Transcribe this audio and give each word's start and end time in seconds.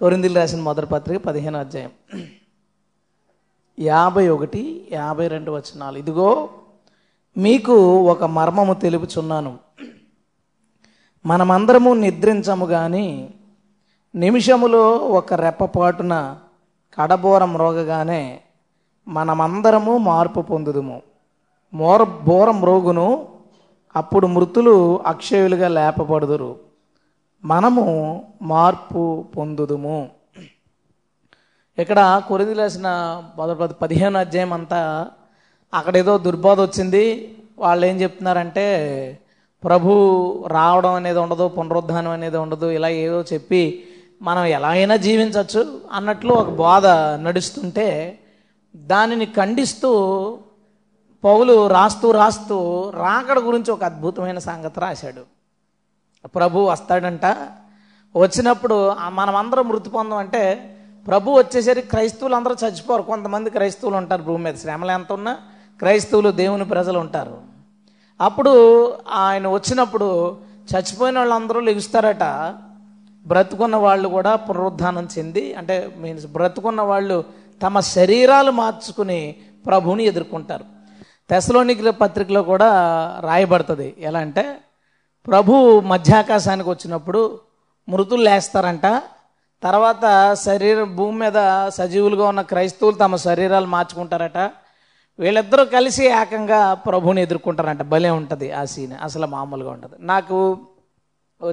కొరిందిలు 0.00 0.34
రాసిన 0.34 0.60
మొదటి 0.60 0.86
పత్రిక 0.86 1.24
పదిహేను 1.24 1.58
అధ్యాయం. 1.58 1.90
యాభై 3.80 4.28
ఒకటి 4.28 4.88
యాభై 4.92 5.28
రెండు 5.28 5.50
వచనాలు. 5.50 5.98
ఇదిగో 5.98 6.48
మీకు 7.36 8.02
ఒక 8.02 8.24
మర్మము 8.24 8.74
తెలుపుచున్నాను. 8.74 9.58
మనమందరము 11.26 11.94
నిద్రించము 11.94 12.66
కానీ 12.66 13.34
నిమిషములో 14.14 14.92
ఒక 14.96 15.34
రెప్పపాటున 15.34 16.38
కడబోరం 16.98 17.56
రోగగానే 17.56 18.40
మనమందరము 19.08 19.98
మార్పు 19.98 20.40
పొందుదుము. 20.40 21.02
మోర 21.74 22.02
బోరం 22.02 22.64
రోగును 22.64 23.28
అప్పుడు 23.96 24.26
మృతులు 24.26 25.00
అక్షయులుగా 25.06 25.68
లేపబడుదురు. 25.68 26.65
మనము 27.44 27.84
మార్పు 28.42 29.02
పొందుదుము. 29.36 29.98
ఇక్కడ 31.78 32.22
కొరిది 32.28 32.52
రాసిన 32.52 32.88
పదిహేను 33.82 34.18
అధ్యాయం 34.18 34.52
అంతా 34.52 34.80
అక్కడ 35.74 35.96
ఏదో 35.96 36.18
దుర్బోధ 36.18 36.60
వచ్చింది. 36.60 37.04
వాళ్ళు 37.58 37.86
ఏం 37.86 37.96
చెప్తున్నారంటే 37.96 38.66
ప్రభు 39.64 39.90
రావడం 40.46 40.94
అనేది 40.94 41.18
ఉండదు 41.18 41.48
పునరుద్ధానం 41.48 42.10
అనేది 42.10 42.36
ఉండదు 42.36 42.70
ఇలా 42.70 42.88
ఏదో 42.88 43.22
చెప్పి 43.32 43.84
మనం 44.22 44.44
ఎలా 44.44 44.68
అయినా 44.68 44.96
జీవించవచ్చు 44.96 45.62
అన్నట్లు 45.92 46.32
ఒక 46.32 46.48
బోధ 46.48 46.86
నడుస్తుంటే 47.26 48.18
దానిని 48.76 49.26
ఖండిస్తూ 49.26 49.90
పౌలు 51.24 51.68
రాస్తూ 51.68 52.10
రాస్తూ 52.10 52.56
రాకడ 52.96 53.38
గురించి 53.38 53.70
ఒక 53.70 53.84
అద్భుతమైన 53.84 54.38
సంగతి 54.38 54.80
రాశాడు. 54.80 55.35
ప్రభు 56.34 56.58
వస్తాడంట. 56.58 57.26
వచ్చినప్పుడు 58.16 58.94
మనమందరం 59.08 59.68
మృతి 59.68 59.90
పొందం 59.90 60.16
అంటే 60.16 60.72
ప్రభు 61.06 61.30
వచ్చేసరికి 61.30 61.88
క్రైస్తవులు 61.88 62.34
అందరూ 62.34 62.56
చచ్చిపోరు. 62.64 63.02
కొంతమంది 63.02 63.50
క్రైస్తవులు 63.50 63.96
ఉంటారు 63.96 64.22
భూమి 64.22 64.44
మీద. 64.44 64.54
శ్రమలు 64.54 64.90
ఎంత 64.90 65.12
ఉన్నా 65.12 65.36
క్రైస్తవులు 65.78 66.30
దేవుని 66.30 66.64
ప్రజలు 66.64 66.98
ఉంటారు. 66.98 67.38
అప్పుడు 68.20 68.52
ఆయన 69.10 69.48
వచ్చినప్పుడు 69.48 70.36
చచ్చిపోయిన 70.72 71.18
వాళ్ళందరూ 71.18 71.60
లెగుస్తారట. 71.60 72.24
బ్రతుకున్న 73.26 73.76
వాళ్ళు 73.76 74.08
కూడా 74.08 74.36
పునరుద్ధానం 74.36 75.08
చెంది 75.18 75.54
అంటే 75.54 75.94
మీన్స్ 75.98 76.26
బ్రతుకున్న 76.26 76.80
వాళ్ళు 76.80 77.24
తమ 77.62 77.80
శరీరాలు 77.80 78.50
మార్చుకుని 78.50 79.34
ప్రభువుని 79.66 80.04
ఎదుర్కొంటారు. 80.04 80.64
తెసలోనికుల 81.30 81.90
పత్రికలో 81.90 82.42
కూడా 82.42 82.68
రాయబడుతుంది. 83.24 83.94
ఎలా 83.98 84.18
అంటే 84.20 84.56
ప్రభు 85.26 85.80
మధ్యాకాశానికి 85.92 86.68
వచ్చినప్పుడు 86.70 87.20
మృతులు 87.88 88.22
లేస్తారంట. 88.22 88.86
తర్వాత 89.62 90.04
శరీరం 90.44 90.88
భూమి 90.96 91.16
మీద 91.18 91.38
సజీవులుగా 91.68 92.24
ఉన్న 92.32 92.42
క్రైస్తవులు 92.50 92.96
తమ 92.96 93.16
శరీరాలు 93.16 93.66
మార్చుకుంటారట. 93.66 94.38
వీళ్ళిద్దరూ 95.18 95.64
కలిసి 95.64 96.04
ఏకంగా 96.20 96.74
ప్రభుని 96.74 97.22
ఎదుర్కొంటారంట. 97.22 97.82
భలే 97.82 98.10
ఉంటుంది 98.10 98.52
ఆ 98.52 98.64
సీన్. 98.64 98.94
అసలు 99.02 99.26
మామూలుగా 99.26 99.70
ఉంటుంది 99.70 99.96
నాకు 100.00 100.58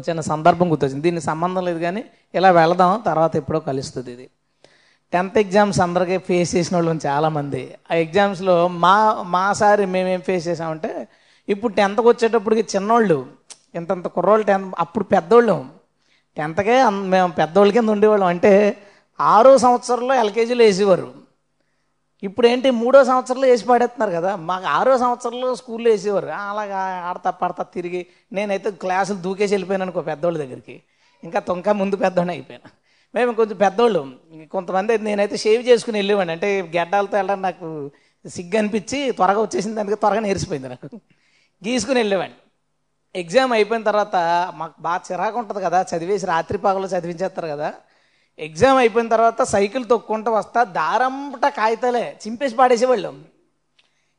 చిన్న 0.07 0.21
సందర్భం 0.31 0.71
గుర్తొచ్చింది. 0.71 1.03
దీనికి 1.07 1.25
సంబంధం 1.25 1.65
లేదు 1.65 1.79
కానీ 1.79 2.03
ఇలా 2.35 2.51
వెళదాం 2.51 3.01
తర్వాత 3.05 3.35
ఎప్పుడో 3.35 3.59
కలుస్తుంది 3.59 4.11
ఇది. 4.13 4.27
టెన్త్ 5.13 5.37
ఎగ్జామ్స్ 5.37 5.79
అందరికీ 5.81 6.17
ఫేస్ 6.17 6.55
చేసిన 6.55 6.75
వాళ్ళు 6.77 6.99
చాలామంది. 7.07 7.63
ఆ 7.91 7.95
ఎగ్జామ్స్లో 8.05 8.55
మా 8.67 8.95
మా 9.35 9.53
సారి 9.53 9.85
మేమేం 9.85 10.21
ఫేస్ 10.21 10.47
చేసామంటే 10.47 11.07
ఇప్పుడు 11.49 11.73
టెన్త్కి 11.73 12.07
వచ్చేటప్పటికి 12.07 12.63
చిన్నోళ్ళు 12.75 13.25
ఇంతంత 13.75 14.07
కుర్రోళ్ళు 14.07 14.45
టెన్త్ 14.45 14.75
అప్పుడు 14.79 15.03
పెద్దోళ్ళు. 15.03 15.65
టెన్త్కే 16.37 16.89
మేము 16.89 17.31
పెద్దోళ్ళ 17.31 17.73
కింద 17.73 17.89
ఉండేవాళ్ళం. 17.89 18.27
అంటే 18.27 18.77
ఆరో 19.19 19.57
సంవత్సరంలో 19.57 20.13
ఎల్కేజీలో 20.15 20.63
వేసేవారు. 20.65 21.13
ఇప్పుడు 22.23 22.47
ఏంటి 22.47 22.69
మూడో 22.71 23.03
సంవత్సరంలో 23.03 23.47
వేసి 23.47 23.65
పాడేస్తున్నారు 23.65 24.11
కదా 24.11 24.35
మాకు 24.35 24.65
ఆరో 24.65 24.97
సంవత్సరంలో 24.97 25.55
స్కూల్లో 25.55 25.91
వేసేవారు. 25.91 26.27
అలాగా 26.27 26.77
ఆడతా 27.09 27.29
పడతా 27.31 27.63
తిరిగి 27.63 28.05
నేనైతే 28.33 28.71
క్లాసులు 28.71 29.17
దూకేసి 29.17 29.53
వెళ్ళిపోయాను 29.53 29.83
అనుకో 29.83 30.01
పెద్దోళ్ళ 30.01 30.37
దగ్గరికి. 30.37 30.81
ఇంకా 31.23 31.39
తొంక 31.39 31.69
ముందు 31.69 31.95
పెద్దోడిని 31.95 32.33
అయిపోయాను. 32.33 32.69
మేము 33.15 33.33
కొంచెం 33.33 33.57
పెద్దోళ్ళు. 33.57 34.01
కొంతమంది 34.51 34.91
అయితే 34.91 35.05
నేనైతే 35.05 35.37
షేవ్ 35.37 35.67
చేసుకుని 35.67 35.97
వెళ్ళేవాడిని. 35.97 36.31
అంటే 36.31 36.61
గెడ్డాలతో 36.61 37.17
వెళ్ళడం 37.17 37.41
నాకు 37.41 37.91
సిగ్గు 38.27 38.57
అనిపించి 38.57 39.11
త్వరగా 39.11 39.41
వచ్చేసింది. 39.41 39.79
అందుకే 39.79 39.95
త్వరగా 39.95 40.19
నేర్చిపోయింది 40.19 40.69
నాకు. 40.69 40.89
గీసుకుని 41.67 41.99
వెళ్ళేవాడిని. 41.99 42.37
ఎగ్జామ్ 43.15 43.51
అయిపోయిన 43.53 43.83
తర్వాత 43.83 44.15
మాకు 44.55 44.75
బాగా 44.81 45.01
చిరాకు 45.11 45.37
ఉంటుంది 45.39 45.61
కదా 45.63 45.85
చదివేసి 45.91 46.25
రాత్రి 46.25 46.57
పాగలో 46.57 46.87
చదివించేస్తారు 46.87 47.47
కదా. 47.47 47.73
ఎగ్జామ్ 48.39 48.77
అయిపోయిన 48.77 49.07
తర్వాత 49.07 49.41
సైకిల్ 49.43 49.83
తొక్కుంటూ 49.89 50.31
వస్తా 50.31 50.63
దారంపట 50.63 51.45
కాగితాలే 51.59 52.17
చింపేసి 52.23 52.55
పాడేసేవాళ్ళం. 52.55 53.15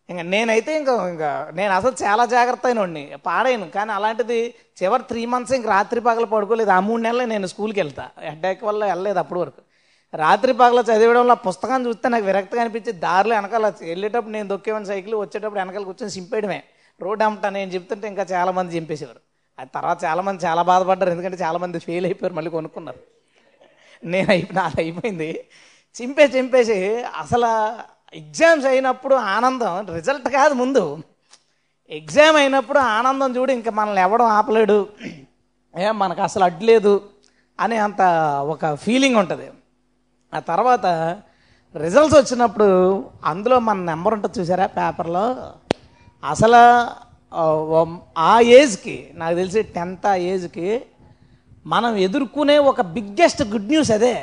ఇంకా 0.09 0.23
నేనైతే 0.23 0.77
ఇంకా 0.79 1.09
ఇంకా 1.09 1.51
నేను 1.55 1.73
అసలు 1.75 1.95
చాలా 2.05 2.25
జాగ్రత్త 2.27 2.67
అయినోడిని 2.67 3.05
పాడాను. 3.27 3.67
కానీ 3.71 3.93
అలాంటిది 3.93 4.55
చివరి 4.83 5.03
త్రీ 5.03 5.27
మంత్స్ 5.27 5.55
ఇంక 5.55 5.67
రాత్రి 5.67 6.01
పగలు 6.01 6.27
పడుకోలేదు. 6.27 6.71
ఆ 6.71 6.81
మూడు 6.81 7.03
నెలలు 7.03 7.25
నేను 7.25 7.47
స్కూల్కి 7.47 7.81
వెళ్తా. 7.81 8.05
హెడ్ఏక్ 8.21 8.65
వల్ల 8.65 8.85
వెళ్ళలేదు 8.85 9.19
అప్పటి 9.19 9.41
వరకు. 9.41 9.63
రాత్రి 10.15 10.53
పగల 10.53 10.81
చదివడంలో 10.81 11.35
పుస్తకం 11.35 11.49
పుస్తకాన్ని 11.49 11.89
చూస్తే 11.89 12.09
నాకు 12.09 12.25
విరక్తిగా 12.25 12.63
అనిపించి 12.63 12.93
దారిలో 12.93 13.35
వెనకాల 13.35 13.67
వెళ్ళేటప్పుడు 13.81 14.33
నేను 14.33 14.49
దొక్కేవాడిని 14.49 14.89
సైకిల్ 14.89 15.15
వచ్చేటప్పుడు 15.15 15.61
వెనకాల 15.61 15.83
కూర్చొని 15.83 16.11
సింపేయడమే 16.11 16.59
రోడ్ 17.01 17.23
అమ్మటా 17.23 17.49
నేను 17.51 17.71
చెప్తుంటే 17.71 18.09
ఇంకా 18.09 18.23
చాలామంది 18.23 18.79
చంపేసేవారు. 18.79 19.19
చింపేసేవారు 19.19 19.21
అది 19.59 19.71
తర్వాత 19.75 20.05
చాలామంది 20.05 20.45
చాలా 20.45 20.63
బాధపడ్డారు. 20.63 21.11
ఎందుకంటే 21.11 21.37
చాలామంది 21.43 21.79
ఫెయిల్ 21.79 22.07
అయిపోయారు 22.07 22.35
మళ్ళీ 22.35 22.51
కొనుక్కున్నారు. 22.51 22.99
నేను 24.05 24.31
అయిపోయి 24.31 24.57
నాది 24.57 24.81
అయిపోయింది. 24.81 25.45
చింపేసి 26.03 26.39
చింపేసి 26.39 27.03
అసలు 27.03 27.51
ఎగ్జామ్స్ 28.17 28.67
అయినప్పుడు 28.67 29.15
ఆనందం 29.15 29.95
రిజల్ట్ 29.95 30.29
కాదు 30.29 30.55
ముందు. 30.55 30.99
ఎగ్జామ్ 31.91 32.37
అయినప్పుడు 32.37 32.79
ఆనందం 32.79 33.37
చూడు 33.37 33.53
ఇంకా 33.53 33.71
మనల్ని 33.71 34.01
ఎవడం 34.01 34.27
ఆపలేడు. 34.27 34.89
ఏ 35.79 35.91
మనకు 35.91 36.23
అసలు 36.23 36.45
అడ్లేదు 36.45 37.09
అనే 37.61 37.77
అంత 37.77 38.03
ఒక 38.47 38.75
ఫీలింగ్ 38.75 39.17
ఉంటుంది. 39.17 39.51
ఆ 40.35 40.39
తర్వాత 40.39 40.87
రిజల్ట్స్ 41.77 42.19
వచ్చినప్పుడు 42.19 42.69
అందులో 43.25 43.59
మన 43.59 43.79
నెంబర్ 43.79 44.15
ఉంటుంది 44.15 44.41
చూసారా 44.41 44.67
పేపర్లో? 44.67 45.53
అసలు 46.25 46.63
ఆ, 48.19 48.39
ఏజ్కి 48.53 49.11
నాకు 49.15 49.35
తెలిసి 49.35 49.63
టెన్త్ 49.75 50.07
ఆ 50.07 50.15
ఏజ్కి 50.25 50.69
మనం 51.67 51.97
ఎదుర్కొనే 51.97 52.59
ఒక 52.65 52.81
బిగ్గెస్ట్ 52.95 53.43
గుడ్ 53.45 53.69
న్యూస్ 53.69 53.91
అదే. 53.91 54.15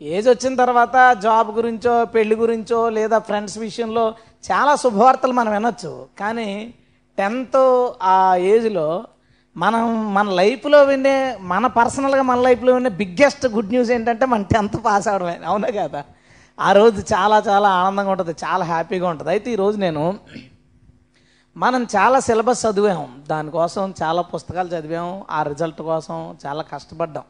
ఏజ్ 0.00 0.28
వచ్చిన 0.28 0.54
తర్వాత 0.56 0.96
జాబ్ 1.22 1.50
గురించో 1.50 2.04
పెళ్ళి 2.04 2.36
గురించో 2.36 2.88
లేదా 2.88 3.18
ఫ్రెండ్స్ 3.18 3.58
విషయంలో 3.58 4.04
చాలా 4.44 4.76
శుభవార్తలు 4.76 5.32
మనం 5.32 5.52
వినొచ్చు. 5.52 5.92
కానీ 6.18 6.48
టెన్త్ 7.18 7.60
ఆ 8.08 8.16
ఏజ్లో 8.46 8.88
మనం 9.56 9.84
మన 10.14 10.28
లైఫ్లో 10.32 10.82
వినే 10.82 11.16
మన 11.44 11.66
పర్సనల్గా 11.76 12.22
మన 12.22 12.40
లైఫ్లో 12.40 12.74
వినే 12.74 12.88
బిగ్గెస్ట్ 12.94 13.46
గుడ్ 13.46 13.68
న్యూస్ 13.68 13.90
ఏంటంటే 13.90 14.26
మన 14.26 14.42
టెన్త్ 14.42 14.84
పాస్ 14.84 15.08
అవడమే 15.08 15.36
అవునా 15.46 15.68
కదా? 15.78 16.02
ఆ 16.58 16.72
రోజు 16.72 17.00
చాలా 17.12 17.42
చాలా 17.46 17.68
ఆనందంగా 17.78 18.10
ఉంటుంది. 18.10 18.34
చాలా 18.44 18.64
హ్యాపీగా 18.64 19.08
ఉంటుంది. 19.08 19.30
అయితే 19.30 19.50
ఈరోజు 19.50 19.78
నేను 19.78 20.04
మనం 21.58 21.84
చాలా 21.84 22.20
సిలబస్ 22.20 22.66
చదివాం. 22.66 23.22
దానికోసం 23.28 23.94
చాలా 24.02 24.22
పుస్తకాలు 24.22 24.68
చదివాం. 24.68 25.22
ఆ 25.30 25.42
రిజల్ట్ 25.42 25.82
కోసం 25.82 26.36
చాలా 26.46 26.62
కష్టపడ్డాం. 26.62 27.22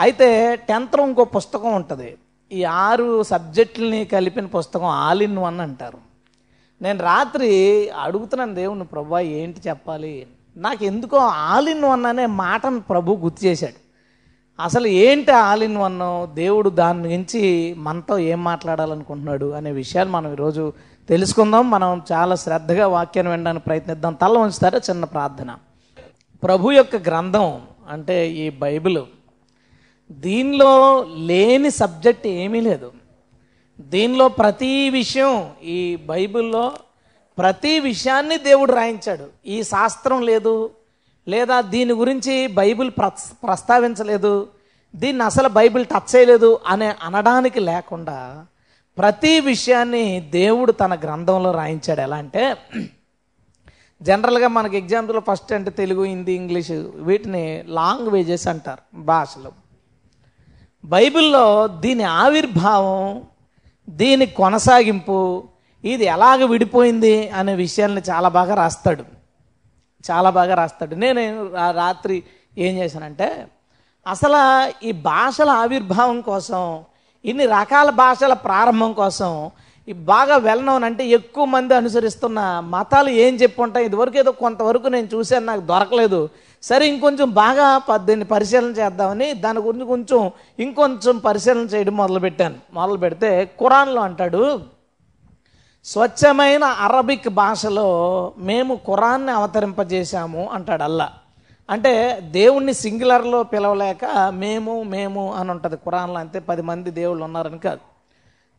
అయితే 0.00 0.56
టెన్త్లో 0.56 1.06
ఇంకో 1.06 1.24
పుస్తకం 1.24 1.74
ఉంటుంది. 1.74 2.18
ఈ 2.52 2.64
ఆరు 2.64 3.22
సబ్జెక్టులని 3.22 4.04
కలిపిన 4.04 4.46
పుస్తకం 4.46 4.86
ఆల్ 4.86 5.22
ఇన్ 5.22 5.38
వన్ 5.38 5.60
అంటారు. 5.60 5.98
నేను 6.82 7.02
రాత్రి 7.02 7.88
అడుగుతున్నాను 7.90 8.54
దేవుని 8.54 8.84
ప్రభా 8.84 9.20
ఏంటి 9.20 9.68
చెప్పాలి? 9.68 10.26
నాకు 10.56 10.84
ఎందుకో 10.84 11.16
ఆల్ 11.16 11.68
ఇన్ 11.68 11.84
వన్ 11.84 12.06
అనే 12.06 12.26
మాటను 12.26 12.80
ప్రభు 12.80 13.12
గుర్తు 13.12 13.44
చేశాడు. 13.44 13.82
అసలు 14.62 14.86
ఏంటి 14.86 15.30
ఆల్ 15.30 15.62
ఇన్ 15.62 15.76
వన్? 15.76 16.34
దేవుడు 16.34 16.70
దాని 16.70 17.16
నుంచి 17.16 17.74
మనతో 17.74 18.18
ఏం 18.18 18.44
మాట్లాడాలనుకుంటున్నాడు 18.44 19.50
అనే 19.50 19.70
విషయాలు 19.70 20.10
మనం 20.10 20.32
ఈరోజు 20.32 20.72
తెలుసుకుందాం. 21.08 21.70
మనం 21.70 22.02
చాలా 22.12 22.34
శ్రద్ధగా 22.34 22.86
వాక్యాన్ని 22.86 23.30
వినడానికి 23.30 23.64
ప్రయత్నిద్దాం. 23.64 24.12
తల 24.12 24.38
ఉంచుతారా 24.38 24.80
చిన్న 24.90 25.04
ప్రార్థన. 25.04 25.56
ప్రభు 26.42 26.70
యొక్క 26.70 26.96
గ్రంథం 26.96 27.62
అంటే 27.88 28.30
ఈ 28.30 28.50
బైబిల్. 28.50 28.98
దీనిలో 30.12 31.06
లేని 31.16 31.70
సబ్జెక్ట్ 31.70 32.26
ఏమీ 32.26 32.60
లేదు. 32.60 32.92
దీనిలో 33.80 34.28
ప్రతి 34.28 34.90
విషయం 34.90 35.50
ఈ 35.64 35.96
బైబిల్లో 35.96 36.72
ప్రతి 37.38 37.80
విషయాన్ని 37.80 38.38
దేవుడు 38.38 38.72
రాయించాడు. 38.72 39.24
ఈ 39.46 39.62
శాస్త్రం 39.62 40.22
లేదు. 40.22 40.70
లేదా 41.28 41.60
దీని 41.60 41.92
గురించి 41.92 42.46
బైబిల్ 42.46 42.90
ప్రస్ 42.90 43.32
ప్రస్తావించలేదు. 43.44 44.48
దీన్ని 44.96 45.24
అసలు 45.24 45.48
బైబిల్ 45.48 45.86
టచ్ 45.86 46.16
చేయలేదు 46.16 46.60
అనే 46.66 46.94
అనడానికి 47.02 47.60
లేకుండా 47.60 48.46
ప్రతి 48.98 49.40
విషయాన్ని 49.40 50.20
దేవుడు 50.20 50.72
తన 50.72 50.94
గ్రంథంలో 50.94 51.50
రాయించాడు. 51.52 52.00
ఎలా 52.00 52.16
అంటే 52.16 52.56
జనరల్గా 54.02 54.48
మనకి 54.48 54.76
ఎగ్జాంపుల్ 54.78 55.20
ఫస్ట్ 55.20 55.52
అంటే 55.52 55.70
తెలుగు 55.70 56.04
హిందీ 56.04 56.32
ఇంగ్లీష్ 56.32 56.70
వీటిని 56.94 57.64
లాంగ్వేజెస్ 57.66 58.48
అంటారు 58.48 58.96
భాషలు. 58.96 59.52
బైబిల్లో 60.84 61.68
దీని 61.68 62.02
ఆవిర్భావం 62.02 63.22
దీని 63.90 64.26
కొనసాగింపు 64.26 65.48
ఇది 65.84 66.04
ఎలాగ 66.04 66.44
విడిపోయింది 66.44 67.28
అనే 67.28 67.54
విషయాల్ని 67.54 68.02
చాలా 68.10 68.28
బాగా 68.28 68.54
రాస్తాడు. 68.54 69.04
చాలా 70.10 70.30
బాగా 70.30 70.54
రాస్తాడు. 70.54 70.94
నేను 70.94 71.50
రాత్రి 71.72 72.22
ఏం 72.58 72.76
చేశానంటే 72.76 73.46
అసలు 74.06 74.38
ఈ 74.84 74.92
భాషల 74.92 75.50
ఆవిర్భావం 75.50 76.20
కోసం 76.20 76.84
ఇన్ని 77.24 77.46
రకాల 77.46 77.90
భాషల 77.90 78.32
ప్రారంభం 78.32 78.92
కోసం 78.92 79.50
ఈ 79.88 79.92
బాగా 79.92 80.36
వెళ్ళనవని 80.36 80.84
అంటే 80.84 81.06
ఎక్కువ 81.06 81.44
మంది 81.44 81.74
అనుసరిస్తున్న 81.74 82.60
మతాలు 82.64 83.08
ఏం 83.08 83.34
చెప్పుంటాయి? 83.34 83.86
ఇదివరకు 83.86 84.18
ఏదో 84.18 84.30
కొంతవరకు 84.30 84.86
నేను 84.86 85.08
చూశాను 85.14 85.46
నాకు 85.46 85.60
దొరకలేదు. 85.60 86.28
సరే 86.62 86.88
ఇంకొంచెం 86.88 87.30
బాగా 87.30 87.78
ప- 87.78 87.96
దీన్ని 87.96 88.26
పరిశీలన 88.26 88.70
చేద్దామని 88.70 89.32
దాని 89.32 89.60
గురించి 89.60 89.84
కొంచెం 89.84 90.30
ఇంకొంచెం 90.58 91.18
పరిశీలన 91.18 91.58
చేయడం 91.58 91.96
మొదలుపెట్టాను. 91.96 92.54
మొదలు 92.72 92.96
పెడితే 92.96 93.44
ఖురాన్లో 93.44 94.00
అంటాడు 94.00 94.60
స్వచ్ఛమైన 95.84 96.64
అరబిక్ 96.64 97.28
భాషలో 97.28 98.32
మేము 98.38 98.74
ఖురాన్ని 98.74 99.32
అవతరింపజేశాము 99.32 100.50
అంటాడు 100.52 100.82
అల్లా. 100.82 101.10
అంటే 101.70 101.92
దేవుణ్ణి 102.30 102.74
సింగులర్లో 102.74 103.42
పిలవలేక 103.42 104.04
మేము 104.30 104.82
మేము 104.82 105.22
అని 105.34 105.50
ఉంటుంది. 105.50 105.76
ఖురాన్లో 105.76 106.18
అంతే 106.18 106.38
పది 106.38 106.62
మంది 106.62 106.90
దేవుళ్ళు 106.90 107.24
ఉన్నారని 107.24 107.58
కాదు. 107.58 107.80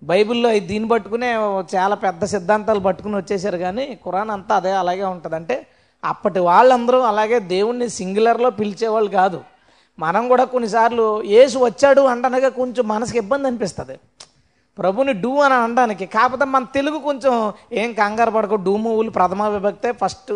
బైబిల్లో 0.04 0.50
దీన్ని 0.60 0.90
పట్టుకునే 0.90 1.30
చాలా 1.76 1.96
పెద్ద 1.96 2.26
సిద్ధాంతాలు 2.26 2.80
పట్టుకుని 2.80 3.16
వచ్చేసారు 3.16 3.58
కానీ 3.58 4.00
కురాన్ 4.04 4.30
అంతా 4.30 4.56
అదే 4.56 4.72
అలాగే 4.72 5.04
ఉంటుంది. 5.04 5.36
అంటే 5.36 5.68
అప్పటి 6.04 6.40
వాళ్ళందరూ 6.40 7.00
అలాగే 7.02 7.40
దేవుణ్ణి 7.40 7.90
సింగులర్లో 7.90 8.50
పిలిచేవాళ్ళు 8.50 9.10
కాదు. 9.10 9.40
మనం 10.00 10.28
కూడా 10.28 10.44
కొన్నిసార్లు 10.46 11.24
యేసు 11.24 11.58
వచ్చాడు 11.60 12.02
అంటనగా 12.02 12.50
కొంచెం 12.50 12.88
మనసుకి 12.88 13.18
ఇబ్బంది 13.18 13.48
అనిపిస్తుంది. 13.48 13.96
ప్రభుని 14.78 15.14
డూ 15.14 15.32
అని 15.40 15.54
అనడానికి 15.54 16.06
కాకపోతే 16.06 16.46
మన 16.46 16.64
తెలుగు 16.76 17.00
కొంచెం 17.00 17.34
ఏం 17.74 17.94
కంగారు 17.94 18.32
పడకు 18.32 18.56
డూ 18.56 18.78
మూవులు 18.78 19.10
ప్రథమ 19.10 19.48
విభక్తే 19.48 19.92
ఫస్ట్ 19.92 20.32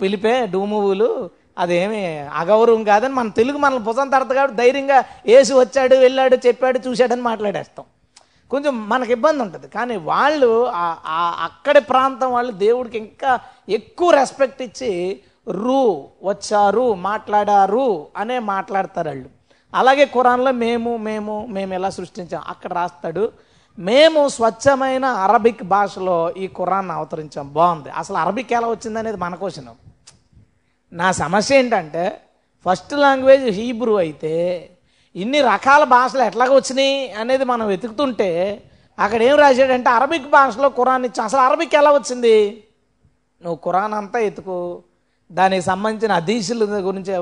పిలిపే 0.00 0.46
డూమువులు 0.46 1.30
అదేమి 1.58 2.02
అగౌరవం 2.18 2.84
కాదని 2.84 3.14
మన 3.14 3.28
తెలుగు 3.28 3.58
మనల్ని 3.58 3.84
భుజం 3.84 4.08
తడత 4.08 4.32
కాబట్టి 4.32 4.56
ధైర్యంగా 4.56 4.98
ఏసు 5.26 5.52
వచ్చాడు 5.54 5.94
వెళ్ళాడు 5.94 6.36
చెప్పాడు 6.46 6.78
చూశాడని 6.86 7.22
మాట్లాడేస్తాం. 7.22 7.84
కొంచెం 8.50 8.88
మనకి 8.88 9.12
ఇబ్బంది 9.12 9.42
ఉంటుంది. 9.42 9.68
కానీ 9.68 9.96
వాళ్ళు 9.96 10.50
అక్కడి 11.48 11.80
ప్రాంతం 11.80 12.32
వాళ్ళు 12.32 12.52
దేవుడికి 12.52 12.98
ఇంకా 12.98 13.32
ఎక్కువ 13.68 14.10
రెస్పెక్ట్ 14.10 14.62
ఇచ్చి 14.62 15.20
రూ 15.48 15.80
వచ్చారు 16.22 16.94
మాట్లాడారు 17.08 18.06
అనే 18.16 18.38
మాట్లాడతారు 18.38 19.08
వాళ్ళు. 19.08 19.28
అలాగే 19.74 20.04
ఖురాన్లో 20.14 20.52
మేము 20.52 20.96
మేము 20.96 21.46
మేము 21.50 21.74
ఎలా 21.74 21.90
సృష్టించాం? 21.90 22.42
అక్కడ 22.48 22.72
రాస్తాడు 22.72 23.24
మేము 23.78 24.28
స్వచ్ఛమైన 24.28 25.04
అరబిక్ 25.04 25.62
భాషలో 25.62 26.32
ఈ 26.42 26.46
ఖురాన్ 26.46 26.90
అవతరించాం. 26.90 27.52
బాగుంది. 27.52 27.90
అసలు 27.90 28.16
అరబిక్ 28.16 28.52
ఎలా 28.52 28.68
వచ్చింది 28.68 28.98
అనేది 28.98 29.16
మన 29.16 29.34
క్వశ్చన్ 29.34 29.72
నా 30.92 31.12
సమస్య 31.12 31.58
ఏంటంటే 31.58 32.20
ఫస్ట్ 32.66 32.94
లాంగ్వేజ్ 32.94 33.46
హీబ్రూ 33.58 33.94
అయితే 33.96 34.34
ఇన్ని 35.16 35.40
రకాల 35.40 35.84
భాషలు 35.84 36.22
ఎట్లాగ 36.22 36.54
వచ్చినాయి 36.54 37.12
అనేది 37.12 37.44
మనం 37.44 37.66
వెతుకుతుంటే 37.66 38.30
అక్కడ 38.98 39.22
ఏం 39.22 39.36
రాశాడంటే 39.36 39.90
అరబిక్ 39.90 40.30
భాషలో 40.30 40.68
ఖురాన్ 40.68 41.04
ఇచ్చి. 41.04 41.24
అసలు 41.24 41.40
అరబిక్ 41.40 41.74
ఎలా 41.74 41.90
వచ్చింది? 41.92 42.64
నువ్వు 43.42 43.58
ఖురాన్ 43.64 43.94
అంతా 43.94 44.18
ఎతుకు 44.18 44.82
దానికి 45.32 45.64
సంబంధించిన 45.64 46.12
అధీశుల 46.12 46.64
గురించి 46.88 47.12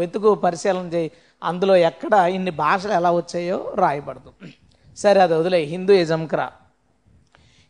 వెతుకు 0.00 0.34
పరిశీలన 0.34 0.86
చేయి. 0.94 1.10
అందులో 1.44 1.76
ఎక్కడ 1.76 2.14
ఇన్ని 2.14 2.50
భాషలు 2.50 2.92
ఎలా 2.92 3.10
వచ్చాయో 3.10 3.72
రాయబడదు. 3.76 4.32
సరే 5.02 5.20
అది 5.20 5.34
వదిలే. 5.34 5.60
హిందూయిజంకి 5.72 6.36
రా 6.36 6.48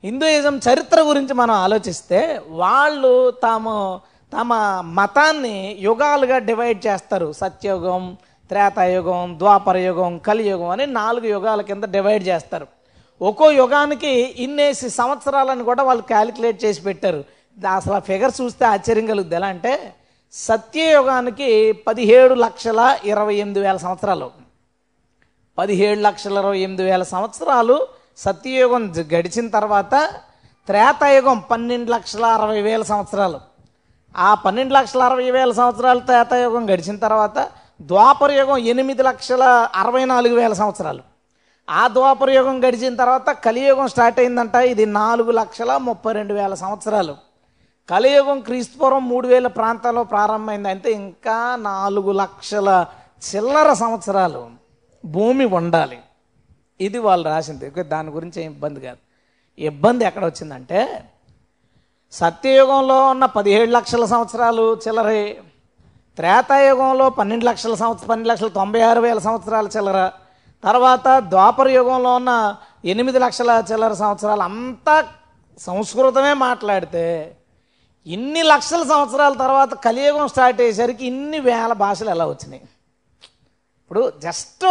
హిందూయిజం 0.05 0.61
చరిత్ర 0.67 1.01
గురించి 1.01 1.35
మనం 1.41 1.55
ఆలోచిస్తే 1.55 2.21
వాళ్ళు 2.61 3.31
తాము 3.31 4.01
తమ 4.33 4.51
మతాన్ని 4.99 5.57
యుగాలుగా 5.81 6.39
డివైడ్ 6.39 6.81
చేస్తారు. 6.87 7.29
సత్యయుగం 7.33 8.17
త్రేతాయుగం 8.49 9.35
ద్వాపర 9.39 9.77
యుగం 9.77 10.19
కలియుగం 10.19 10.71
అని 10.75 10.87
నాలుగు 10.87 11.27
యుగాల 11.27 11.61
కింద 11.69 11.85
డివైడ్ 11.97 12.25
చేస్తారు. 12.29 12.67
ఒక్కో 13.23 13.51
యుగానికి 13.53 14.13
ఇన్నేసి 14.45 14.89
సంవత్సరాలను 14.91 15.65
కూడా 15.65 15.83
వాళ్ళు 15.83 16.03
క్యాలిక్యులేట్ 16.03 16.65
చేసి 16.65 16.83
పెట్టారు. 16.83 17.25
అసలు 17.77 17.95
ఆ 17.95 17.99
ఫిగర్ 17.99 18.33
చూస్తే 18.41 18.65
ఆశ్చర్యం 18.75 19.07
కలుగుద్ది. 19.07 19.35
ఎలా 19.35 19.47
అంటే 19.47 19.73
సత్యయుగానికి 20.33 21.51
పదిహేడు 21.87 22.35
లక్షల 22.35 22.81
ఇరవై 23.05 23.35
ఎనిమిది 23.35 23.61
వేల 23.61 23.77
సంవత్సరాలు. 23.77 24.42
పదిహేడు 25.59 26.01
లక్షల 26.01 26.39
ఇరవై 26.39 26.59
ఎనిమిది 26.59 26.83
వేల 26.83 27.03
సంవత్సరాలు 27.03 27.87
సత్యయుగం 28.17 28.93
గడిచిన 29.15 29.49
తర్వాత 29.49 29.95
త్రేతాయుగం 30.67 31.39
పన్నెండు 31.51 31.91
లక్షల 31.91 32.25
అరవై 32.25 32.61
వేల 32.63 32.83
సంవత్సరాలు. 32.83 33.41
ఆ 34.17 34.35
పన్నెండు 34.35 34.75
లక్షల 34.75 35.03
అరవై 35.03 35.31
వేల 35.31 35.53
సంవత్సరాలు 35.53 36.01
త్రేతాయుగం 36.01 36.65
గడిచిన 36.71 36.97
తర్వాత 36.97 37.49
ద్వాపరయుగం 37.81 38.59
ఎనిమిది 38.59 39.03
లక్షల 39.03 39.43
అరవై 39.75 40.05
నాలుగు 40.05 40.35
వేల 40.35 40.53
సంవత్సరాలు. 40.53 41.03
ఆ 41.71 41.89
ద్వాపరయుగం 41.89 42.65
గడిచిన 42.65 42.95
తర్వాత 42.95 43.31
కలియుగం 43.31 43.89
స్టార్ట్ 43.89 44.21
అయిందంట 44.21 44.55
ఇది 44.55 44.87
నాలుగు 44.87 45.31
లక్షల 45.31 45.77
ముప్పై 45.77 46.13
రెండు 46.13 46.35
వేల 46.35 46.55
సంవత్సరాలు. 46.55 47.15
కలియుగం 47.91 48.41
క్రీస్తుపూర్వం 48.41 49.09
మూడు 49.09 49.29
వేల 49.29 49.47
ప్రాంతాల్లో 49.47 50.05
ప్రారంభమైంది 50.05 50.69
అంటే 50.69 50.91
ఇంకా 50.93 51.57
నాలుగు 51.57 52.13
లక్షల 52.13 52.87
చిల్లర 53.29 53.73
సంవత్సరాలు. 53.73 54.62
భూమి 55.05 55.45
ఉండాలి 55.45 55.99
ఇది 56.81 56.99
వాళ్ళు 56.99 57.25
రాసింది. 57.29 57.67
దాని 57.95 58.11
గురించి 58.11 58.39
ఏం 58.45 58.51
ఇబ్బంది 58.53 58.81
కాదు. 58.81 59.01
ఇబ్బంది 59.59 60.03
ఎక్కడ 60.05 60.25
వచ్చిందంటే 60.25 60.81
సత్యయుగంలో 62.13 62.97
ఉన్న 63.11 63.25
పదిహేడు 63.27 63.71
లక్షల 63.71 64.05
సంవత్సరాలు 64.05 64.65
చిల్లరే 64.85 65.43
త్రేతాయుగంలో 66.19 67.11
పన్నెండు 67.11 67.45
లక్షల 67.45 67.75
సంవత్సరం 67.75 68.09
పన్నెండు 68.09 68.31
లక్షల 68.31 68.49
తొంభై 68.49 68.81
ఆరు 68.81 69.01
వేల 69.01 69.19
సంవత్సరాల 69.19 69.67
చిల్లర 69.67 70.11
తర్వాత 70.65 71.09
ద్వాపర 71.19 71.69
యుగంలో 71.69 72.15
ఉన్న 72.15 72.33
ఎనిమిది 72.85 73.19
లక్షల 73.19 73.63
చిల్లర 73.71 73.93
సంవత్సరాలు 73.93 74.43
అంతా 74.43 74.97
సంస్కృతమే 75.59 76.35
మాట్లాడితే 76.35 77.37
ఇన్ని 78.07 78.43
లక్షల 78.43 78.83
సంవత్సరాల 78.83 79.33
తర్వాత 79.33 79.75
కలియుగం 79.75 80.29
స్టార్ట్ 80.29 80.61
అయ్యేసరికి 80.61 81.07
ఇన్ని 81.07 81.41
వేల 81.41 81.73
భాషలు 81.73 82.11
ఎలా 82.11 82.27
వచ్చినాయి? 82.27 82.63
ఇప్పుడు 83.93 84.13
జస్ట్ 84.19 84.65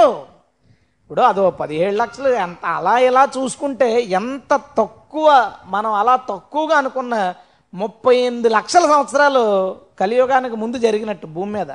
ఇప్పుడు 1.01 1.21
అదో 1.21 1.51
పదిహేడు 1.51 1.95
లక్షలు 1.95 2.27
ఎంత 2.27 2.65
అలా 2.65 3.00
ఇలా 3.00 3.27
చూసుకుంటే 3.38 4.01
ఎంత 4.01 4.60
తక్కువ 4.77 5.51
మనం 5.65 5.93
అలా 5.93 6.15
తక్కువగా 6.15 6.77
అనుకున్న 6.77 7.34
ముప్పై 7.74 8.15
ఎనిమిది 8.15 8.50
లక్షల 8.50 8.86
సంవత్సరాలు 8.86 9.75
కలియుగానికి 10.00 10.55
ముందు 10.55 10.77
జరిగినట్టు 10.77 11.27
భూమి 11.27 11.53
మీద. 11.53 11.72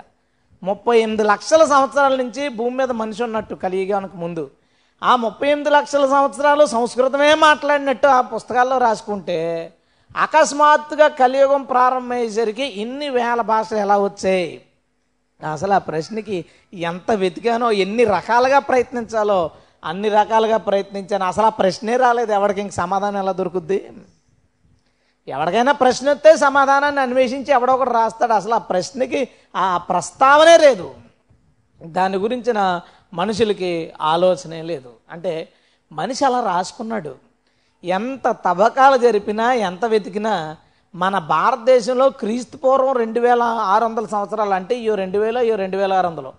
ముప్పై 0.63 0.99
ఎనిమిది 0.99 1.23
లక్షల 1.23 1.65
సంవత్సరాల 1.65 2.17
నుంచి 2.17 2.49
భూమి 2.49 2.77
మీద 2.77 2.91
మనిషి 2.91 3.23
ఉన్నట్టు 3.23 3.55
కలియుగానికి 3.55 4.17
ముందు. 4.17 4.51
ఆ 5.03 5.17
ముప్పై 5.17 5.49
ఎనిమిది 5.49 5.71
లక్షల 5.71 6.07
సంవత్సరాలు 6.07 6.67
సంస్కృతమే 6.67 7.35
మాట్లాడినట్టు 7.35 8.07
ఆ 8.07 8.21
పుస్తకాల్లో 8.21 8.79
రాసుకుంటే 8.79 9.73
అకస్మాత్తుగా 10.17 11.09
కలియుగం 11.09 11.63
ప్రారంభమయ్యేసరికి 11.63 12.65
ఇన్ని 12.65 13.09
వేల 13.09 13.41
భాషలు 13.41 13.79
ఎలా 13.79 13.99
వచ్చాయి? 13.99 14.63
అసలు 15.53 15.73
ఆ 15.73 15.79
ప్రశ్నకి 15.79 16.45
ఎంత 16.75 17.11
వెతికానో 17.11 17.73
ఎన్ని 17.73 18.05
రకాలుగా 18.05 18.59
ప్రయత్నించాలో 18.59 19.51
అన్ని 19.85 20.09
రకాలుగా 20.09 20.57
ప్రయత్నించాను. 20.57 21.25
అసలు 21.25 21.47
ఆ 21.47 21.49
ప్రశ్నే 21.49 21.97
రాలేదు. 21.97 22.33
ఎవరికి 22.33 22.61
ఇంక 22.61 22.73
సమాధానం 22.73 23.19
ఎలా 23.19 23.33
దొరుకుద్ది? 23.33 23.93
ఎవరికైనా 25.29 25.73
ప్రశ్న 25.73 26.11
వస్తే 26.11 26.37
సమాధానాన్ని 26.37 27.01
అన్వేషించి 27.01 27.53
ఎవడో 27.53 27.75
ఒకటి 27.75 27.91
రాస్తాడు. 27.91 28.33
అసలు 28.33 28.55
ఆ 28.55 28.59
ప్రశ్నకి 28.59 29.29
ఆ 29.57 29.77
ప్రస్తావనే 29.77 30.57
లేదు. 30.57 30.95
దాని 31.83 32.17
గురించిన 32.17 32.81
మనుషులకి 33.15 33.93
ఆలోచనే 34.01 34.63
లేదు. 34.63 34.93
అంటే 35.11 35.49
మనిషి 35.93 36.25
అలా 36.25 36.41
రాసుకున్నాడు. 36.41 37.15
ఎంత 37.85 38.37
తవ్వకాలు 38.45 38.97
జరిపినా 38.97 39.53
ఎంత 39.53 39.85
వెతికినా 39.85 40.57
మన 40.95 41.19
భారతదేశంలో 41.19 42.11
క్రీస్తు 42.11 42.57
పూర్వం 42.57 42.93
రెండు 42.97 43.21
వేల 43.21 43.43
ఆరు 43.43 43.85
వందల 43.85 44.07
సంవత్సరాలు 44.07 44.55
అంటే 44.55 44.75
ఇయో 44.79 44.95
రెండు 44.95 45.19
వేల 45.19 45.37
ఇయో 45.37 45.57
రెండు 45.57 45.77
వేల 45.77 45.93
ఆరు 45.93 46.09
వందలు. 46.09 46.33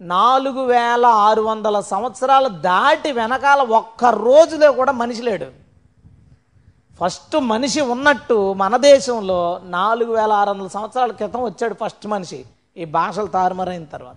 నాలుగు 0.00 0.62
వేల 0.64 1.06
ఆరు 1.06 1.42
వందల 1.42 1.80
సంవత్సరాలు 1.80 2.48
దాటి 2.48 3.12
వెనకాల 3.12 3.60
ఒక్క 3.60 4.04
రోజులో 4.04 4.72
కూడా 4.72 4.92
మనిషి 4.92 5.22
లేడు. 5.22 5.48
ఫస్ట్ 7.00 7.36
మనిషి 7.36 7.80
ఉన్నట్టు 7.94 8.52
మన 8.52 8.76
దేశంలో 8.76 9.60
నాలుగు 9.64 10.12
వేల 10.12 10.32
ఆరు 10.32 10.50
వందల 10.50 10.66
సంవత్సరాల 10.66 11.12
క్రితం 11.12 11.44
వచ్చాడు 11.44 11.76
ఫస్ట్ 11.84 12.06
మనిషి 12.06 12.44
ఈ 12.76 12.84
భాషలు 12.84 13.26
తారుమారైన 13.26 13.84
తర్వాత. 13.84 14.16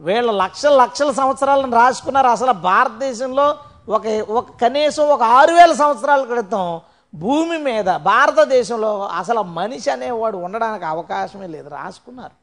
వీళ్ళ 0.00 0.30
లక్షల 0.30 0.74
లక్షల 0.82 1.10
సంవత్సరాలను 1.10 1.76
రాసుకున్నారు. 1.76 2.26
అసలు 2.26 2.52
భారతదేశంలో 2.52 3.46
ఒక 3.88 4.06
ఒక 4.30 4.46
కనీసం 4.60 5.04
ఒక 5.08 5.22
ఆరు 5.22 5.52
వేల 5.54 5.72
సంవత్సరాల 5.72 6.24
క్రితం 6.24 6.80
భూమి 7.14 7.58
మీద 7.58 7.96
భారతదేశంలో 7.96 9.06
అసలు 9.06 9.42
మనిషి 9.42 9.90
అనేవాడు 9.90 10.36
ఉండడానికి 10.36 10.84
అవకాశమే 10.84 11.46
లేదు. 11.46 11.68
రాసుకున్నారు. 11.68 12.42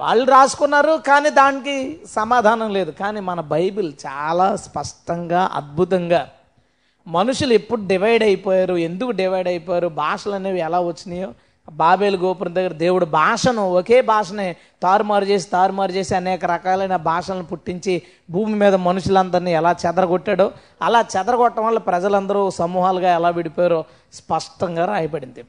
వాళ్ళు 0.00 0.30
రాసుకున్నారు 0.30 1.02
కానీ 1.06 1.30
దానికి 1.30 2.00
సమాధానం 2.06 2.70
లేదు. 2.72 2.90
కానీ 2.90 3.20
మన 3.20 3.40
బైబిల్ 3.40 3.92
చాలా 4.06 4.56
స్పష్టంగా 4.56 5.50
అద్భుతంగా 5.52 6.30
మనుషులు 7.06 7.52
ఎప్పుడు 7.52 7.86
డివైడ్ 7.86 8.22
అయిపోయారు 8.22 8.74
ఎందుకు 8.74 9.10
డివైడ్ 9.10 9.48
అయిపోయారు 9.48 9.88
భాషలు 9.88 10.32
అనేవి 10.32 10.58
ఎలా 10.58 10.80
వచ్చినాయో 10.80 11.34
బాబేలు 11.72 12.16
గోపురం 12.16 12.54
దగ్గర 12.54 12.72
దేవుడు 12.72 13.04
భాషను 13.04 13.72
ఒకే 13.72 14.00
భాషనే 14.00 14.56
తారుమారు 14.82 15.24
చేసి 15.24 15.50
తారుమారు 15.50 15.92
చేసి 15.92 16.16
అనేక 16.16 16.44
రకాలైన 16.44 16.96
భాషలను 16.96 17.44
పుట్టించి 17.44 18.02
భూమి 18.30 18.54
మీద 18.54 18.74
మనుషులందరినీ 18.74 19.52
ఎలా 19.52 19.76
చెదరగొట్టాడో 19.86 20.52
అలా 20.82 21.04
చెదరగొట్టడం 21.16 21.66
వల్ల 21.66 21.78
ప్రజలందరూ 21.78 22.50
సమూహాలుగా 22.50 23.14
ఎలా 23.14 23.28
విడిపోయారో 23.28 23.84
స్పష్టంగా 24.12 24.84
రాయబడింది. 24.84 25.44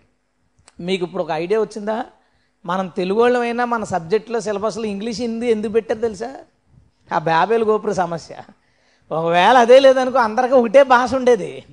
మీకు 0.79 1.05
ఇప్పుడు 1.05 1.24
ఒక 1.24 1.31
ఐడియా 1.31 1.60
వచ్చిందా? 1.60 2.05
మనం 2.65 2.88
తెలుగు 2.88 3.22
వాళ్ళమైనా 3.22 3.65
మన 3.65 3.84
సబ్జెక్టులో 3.84 4.39
సిలబస్లో 4.39 4.84
ఇంగ్లీష్ 4.84 5.22
హిందీ 5.22 5.51
ఎందుకు 5.51 5.72
పెట్టారు 5.72 6.00
తెలుసా? 6.00 6.36
ఆ 7.13 7.19
బాబేలు 7.19 7.65
గోపుర 7.65 7.91
సమస్య. 7.91 8.36
ఒకవేళ 9.12 9.57
అదే 9.57 9.79
లేదనుకో 9.79 10.19
అందరికీ 10.19 10.53
ఒకటే 10.53 10.84
భాష 10.84 11.13
ఉండేది. 11.13 11.63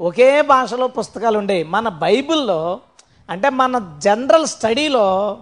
ఒకే 0.00 0.42
భాషలో 0.42 0.86
పుస్తకాలు 0.86 1.38
ఉండేవి. 1.38 1.64
మన 1.64 1.88
బైబిల్లో 1.88 2.80
అంటే 3.30 3.50
మన 3.50 3.96
జనరల్ 3.98 4.46
స్టడీలో 4.46 5.38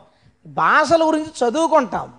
భాషల 0.46 1.06
గురించి 1.06 1.48
చదువుకుంటాం 1.48 2.12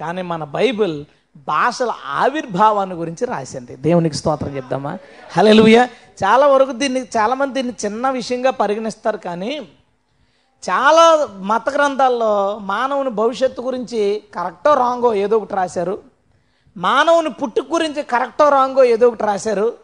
కానీ 0.00 0.22
మన 0.22 0.44
బైబిల్ 0.44 1.04
భాషల 1.36 1.92
ఆవిర్భావాన్ని 2.06 2.96
గురించి 2.96 3.26
రాసింది. 3.26 3.76
దేవునికి 3.76 4.14
స్తోత్రం 4.14 4.56
చెప్దామా? 4.56 4.98
హలెలుయ 5.36 5.86
చాలా 6.24 6.46
వరకు 6.46 6.72
దీన్ని 6.72 7.02
చాలామంది 7.02 7.54
దీన్ని 7.54 7.74
చిన్న 7.84 8.10
విషయంగా 8.10 8.50
పరిగణిస్తారు 8.50 9.16
కానీ 9.16 9.68
చాలా 10.70 11.28
మత 11.40 11.70
గ్రంథాల్లో 11.70 12.58
మానవుని 12.58 13.10
భవిష్యత్తు 13.10 13.62
గురించి 13.62 14.22
కరెక్టో 14.34 14.74
రాంగో 14.74 15.14
ఏదో 15.14 15.36
ఒకటి 15.36 15.54
రాశారు. 15.54 16.02
మానవుని 16.76 17.30
పుట్టుక 17.30 17.64
గురించి 17.72 18.02
కరెక్టో 18.02 18.48
రాంగో 18.48 18.84
ఏదో 18.84 19.08
ఒకటి 19.08 19.24
రాశారు. 19.24 19.74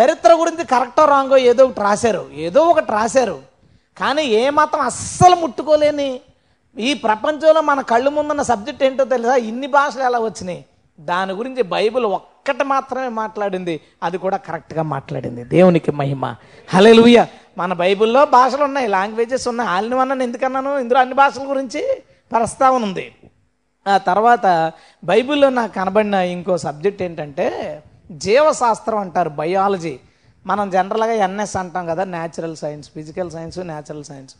చరిత్ర 0.00 0.34
గురించి 0.34 0.64
కరెక్టో 0.64 1.04
రాంగో 1.04 1.36
ఏదో 1.36 1.64
ఒకటి 1.64 1.80
రాశారు. 1.80 2.28
ఏదో 2.34 2.64
ఒకటి 2.64 2.92
రాశారు. 2.92 3.47
కానీ 4.00 4.22
ఏ 4.22 4.50
మతం 4.50 4.80
అస్సలు 4.80 5.36
ముట్టుకోలేని 5.36 6.20
ఈ 6.78 6.94
ప్రపంచంలో 6.94 7.60
మన 7.60 7.80
కళ్ళు 7.80 8.10
ముందున్న 8.10 8.42
సబ్జెక్ట్ 8.42 8.82
ఏంటో 8.82 9.04
తెలుసా? 9.04 9.34
ఇన్ని 9.34 9.66
భాషలు 9.66 10.02
ఎలా 10.02 10.18
వచ్చినాయి? 10.18 10.64
దాని 11.00 11.32
గురించి 11.32 11.62
బైబిల్ 11.62 12.04
ఒక్కటి 12.04 12.64
మాత్రమే 12.64 13.08
మాట్లాడింది. 13.08 13.80
అది 14.02 14.18
కూడా 14.18 14.36
కరెక్ట్గా 14.36 14.82
మాట్లాడింది. 14.82 15.44
దేవునికి 15.44 15.92
మహిమ. 15.92 16.34
హలెలుయ 16.74 17.24
మన 17.58 17.72
బైబిల్లో 17.72 18.24
భాషలు 18.24 18.64
ఉన్నాయి. 18.64 18.86
లాంగ్వేజెస్ 18.86 19.48
ఉన్నాయి. 19.48 19.70
వాళ్ళని 19.70 20.00
అన్నాను 20.00 20.22
ఎందుకన్నాను? 20.22 20.78
ఇందులో 20.78 21.00
అన్ని 21.00 21.14
భాషల 21.14 21.50
గురించి 21.50 22.02
ప్రస్తావన 22.32 22.82
ఉంది. 22.82 23.14
ఆ 23.88 23.98
తర్వాత 23.98 24.72
బైబిల్లో 25.04 25.48
నాకు 25.48 25.74
కనబడిన 25.74 26.14
ఇంకో 26.14 26.58
సబ్జెక్ట్ 26.58 27.02
ఏంటంటే 27.02 27.82
జీవశాస్త్రం 28.10 28.98
అంటారు. 28.98 29.28
బయాలజీ. 29.28 29.98
మనం 30.48 30.70
జనరల్గా 30.70 31.12
ఎన్ఎస్ 31.12 31.56
అంటాం 31.56 31.86
కదా 31.86 32.04
natural 32.04 32.56
science 32.56 32.90
physical 32.90 33.30
science 33.30 33.58
natural 33.58 34.04
science 34.04 34.34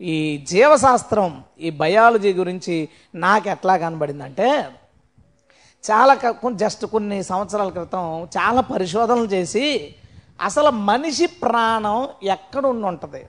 ఈ 0.00 0.44
జీవశాస్త్రం 0.48 1.44
ఈ 1.60 1.70
బయాలజీ 1.70 2.32
గురించి 2.32 2.88
నాకు 3.14 3.48
ఎట్లా 3.48 3.76
కనబడిందంటే 3.76 4.70
చాలా 5.84 6.14
జస్ట్ 6.52 6.84
కొన్ని 6.84 7.22
సంవత్సరాల 7.22 7.68
క్రితం 7.68 8.24
చాలా 8.24 8.60
పరిశోధనలు 8.60 9.24
చేసి 9.24 9.94
అసలు 10.40 10.70
మనిషి 10.70 11.26
ప్రాణం 11.26 12.08
ఎక్కడ 12.22 12.66
ఉండి 12.66 12.86
ఉంటుంది? 12.86 13.26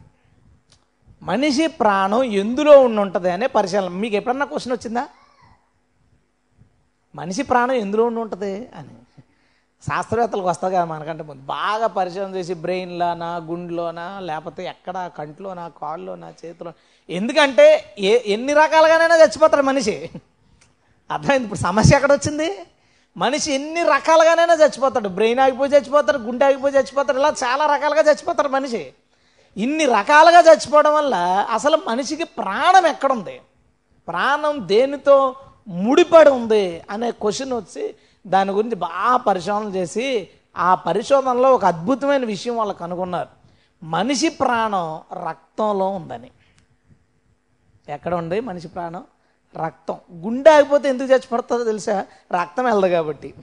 మనిషి 1.24 1.68
ప్రాణం 1.68 2.24
ఎందులో 2.24 2.82
ఉండి 2.82 3.02
ఉంటుంది 3.02 3.30
అనే 3.32 3.48
పరిశీలన. 3.48 3.90
మీకు 3.90 4.16
ఎప్పుడన్నా 4.16 4.46
క్వశ్చన్ 4.46 4.74
వచ్చిందా? 4.74 5.08
మనిషి 7.16 7.44
ప్రాణం 7.44 7.76
ఎందులో 7.76 8.06
ఉండి 8.06 8.20
ఉంటుంది 8.20 8.70
అని. 8.76 9.01
శాస్త్రవేత్తలకు 9.88 10.48
వస్తుంది 10.48 10.76
కదా 10.76 10.86
మనకంటే 10.86 11.24
ముందు. 11.24 11.42
బాగా 11.42 11.88
పరిచయం 11.88 12.36
చేసి 12.36 12.54
బ్రెయిన్లోనా 12.54 13.36
గుండెలోనా 13.38 14.20
లేకపోతే 14.20 14.66
ఎక్కడ 14.66 15.12
కంట్లోనా 15.18 15.72
కాళ్ళలోనా 15.82 16.34
చేతిలో 16.46 16.74
ఎందుకంటే 17.10 17.96
ఏ 18.00 18.20
ఎన్ని 18.26 18.54
రకాలుగానైనా 18.54 19.16
చచ్చిపోతాడు 19.16 19.62
మనిషి. 19.62 20.10
అర్థమైంది? 21.12 21.44
ఇప్పుడు 21.44 21.60
సమస్య 21.60 21.96
ఎక్కడ 21.96 22.14
వచ్చింది 22.14 22.50
మనిషి 23.18 23.54
ఎన్ని 23.54 23.84
రకాలుగానైనా 23.84 24.54
చచ్చిపోతాడు. 24.54 25.10
బ్రెయిన్ 25.10 25.40
ఆగిపోయి 25.40 25.72
చచ్చిపోతాడు 25.72 26.18
గుండె 26.18 26.46
ఆగిపోయి 26.46 26.74
చచ్చిపోతాడు 26.74 27.20
ఇలా 27.20 27.34
చాలా 27.44 27.66
రకాలుగా 27.76 28.02
చచ్చిపోతాడు 28.02 28.48
మనిషి. 28.48 28.94
ఇన్ని 29.58 29.86
రకాలుగా 29.86 30.40
చచ్చిపోవడం 30.40 30.94
వల్ల 30.94 31.16
అసలు 31.54 31.78
మనిషికి 31.88 32.24
ప్రాణం 32.24 32.86
ఎక్కడుంది? 32.88 33.42
ప్రాణం 34.08 34.68
దేనితో 34.68 35.36
ముడిపడి 35.68 36.30
ఉంది? 36.30 36.82
అనే 36.90 37.12
క్వశ్చన్ 37.12 37.54
వచ్చి 37.54 37.96
దాని 38.28 38.52
గురించి 38.52 38.76
బాగా 38.76 39.18
పరిశోధన 39.18 39.68
చేసి 39.68 40.30
ఆ 40.58 40.76
పరిశోధనలో 40.76 41.54
ఒక 41.54 41.66
అద్భుతమైన 41.66 42.26
విషయం 42.26 42.58
వాళ్ళు 42.58 42.74
కనుగొన్నారు. 42.74 43.30
మనిషి 43.86 44.30
ప్రాణం 44.30 45.02
రక్తంలో 45.28 45.90
ఉందని. 45.90 46.32
ఎక్కడ 47.90 48.16
ఉంది 48.16 48.40
మనిషి 48.40 48.68
ప్రాణం? 48.68 49.04
రక్తం. 49.66 49.98
గుండె 50.14 50.52
ఆగిపోతే 50.52 50.90
ఎందుకు 50.90 51.12
చచ్చిపోతుందో 51.12 51.64
తెలుసా? 51.64 52.06
రక్తం 52.42 52.66
వెళ్ళదు 52.66 52.92
కాబట్టి. 52.92 53.34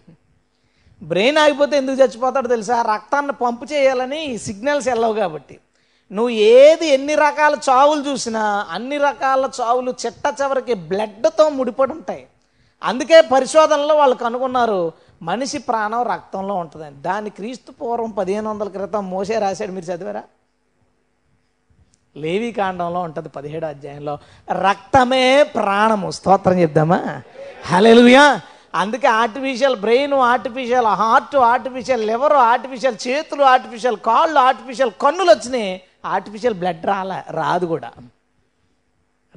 బ్రెయిన్ 1.02 1.38
ఆగిపోతే 1.38 1.76
ఎందుకు 1.76 1.96
చచ్చిపోతాడో 1.96 2.48
తెలుసా? 2.48 2.82
రక్తాన్ని 2.82 3.32
పంపు 3.32 3.64
చేయాలని 3.64 4.38
సిగ్నల్స్ 4.38 4.88
వెళ్ళవు 4.88 5.14
కాబట్టి. 5.14 5.58
నువ్వు 6.12 6.28
ఏది 6.28 6.86
ఎన్ని 6.86 7.14
రకాల 7.14 7.56
చావులు 7.70 8.10
చూసినా 8.10 8.66
అన్ని 8.70 8.98
రకాల 8.98 9.50
చావులు 9.60 9.94
చిట్ట 10.06 10.42
చివరికి 10.42 10.74
బ్లడ్తో 10.74 11.48
ముడిపడి 11.48 11.92
ఉంటాయి. 11.92 12.26
అందుకే 12.82 13.20
పరిశోధనలో 13.20 13.94
వాళ్ళు 13.94 14.16
కనుగొన్నారు 14.16 14.92
మనిషి 15.22 15.58
ప్రాణం 15.58 16.02
రక్తంలో 16.02 16.54
ఉంటుందని. 16.54 16.96
దాని 16.96 17.30
క్రీస్తు 17.30 17.72
పూర్వం 17.72 18.10
పదిహేను 18.10 18.50
వందల 18.50 18.68
క్రితం 18.68 19.10
మోసే 19.10 19.38
రాశాడు 19.38 19.72
మీరు 19.72 19.84
చదివారా? 19.84 20.22
లేవి 22.16 22.52
కాండంలో 22.52 23.00
ఉంటుంది 23.00 23.28
పదిహేడు 23.28 23.66
అధ్యాయంలో. 23.66 24.18
రక్తమే 24.50 25.42
ప్రాణము. 25.42 26.10
స్తోత్రం 26.10 26.60
చెప్దామా? 26.60 27.22
హలెలుయా 27.66 28.40
అందుకే 28.74 29.06
artificial 29.06 29.76
brain 29.76 30.12
artificial 30.12 30.86
heart 30.86 31.36
artificial 31.36 32.06
liver 32.06 32.32
artificial 32.32 33.08
చేతులు 33.08 33.44
ఆర్టిఫిషియల్ 33.44 33.96
కాళ్ళు 33.96 34.38
ఆర్టిఫిషియల్ 34.38 34.90
కన్నులు 35.00 35.30
వచ్చినాయి 35.30 35.82
ఆర్టిఫిషియల్ 36.04 36.54
బ్లడ్ 36.54 36.86
రాలే 36.86 37.22
రాదు 37.30 37.66
కూడా. 37.66 37.90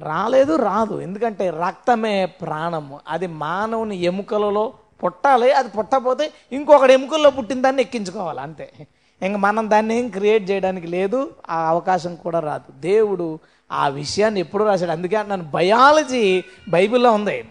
రాలేదు 0.02 0.56
రాదు. 0.56 1.00
ఎందుకంటే 1.00 1.50
రక్తమే 1.50 2.26
ప్రాణము. 2.26 3.00
అది 3.08 3.26
మానవుని 3.26 4.02
ఎముకలలో 4.02 4.72
పుట్టాలి 5.04 5.52
అది 5.52 5.68
పుట్టకపోతే 5.68 6.32
ఇంకొకటి 6.52 6.92
ఎముకల్లో 6.92 7.30
పుట్టిన 7.30 7.62
దాన్ని 7.62 7.82
ఎక్కించుకోవాలి 7.82 8.40
అంతే. 8.40 8.72
ఇంక 9.22 9.36
మనం 9.36 9.70
దాన్ని 9.70 9.98
ఏం 9.98 10.08
క్రియేట్ 10.08 10.50
చేయడానికి 10.50 10.86
లేదు 10.86 11.30
ఆ 11.50 11.68
అవకాశం 11.68 12.14
కూడా 12.14 12.40
రాదు. 12.40 12.80
దేవుడు 12.80 13.38
ఆ 13.72 13.88
విషయాన్ని 13.88 14.40
ఎప్పుడు 14.40 14.64
రాశాడు? 14.64 14.90
అందుకే 14.90 15.16
నన్ను 15.16 15.50
బయాలజీ 15.50 16.44
బైబిల్లో 16.68 17.12
ఉంది. 17.12 17.48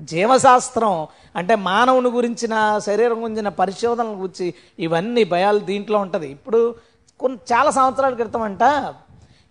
జీవశాస్త్రం 0.00 1.06
అంటే 1.36 1.56
మానవుని 1.56 2.08
గురించిన 2.08 2.78
శరీరం 2.78 3.24
గురించిన 3.24 3.48
పరిశోధనల 3.48 4.06
గురించి 4.06 4.54
ఇవన్నీ 4.78 5.24
భయాలు 5.24 5.58
దీంట్లో 5.58 5.98
ఉంటుంది. 5.98 6.28
ఇప్పుడు 6.28 6.74
కొన్ని 7.20 7.38
చాలా 7.52 7.70
సంవత్సరాల 7.70 8.14
క్రితం 8.14 8.42
అంట 8.42 8.62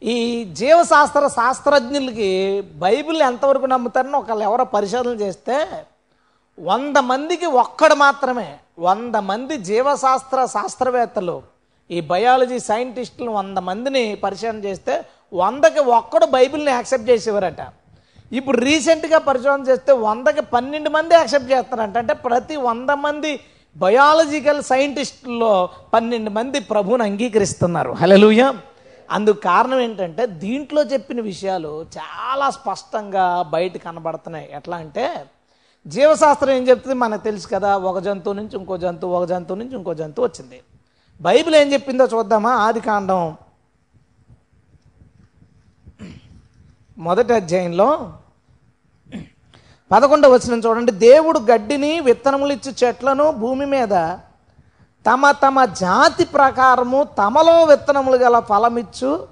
ఈ 0.01 0.43
జీవశాస్త్ర 0.53 1.27
శాస్త్రజ్ఞులకి 1.27 2.29
బైబిల్ 2.61 3.21
ఎంతవరకు 3.21 3.65
నమ్ముతారని 3.65 4.15
ఒకళ్ళు 4.15 4.43
ఎవరో 4.43 4.63
పరిశోధన 4.63 5.13
చేస్తే 5.21 5.55
వంద 6.59 6.97
మందికి 6.97 7.45
ఒక్కడు 7.45 7.95
మాత్రమే 7.95 8.57
వంద 8.79 9.15
మంది 9.15 9.57
జీవశాస్త్ర 9.57 10.45
శాస్త్రవేత్తలు 10.45 11.41
ఈ 11.89 12.01
బయాలజీ 12.01 12.59
సైంటిస్టులు 12.59 13.31
వంద 13.31 13.57
మందిని 13.57 14.15
పరిశోధన 14.15 14.59
చేస్తే 14.65 15.03
వందకి 15.33 15.79
ఒక్కడు 15.79 16.25
బైబిల్ని 16.25 16.71
యాక్సెప్ట్ 16.71 17.09
చేసేవారట. 17.09 17.61
ఇప్పుడు 18.31 18.57
రీసెంట్గా 18.57 19.17
పరిశోధన 19.19 19.63
చేస్తే 19.69 19.91
వందకి 19.91 20.41
పన్నెండు 20.41 20.89
మంది 20.89 21.13
యాక్సెప్ట్ 21.13 21.51
చేస్తారంట. 21.51 21.97
అంటే 21.97 22.13
ప్రతి 22.13 22.55
వంద 22.55 22.89
మంది 22.89 23.39
బయాలజికల్ 23.75 24.61
సైంటిస్టుల్లో 24.63 25.69
పన్నెండు 25.93 26.31
మంది 26.31 26.59
ప్రభువుని 26.59 27.03
అంగీకరిస్తున్నారు. 27.03 27.93
హలో 27.93 28.17
అందుకు 29.11 29.39
కారణం 29.39 29.79
ఏంటంటే 29.79 30.25
దీంట్లో 30.25 30.81
చెప్పిన 30.83 31.21
విషయాలు 31.21 31.85
చాలా 31.97 32.49
స్పష్టంగా 32.49 33.41
బయట 33.41 33.77
కనబడుతున్నాయి. 33.77 34.49
ఎట్లా 34.53 34.77
అంటే 34.77 35.25
జీవశాస్త్రం 35.87 36.49
ఏం 36.49 36.63
చెప్తుంది? 36.69 36.97
మనకు 36.97 37.23
తెలుసు 37.23 37.47
కదా 37.47 37.77
ఒక 37.77 37.99
జంతువు 37.99 38.33
నుంచి 38.33 38.57
ఇంకో 38.57 38.77
జంతువు 38.77 39.11
ఒక 39.11 39.29
జంతువు 39.29 39.59
నుంచి 39.59 39.75
ఇంకో 39.75 39.93
జంతువు 39.93 40.25
వచ్చింది. 40.25 40.61
బైబిల్ 41.21 41.55
ఏం 41.55 41.73
చెప్పిందో 41.73 42.05
చూద్దామా? 42.05 42.51
ఆది 42.51 42.79
కాండం. 42.79 43.37
మొదటి 46.97 47.33
అధ్యాయంలో 47.33 48.13
పదకొండవ 49.91 50.33
వచ్చిన 50.33 50.59
చూడండి. 50.59 50.91
దేవుడు 50.91 51.39
గడ్డిని 51.39 51.99
విత్తనములు 51.99 52.53
ఇచ్చి 52.53 52.75
చెట్లను 52.83 53.31
భూమి 53.31 53.65
మీద 53.65 53.93
తమ 55.09 55.31
తమ 55.31 55.65
జాతి 55.65 56.25
ప్రకారము 56.25 57.03
తమలో 57.17 57.63
విత్తనములు 57.63 58.15
గల 58.15 58.39
ఫలమిచ్చు 58.39 59.27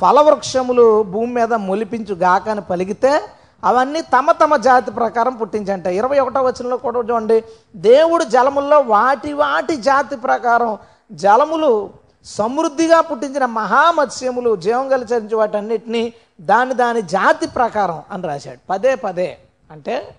ఫలవృక్షములు 0.00 1.02
భూమి 1.02 1.34
మీద 1.34 1.54
మొలిపించు 1.54 2.14
గాకని 2.14 2.60
పలిగితే 2.60 3.22
అవన్నీ 3.64 4.00
తమ 4.00 4.32
తమ 4.32 4.56
జాతి 4.56 4.90
ప్రకారం 4.90 5.36
పుట్టించంట. 5.36 5.86
ఇరవై 5.86 6.18
ఒకటో 6.18 6.42
వచనంలో 6.42 6.76
కూడా 6.76 6.98
చూడండి 6.98 7.44
దేవుడు 7.76 8.24
జలముల్లో 8.24 8.80
వాటి 8.80 9.32
వాటి 9.32 9.76
జాతి 9.76 10.16
ప్రకారం 10.16 10.78
జలములు 11.12 11.90
సమృద్ధిగా 12.24 13.00
పుట్టించిన 13.00 13.46
మహామత్స్యములు 13.46 14.56
జీవం 14.56 14.88
కలిచరించి 14.88 15.34
వాటన్నిటినీ 15.34 16.12
దాని 16.40 16.74
దాని 16.74 17.02
జాతి 17.02 17.46
ప్రకారం 17.46 18.02
అని 18.10 18.22
రాశాడు. 18.22 18.58
పదే 18.70 18.94
పదే. 18.94 19.38
అంటే 19.70 20.14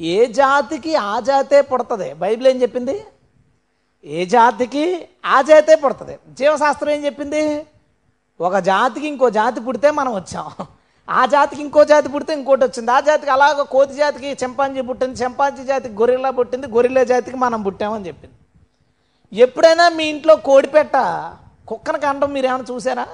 ఏ 0.00 0.26
జాతికి 0.26 0.96
ఆ 0.96 1.20
జాతే 1.20 1.60
పుడుతుంది? 1.60 2.14
బైబిల్ 2.14 2.48
ఏం 2.48 2.62
చెప్పింది? 2.62 3.04
ఏ 4.04 4.24
జాతికి 4.24 4.84
ఆ 5.24 5.42
జాతే 5.42 5.76
పుడుతుంది. 5.76 6.18
జీవశాస్త్రం 6.38 6.90
ఏం 6.90 7.04
చెప్పింది? 7.04 7.66
ఒక 8.40 8.58
జాతికి 8.58 9.06
ఇంకో 9.06 9.30
జాతి 9.30 9.60
పుడితే 9.60 9.90
మనం 9.90 10.14
వచ్చాం. 10.14 10.46
ఆ 11.08 11.26
జాతికి 11.26 11.62
ఇంకో 11.62 11.84
జాతి 11.84 12.08
పుడితే 12.08 12.32
ఇంకోటి 12.32 12.64
వచ్చింది. 12.64 12.90
ఆ 12.90 13.00
జాతికి 13.00 13.30
అలాగ 13.30 13.62
కోతి 13.62 13.94
జాతికి 13.94 14.28
చింపాంజీ 14.42 14.80
పుట్టింది 14.80 15.20
చింపాంజీ 15.22 15.64
జాతికి 15.64 15.94
గొరిల్లా 15.94 16.30
పుట్టింది 16.30 16.66
గొరిల్లా 16.66 17.04
జాతికి 17.04 17.36
మనం 17.36 17.62
పుట్టామని 17.62 18.06
చెప్పింది. 18.06 18.36
ఎప్పుడైనా 19.32 19.88
మీ 19.88 20.04
ఇంట్లో 20.04 20.36
కోడిపెట్ట 20.36 20.96
కుక్కను 21.66 21.98
కండం 21.98 22.32
మీరు 22.32 22.46
ఏమైనా 22.46 22.64
చూసారా? 22.70 23.06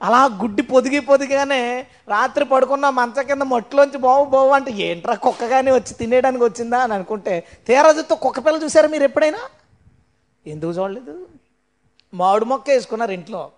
అలా 0.00 0.24
గుడ్డి 0.42 0.62
పొదిగి 0.62 1.00
పొదిగానే 1.00 1.62
రాత్రి 2.08 2.44
పడుకున్న 2.44 2.90
మంచ 2.90 3.22
కింద 3.22 3.42
మట్టిలోంచి 3.42 3.98
బావు 3.98 4.24
బావు 4.24 4.50
అంటే 4.50 4.70
ఏంట్రా 4.70 5.14
కుక్క 5.14 5.48
కానీ 5.48 5.70
వచ్చి 5.70 5.94
తినేయడానికి 5.94 6.44
వచ్చిందా? 6.44 6.78
అని 6.78 6.94
అనుకుంటే 6.94 7.34
తీరా 7.66 7.90
చూస్తే 7.90 8.14
కుక్క 8.14 8.46
పిల్ల 8.46 8.62
చూసారా 8.64 8.88
మీరు 8.88 9.04
ఎప్పుడైనా? 9.04 9.42
ఎందుకు 10.46 10.70
చూడలేదు? 10.70 11.28
మామిడి 12.14 12.44
మొక్క 12.44 12.70
వేసుకున్నారు 12.70 13.12
ఇంట్లో. 13.12 13.50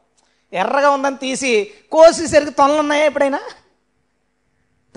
ఎర్రగా 0.53 0.91
ఉందని 0.91 1.17
తీసి 1.17 1.71
కోసేసరికి 1.93 2.51
తొనలు 2.51 2.79
ఉన్నాయా 2.79 3.05
ఎప్పుడైనా? 3.05 3.41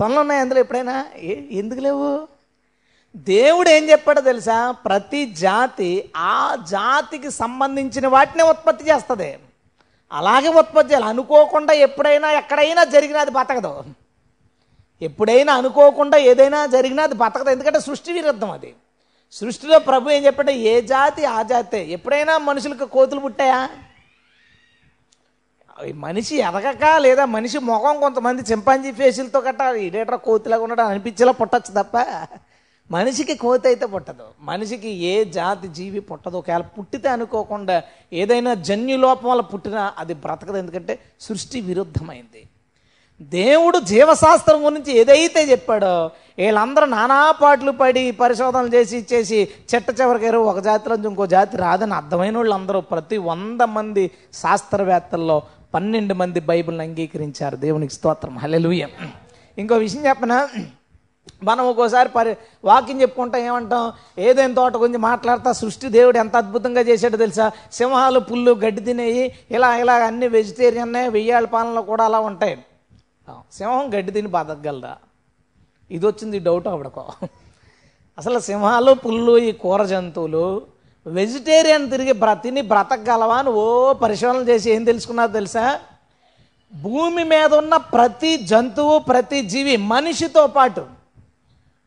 తొనలు 0.00 0.20
ఉన్నాయా 0.20 0.40
అందులో 0.40 0.60
ఎప్పుడైనా? 0.60 1.06
ఏ 1.16 1.58
ఎందుకు 1.58 1.80
లేవు? 1.80 2.28
దేవుడు 3.16 3.68
ఏం 3.68 3.90
చెప్పాడో 3.90 4.20
తెలుసా? 4.20 4.70
ప్రతి 4.70 5.26
జాతి 5.26 6.10
ఆ 6.16 6.56
జాతికి 6.68 7.30
సంబంధించిన 7.30 8.06
వాటినే 8.06 8.44
ఉత్పత్తి 8.44 8.84
చేస్తుంది. 8.90 9.38
అలాగే 10.12 10.48
ఉత్పత్తి 10.48 10.92
చేయాలి. 10.92 11.06
అనుకోకుండా 11.06 11.72
ఎప్పుడైనా 11.72 12.30
ఎక్కడైనా 12.30 12.84
జరిగినా 12.84 13.20
అది 13.20 13.30
బతకదు. 13.30 13.84
ఎప్పుడైనా 15.02 15.54
అనుకోకుండా 15.54 16.18
ఏదైనా 16.18 16.66
జరిగినా 16.66 17.02
అది 17.02 17.14
బతకదు. 17.14 17.50
ఎందుకంటే 17.50 17.80
సృష్టి 17.80 18.12
విరుద్ధం 18.12 18.50
అది. 18.50 18.74
సృష్టిలో 19.32 19.78
ప్రభు 19.78 20.10
ఏం 20.10 20.26
చెప్పాడు? 20.26 20.50
ఏ 20.50 20.80
జాతి 20.80 21.24
ఆ 21.24 21.42
జాతే. 21.42 21.84
ఎప్పుడైనా 21.84 22.38
మనుషులకు 22.38 22.84
కోతులు 22.84 23.20
పుట్టాయా? 23.20 23.68
మనిషి 25.94 26.36
ఎదగక 26.36 26.96
లేదా 26.98 27.24
మనిషి 27.24 27.58
ముఖం 27.58 28.00
కొంతమంది 28.00 28.42
చింపాంజీ 28.42 28.92
ఫేసులతో 28.92 29.40
కట్టా 29.40 29.70
ఇదేట్రా 29.70 30.16
కోతిలాగా 30.16 30.62
ఉండడం 30.62 30.86
అనిపించేలా 30.86 31.32
పుట్టచ్చు 31.32 31.82
తప్ప 31.82 32.26
మనిషికి 32.90 33.34
కోతి 33.34 33.68
అయితే 33.68 33.86
పుట్టదు. 33.86 34.24
మనిషికి 34.40 34.88
ఏ 34.88 35.24
జాతి 35.24 35.68
జీవి 35.68 36.00
పుట్టదు. 36.00 36.36
ఒకవేళ 36.36 36.60
పుట్టితే 36.60 37.08
అనుకోకుండా 37.08 37.82
ఏదైనా 38.12 38.54
జన్యులోపం 38.54 39.30
వల్ల 39.30 39.40
పుట్టినా 39.40 39.94
అది 39.98 40.14
బ్రతకదు. 40.14 40.56
ఎందుకంటే 40.56 40.98
సృష్టి 41.20 41.60
విరుద్ధమైంది. 41.60 42.48
దేవుడు 43.20 43.78
జీవశాస్త్రం 43.78 44.66
గురించి 44.66 44.96
ఏదైతే 44.96 45.44
చెప్పాడో 45.50 46.10
వీళ్ళందరూ 46.38 46.86
నానా 46.86 47.30
పాటలు 47.30 47.70
పడి 47.70 48.10
పరిశోధనలు 48.10 48.70
చేసి 48.74 48.96
ఇచ్చేసి 48.96 49.48
చెట్ట 49.74 49.88
చివరికారు 50.00 50.38
ఒక 50.38 50.58
జాతిలో 50.58 50.96
నుంచి 50.96 51.08
ఇంకో 51.08 51.26
జాతి 51.26 51.56
రాదని 51.56 51.94
అర్థమైన 51.94 52.36
వాళ్ళందరూ 52.36 52.80
ప్రతి 52.80 53.16
వంద 53.16 53.60
మంది 53.60 54.10
శాస్త్రవేత్తల్లో 54.32 55.42
పన్నెండు 55.74 56.14
మంది 56.14 56.40
బైబిల్ని 56.40 56.84
అంగీకరించారు. 56.84 57.56
దేవునికి 57.56 57.92
స్తోత్రం. 57.92 58.38
హలెలుయ 58.38 58.86
ఇంకో 59.58 59.76
విషయం 59.76 60.06
చెప్పనా? 60.08 60.48
మనం 61.44 61.64
ఒక్కోసారి 61.68 62.08
పరి 62.08 62.36
వాకింగ్ 62.64 63.00
చెప్పుకుంటాం 63.00 63.40
ఏమంటాం? 63.40 63.92
ఏదైనా 64.18 64.54
తోట 64.54 64.76
గురించి 64.76 64.98
మాట్లాడతా? 64.98 65.52
సృష్టి 65.52 65.88
దేవుడు 65.88 66.18
ఎంత 66.18 66.36
అద్భుతంగా 66.36 66.80
చేశాడో 66.80 67.16
తెలుసా? 67.16 67.50
సింహాలు 67.72 68.20
పుల్లు 68.20 68.52
గడ్డి 68.64 68.80
తినేయి 68.80 69.24
ఇలా 69.50 69.76
ఇలా 69.76 69.94
అన్ని 69.94 70.28
వెజిటేరియన్నే 70.28 71.08
వెయ్యాళ్ళ 71.08 71.48
పాలనలో 71.48 71.82
కూడా 71.82 72.04
అలా 72.04 72.18
ఉంటాయి. 72.30 72.56
సింహం 73.52 73.86
గడ్డి 73.94 74.12
తిని 74.12 74.28
బతకగలరా 74.28 74.96
ఇది 75.90 76.04
వచ్చింది 76.06 76.38
డౌట్ 76.46 76.68
ఆవిడకో. 76.68 77.04
అసలు 78.18 78.38
సింహాలు 78.48 78.92
పుల్లు 79.04 79.34
ఈ 79.48 79.50
కూర 79.62 79.80
జంతువులు 79.84 80.46
వెజిటేరియన్ 81.06 81.90
తిరిగి 81.90 82.14
బ్ర 82.22 82.30
తిని 82.44 82.62
బ్రతకగలవా 82.70 83.36
అని 83.42 83.50
ఓ 83.62 83.66
పరిశోధన 84.02 84.42
చేసి 84.48 84.68
ఏం 84.74 84.84
తెలుసుకున్నారు 84.84 85.32
తెలుసా? 85.32 85.66
భూమి 86.72 87.24
మీద 87.32 87.50
ఉన్న 87.54 87.76
ప్రతి 87.94 88.32
జంతువు 88.50 88.94
ప్రతి 89.10 89.38
జీవి 89.52 89.76
మనిషితో 89.92 90.44
పాటు 90.56 90.82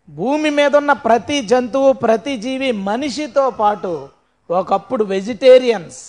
భూమి 0.08 0.50
మీద 0.60 0.74
ఉన్న 0.82 0.94
ప్రతి 1.08 1.38
జంతువు 1.52 1.90
ప్రతి 2.04 2.34
జీవి 2.46 2.70
మనిషితో 2.90 3.46
పాటు 3.60 3.92
ఒకప్పుడు 4.50 5.04
వెజిటేరియన్స్ 5.04 6.00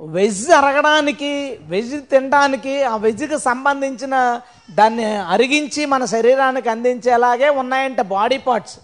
వెజ్ 0.00 0.50
అరగడానికి 0.50 1.58
వెజ్ 1.62 2.10
తినడానికి 2.10 2.82
ఆ 2.82 2.96
వెజ్కి 2.96 3.38
సంబంధించిన 3.38 4.40
దాన్ని 4.70 5.04
అరిగించి 5.04 5.86
మన 5.86 6.04
శరీరానికి 6.04 6.68
అందించేలాగే 6.68 7.48
ఉన్నాయంట 7.48 8.00
బాడీ 8.00 8.38
పార్ట్స్. 8.38 8.78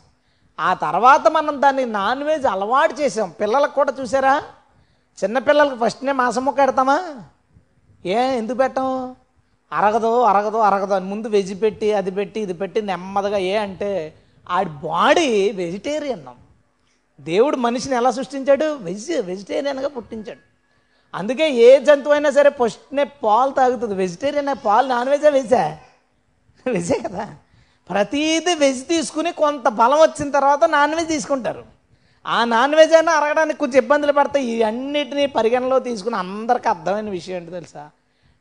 ఆ 0.60 0.74
తర్వాత 0.74 1.28
మనం 1.28 1.62
దాన్ని 1.62 1.86
నాన్ 1.86 2.22
వెజ్ 2.22 2.46
అలవాటు 2.46 3.00
చేసాం. 3.00 3.30
పిల్లలకు 3.40 3.74
కూడా 3.74 3.92
చూసారా? 4.00 4.42
చిన్నపిల్లలకి 5.24 5.84
ఫస్ట్నే 5.84 6.12
మాసం 6.12 6.44
ముక్క 6.44 6.60
పెడతామా? 6.60 7.16
ఏ 8.06 8.36
ఎందుకు 8.36 8.58
పెట్టాం? 8.58 9.16
అరగదు 9.72 10.20
అరగదు 10.22 10.56
అరగదు 10.56 10.94
అని 10.94 11.04
ముందు 11.04 11.28
వెజ్ 11.28 11.62
పెట్టి 11.62 11.92
అది 11.92 12.10
పెట్టి 12.10 12.40
ఇది 12.40 12.52
పెట్టి 12.52 12.82
నెమ్మదిగా 12.82 13.38
ఏ 13.38 13.56
అంటే 13.56 14.14
ఆడి 14.50 14.70
బాడీ 14.70 15.52
వెజిటేరియన్. 15.52 16.24
దేవుడు 17.20 17.56
మనిషిని 17.56 17.96
ఎలా 17.96 18.10
సృష్టించాడు? 18.10 18.78
వెజ్ 18.80 19.20
వెజిటేరియన్గా 19.20 19.88
పుట్టించాడు. 19.88 20.50
అందుకే 21.14 21.50
ఏ 21.50 21.80
జంతువు 21.80 22.12
అయినా 22.12 22.30
సరే 22.30 22.50
ఫస్ట్నే 22.50 23.04
పాలు 23.04 23.50
తాగుతుంది. 23.50 23.94
వెజిటేరియన్ 23.94 24.66
పాలు 24.66 24.88
నాన్ 24.88 25.08
వెజా 25.08 25.28
వెజా 25.28 25.78
వెజే 26.66 26.98
కదా. 27.08 27.28
ప్రతిదీ 27.90 28.54
వెజ్ 28.54 28.88
తీసుకుని 28.88 29.32
కొంత 29.32 29.68
బలం 29.68 29.98
వచ్చిన 29.98 30.30
తర్వాత 30.30 30.64
నాన్ 30.64 30.94
వెజ్ 30.94 31.08
తీసుకుంటారు. 31.08 31.64
ఆ 32.26 32.44
నాన్ 32.44 32.74
వెజ్ 32.74 32.94
అయినా 32.94 33.12
అరగడానికి 33.12 33.58
కొంచెం 33.58 33.76
ఇబ్బందులు 33.76 34.12
పడతాయి. 34.12 34.46
ఇవన్నిటినీ 34.46 35.26
పరిగణలో 35.26 35.78
తీసుకుని 35.78 36.16
అందరికీ 36.16 36.68
అర్థమైన 36.68 37.10
విషయం 37.10 37.36
ఏంటి 37.36 37.50
తెలుసా? 37.50 37.90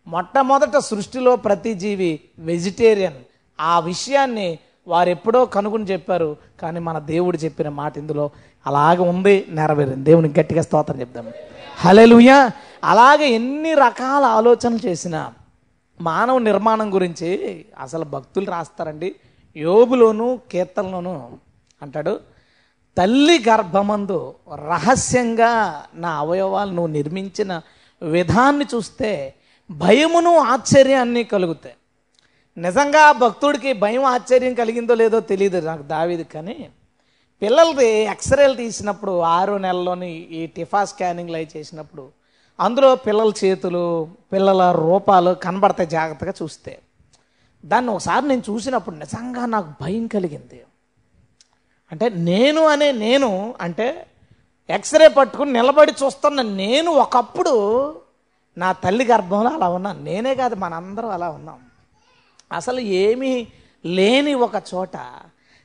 మొట్టమొదట 0.07 0.77
సృష్టిలో 0.77 1.35
ప్రతి 1.35 1.73
జీవి 1.73 2.19
వెజిటేరియన్ 2.39 3.19
ఆ 3.59 3.79
విషయాన్ని 3.79 4.59
వారు 4.87 5.09
ఎప్పుడో 5.09 5.45
కనుగొని 5.45 5.83
చెప్పారు. 5.83 6.37
కానీ 6.61 6.79
మన 6.79 6.99
దేవుడు 6.99 7.37
చెప్పిన 7.37 7.69
మాట 7.69 7.97
ఇందులో 7.97 8.29
అలాగే 8.67 8.99
ఉంది 8.99 9.45
నెరవేరింది. 9.49 10.03
దేవునికి 10.03 10.39
గట్టిగా 10.39 10.61
స్తోత్రం 10.61 10.99
చెప్దాం. 10.99 11.31
హలెలుయ 11.81 12.31
అలాగే 12.83 13.27
ఎన్ని 13.29 13.73
రకాల 13.73 14.23
ఆలోచనలు 14.37 14.81
చేసినా 14.87 15.21
మానవ 15.99 16.37
నిర్మాణం 16.39 16.87
గురించి 16.93 17.29
అసలు 17.79 18.05
భక్తులు 18.05 18.47
రాస్తారండి. 18.51 19.09
యోబులోను 19.55 20.27
కీర్తనలోను 20.51 21.13
అంటాడు 21.81 22.13
తల్లి 22.97 23.37
గర్భమందు 23.49 24.19
రహస్యంగా 24.69 25.51
నా 25.95 26.11
అవయవాలు 26.23 26.71
నువ్వు 26.71 26.91
నిర్మించిన 26.97 27.51
విధాన్ని 28.01 28.65
చూస్తే 28.73 29.11
భయమును 29.69 30.31
ఆశ్చర్యాన్ని 30.53 31.23
కలుగుతాయి. 31.23 31.75
నిజంగా 32.57 33.03
భక్తుడికి 33.23 33.73
భయం 33.73 34.05
ఆశ్చర్యం 34.13 34.53
కలిగిందో 34.53 34.93
లేదో 34.95 35.19
తెలియదు 35.31 35.59
నాకు 35.65 35.83
దావిది 35.83 36.25
కానీ 36.35 36.57
పిల్లలది 37.41 37.87
ఎక్స్రేలు 37.87 38.53
తీసినప్పుడు 38.53 39.19
ఆరు 39.19 39.53
నెలల్లోని 39.53 40.11
ఈ 40.11 40.47
టిఫా 40.47 40.85
స్కానింగ్లు 40.85 41.35
అవి 41.35 41.47
చేసినప్పుడు 41.57 42.09
అందులో 42.59 42.95
పిల్లల 42.95 43.31
చేతులు 43.45 44.09
పిల్లల 44.33 44.71
రూపాలు 44.71 45.33
కనబడతాయి 45.33 45.89
జాగ్రత్తగా 45.89 46.33
చూస్తే. 46.43 46.79
దాన్ని 47.65 47.91
ఒకసారి 47.91 48.27
నేను 48.27 48.41
చూసినప్పుడు 48.49 48.95
నిజంగా 48.95 49.45
నాకు 49.45 49.83
భయం 49.83 50.07
కలిగింది. 50.07 50.63
అంటే 51.91 52.09
నేను 52.09 52.67
అనే 52.67 52.91
నేను 52.91 53.55
అంటే 53.61 54.05
ఎక్స్రే 54.69 55.07
పట్టుకుని 55.07 55.53
నిలబడి 55.53 55.93
చూస్తున్న 56.03 56.41
నేను 56.41 56.91
ఒకప్పుడు 56.91 57.95
నా 58.57 58.71
తల్లి 58.71 59.05
గర్భంలో 59.05 59.49
అలా 59.49 59.69
ఉన్నాను. 59.69 60.03
నేనే 60.03 60.35
కాదు 60.35 60.55
మనందరం 60.55 61.09
అలా 61.09 61.29
ఉన్నాం. 61.29 61.59
అసలు 62.53 62.79
ఏమీ 62.79 63.47
లేని 63.85 64.33
ఒక 64.33 64.63
చోట 64.75 64.97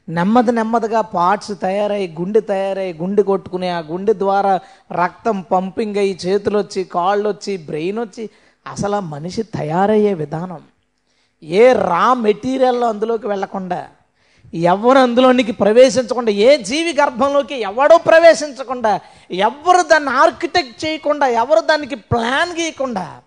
నెమ్మది 0.09 0.53
నెమ్మదిగా 0.53 1.01
పార్ట్స్ 1.01 1.53
తయారై 1.61 2.09
గుండె 2.21 2.41
తయారై 2.41 2.93
గుండె 2.93 3.23
కొట్టుకుని 3.23 3.69
ఆ 3.69 3.79
గుండె 3.79 4.13
ద్వారా 4.13 4.61
రక్తం 4.93 5.41
పంపింగ్ 5.53 5.97
అయ్యి 5.97 6.19
చేతులు 6.27 6.59
వచ్చి 6.59 6.85
కాళ్ళు 6.85 7.29
వచ్చి 7.29 7.57
బ్రెయిన్ 7.57 7.99
వచ్చి 7.99 8.25
అసలు 8.67 8.97
ఆ 8.97 9.01
మనిషి 9.01 9.43
తయారయ్యే 9.43 10.15
విధానం. 10.15 10.63
ఏ 11.43 11.73
రా 11.73 12.15
మెటీరియల్లో 12.15 12.87
అందులోకి 12.89 13.27
వెళ్ళకుండా 13.27 13.81
ఎవరు 14.55 14.99
అందులోనికి 14.99 15.53
ప్రవేశించకుండా 15.53 16.33
ఏ 16.33 16.57
జీవి 16.57 16.93
గర్భంలోకి 16.93 17.61
ఎవడో 17.61 17.99
ప్రవేశించకుండా 17.99 19.01
ఎవరు 19.31 19.83
దాన్ని 19.83 20.11
ఆర్కిటెక్ట్ 20.11 20.85
చేయకుండా 20.85 21.27
ఎవరు 21.27 21.61
దానికి 21.61 21.95
ప్లాన్ 21.95 22.53
గీయకుండా 22.53 23.21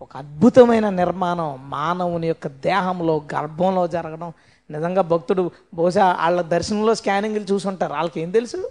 ఒక 0.00 0.16
అద్భుతమైన 0.16 0.90
నిర్మాణం 0.90 1.58
మానవుని 1.68 2.26
యొక్క 2.26 2.48
దేహంలో 2.48 3.22
గర్భంలో 3.34 3.86
జరగడం 3.86 4.32
నిజంగా 4.70 5.02
భక్తుడు 5.02 5.50
బహుశా 5.74 6.16
వాళ్ళ 6.20 6.40
దర్శనంలో 6.40 6.94
స్కానింగ్లు 6.94 7.44
చూసుంటారు. 7.44 7.92
వాళ్ళకి 7.92 8.20
ఏం 8.20 8.30
తెలుసు? 8.30 8.70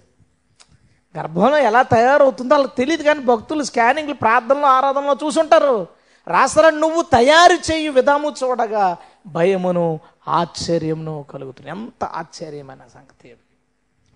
గర్భంలో 1.17 1.57
ఎలా 1.57 1.81
తయారవుతుందో 1.81 2.55
వాళ్ళకి 2.55 2.75
తెలియదు 2.77 3.03
కానీ 3.03 3.19
భక్తులు 3.19 3.63
స్కానింగ్లు 3.63 4.13
ప్రార్థనలో 4.13 4.67
ఆరాధనలో 4.67 5.15
చూసుంటారు. 5.23 5.87
రాస్తారని 6.27 6.79
నువ్వు 6.79 7.01
తయారు 7.01 7.71
చేయు 7.71 7.91
విధాము 7.91 8.33
చూడగా 8.43 8.97
భయమును 9.27 9.99
ఆశ్చర్యమును 10.27 11.25
కలుగుతుంది. 11.29 11.69
ఎంత 11.69 12.03
ఆశ్చర్యమైన 12.03 12.79
సంగతి 12.93 13.35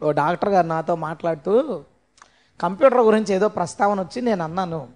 ఓ 0.03 0.11
డాక్టర్ 0.11 0.49
గారు 0.49 0.67
నాతో 0.67 0.95
మాట్లాడుతూ 0.95 1.83
కంప్యూటర్ 2.61 2.99
గురించి 2.99 3.33
ఏదో 3.33 3.47
ప్రస్తావన 3.47 4.01
వచ్చి 4.01 4.21
నేను 4.21 4.43
అన్నాను. 4.43 4.87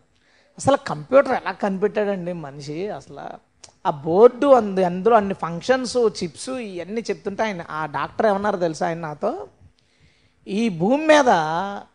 అసలు 0.57 0.77
కంప్యూటర్ 0.87 1.31
ఎలా 1.31 1.51
కనిపెట్టాడండి 1.51 2.33
మనిషి? 2.33 2.89
అసలు 2.89 3.23
ఆ 3.85 3.91
బోర్డు 4.05 4.47
అందు 4.53 4.81
అందులో 4.81 5.15
అన్ని 5.15 5.33
ఫంక్షన్స్ 5.33 5.97
చిప్స్ 6.19 6.49
ఇవన్నీ 6.49 7.01
చెప్తుంటే 7.01 7.43
ఆయన 7.43 7.61
ఆ 7.69 7.85
డాక్టర్ 7.85 8.25
ఏమన్నారు 8.25 8.57
తెలుసా 8.57 8.85
ఆయన 8.85 8.99
నాతో? 8.99 9.31
ఈ 10.47 10.69
భూమి 10.69 11.07
మీద 11.07 11.29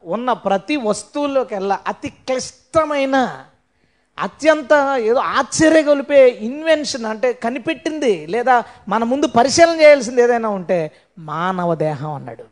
ఉన్న 0.05 0.33
ప్రతి 0.47 0.77
వస్తువులోకెల్లా 0.77 1.79
అతి 1.87 2.11
క్లిష్టమైన 2.27 3.17
అత్యంత 4.19 4.73
ఏదో 5.01 5.21
ఆశ్చర్యగొలిపే 5.37 6.27
ఇన్వెన్షన్ 6.41 7.07
అంటే 7.07 7.33
కనిపెట్టింది 7.33 8.27
లేదా 8.27 8.57
మన 8.89 9.05
ముందు 9.05 9.27
పరిశీలన 9.37 9.81
చేయాల్సింది 9.81 10.23
ఏదైనా 10.23 10.49
ఉంటే 10.49 10.79
మానవ 11.19 11.75
దేహం 11.75 12.15
అన్నాడు. 12.15 12.45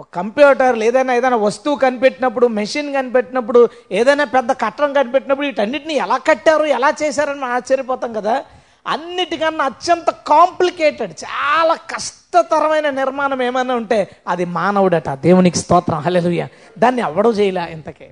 ఒక 0.00 0.08
కంప్యూటర్ 0.14 0.78
ఏదైనా 0.78 1.14
ఏదైనా 1.14 1.36
వస్తువు 1.36 1.76
కనిపెట్టినప్పుడు 1.76 2.46
మెషిన్ 2.46 2.94
కనిపెట్టినప్పుడు 2.94 3.68
ఏదైనా 3.92 4.24
పెద్ద 4.24 4.52
కట్టడం 4.52 4.92
కనిపెట్టినప్పుడు 4.92 5.46
వీటన్నిటిని 5.46 5.94
ఎలా 5.94 6.16
కట్టారు 6.16 6.64
ఎలా 6.64 6.94
చేశారని 7.02 7.40
మనం 7.40 7.52
ఆశ్చర్యపోతాం 7.52 8.12
కదా? 8.12 8.44
అన్నిటికన్నా 8.86 9.64
అత్యంత 9.64 10.10
కాంప్లికేటెడ్ 10.10 11.12
చాలా 11.24 11.74
కష్టతరమైన 11.74 12.90
నిర్మాణం 12.90 13.42
ఏమైనా 13.42 13.74
ఉంటే 13.74 14.16
అది 14.28 14.44
మానవుడట. 14.44 15.10
దేవునికి 15.10 15.58
స్తోత్రం. 15.58 15.98
హలెలుయ 15.98 16.46
దాన్ని 16.78 17.02
ఎవడూ 17.02 17.32
చేయలే 17.32 17.64
ఇంతకే. 17.70 18.10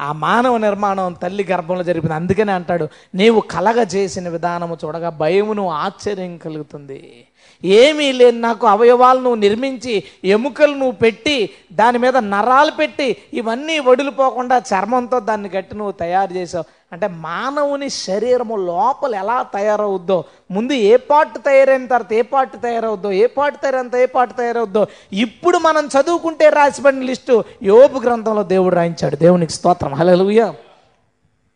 ఆ 0.00 0.12
మానవ 0.12 0.56
నిర్మాణం 0.56 1.12
తల్లి 1.12 1.46
గర్భంలో 1.50 1.82
జరిపింది. 1.82 2.14
అందుకనే 2.14 2.52
అంటాడు 2.52 2.88
నీవు 3.14 3.40
కలగ 3.40 3.82
చేసిన 3.82 4.28
విధానము 4.28 4.78
చూడగా 4.84 5.10
భయమును 5.10 5.70
ఆశ్చర్యం 5.70 6.36
కలుగుతుంది. 6.36 7.27
ఏమీ 7.64 8.12
లేని 8.12 8.40
నాకు 8.40 8.66
అవయవాలు 8.66 9.18
నువ్వు 9.18 9.34
నిర్మించి 9.34 10.04
ఎముకలు 10.24 10.72
నువ్వు 10.72 10.90
పెట్టి 10.90 11.50
దాని 11.72 11.98
మీద 11.98 12.16
నరాలు 12.16 12.70
పెట్టి 12.70 13.16
ఇవన్నీ 13.32 13.78
వడిలిపోకుండా 13.78 14.58
చర్మంతో 14.58 15.20
దాన్ని 15.20 15.48
గట్టి 15.48 15.76
నువ్వు 15.76 15.92
తయారు 15.92 16.32
చేసావు. 16.32 16.64
అంటే 16.92 17.06
మానవుని 17.06 17.90
శరీరము 17.90 18.56
లోపల 18.56 19.14
ఎలా 19.14 19.42
తయారవుద్దో 19.42 20.24
ముందు 20.50 20.72
ఏ 20.72 20.96
పార్ట్ 20.96 21.38
తయారైన 21.38 21.86
తర్వాత 21.86 22.12
ఏ 22.12 22.22
పార్ట్ 22.22 22.62
తయారవుద్దో 22.62 23.12
ఏ 23.12 23.26
పార్ట్ 23.26 23.62
తయారైన 23.62 23.90
ఏ 23.96 24.06
పార్ట్ 24.06 24.36
తయారవుద్దో 24.36 24.86
ఇప్పుడు 25.12 25.58
మనం 25.58 25.86
చదువుకుంటే 25.86 26.48
రాసిబడిన 26.48 27.02
లిస్టు 27.02 27.44
యోపు 27.62 27.98
గ్రంథంలో 27.98 28.42
దేవుడు 28.42 28.74
రాయించాడు. 28.74 29.16
దేవునికి 29.16 29.52
స్తోత్రం. 29.52 29.94
హల్లెలూయా. 29.94 30.54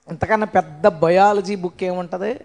ఇంతకన్నా 0.09 0.47
పెద్ద 0.47 0.89
బయాలజీ 0.89 1.57
బుక్ 1.57 1.85
ఏముంటుంది? 1.85 2.41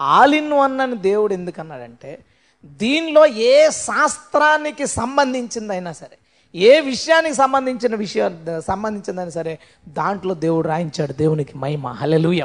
ఆలిన్ 0.00 0.52
వన్ 0.52 0.80
అని 0.80 0.96
దేవుడు 0.96 1.32
ఎందుకన్నాడంటే 1.32 2.18
దీనిలో 2.64 3.26
ఏ 3.26 3.70
శాస్త్రానికి 3.70 4.86
సంబంధించిందైనా 4.86 5.92
సరే 5.92 6.18
ఏ 6.54 6.80
విషయానికి 6.80 7.34
సంబంధించిన 7.34 7.94
విషయం 7.94 8.46
సంబంధించిందైనా 8.60 9.30
సరే 9.30 9.58
దాంట్లో 9.88 10.34
దేవుడు 10.34 10.68
రాయించాడు 10.68 11.12
దేవునికి 11.12 11.58
మహిమ. 11.58 11.86
హల్లెలూయ. 11.86 12.42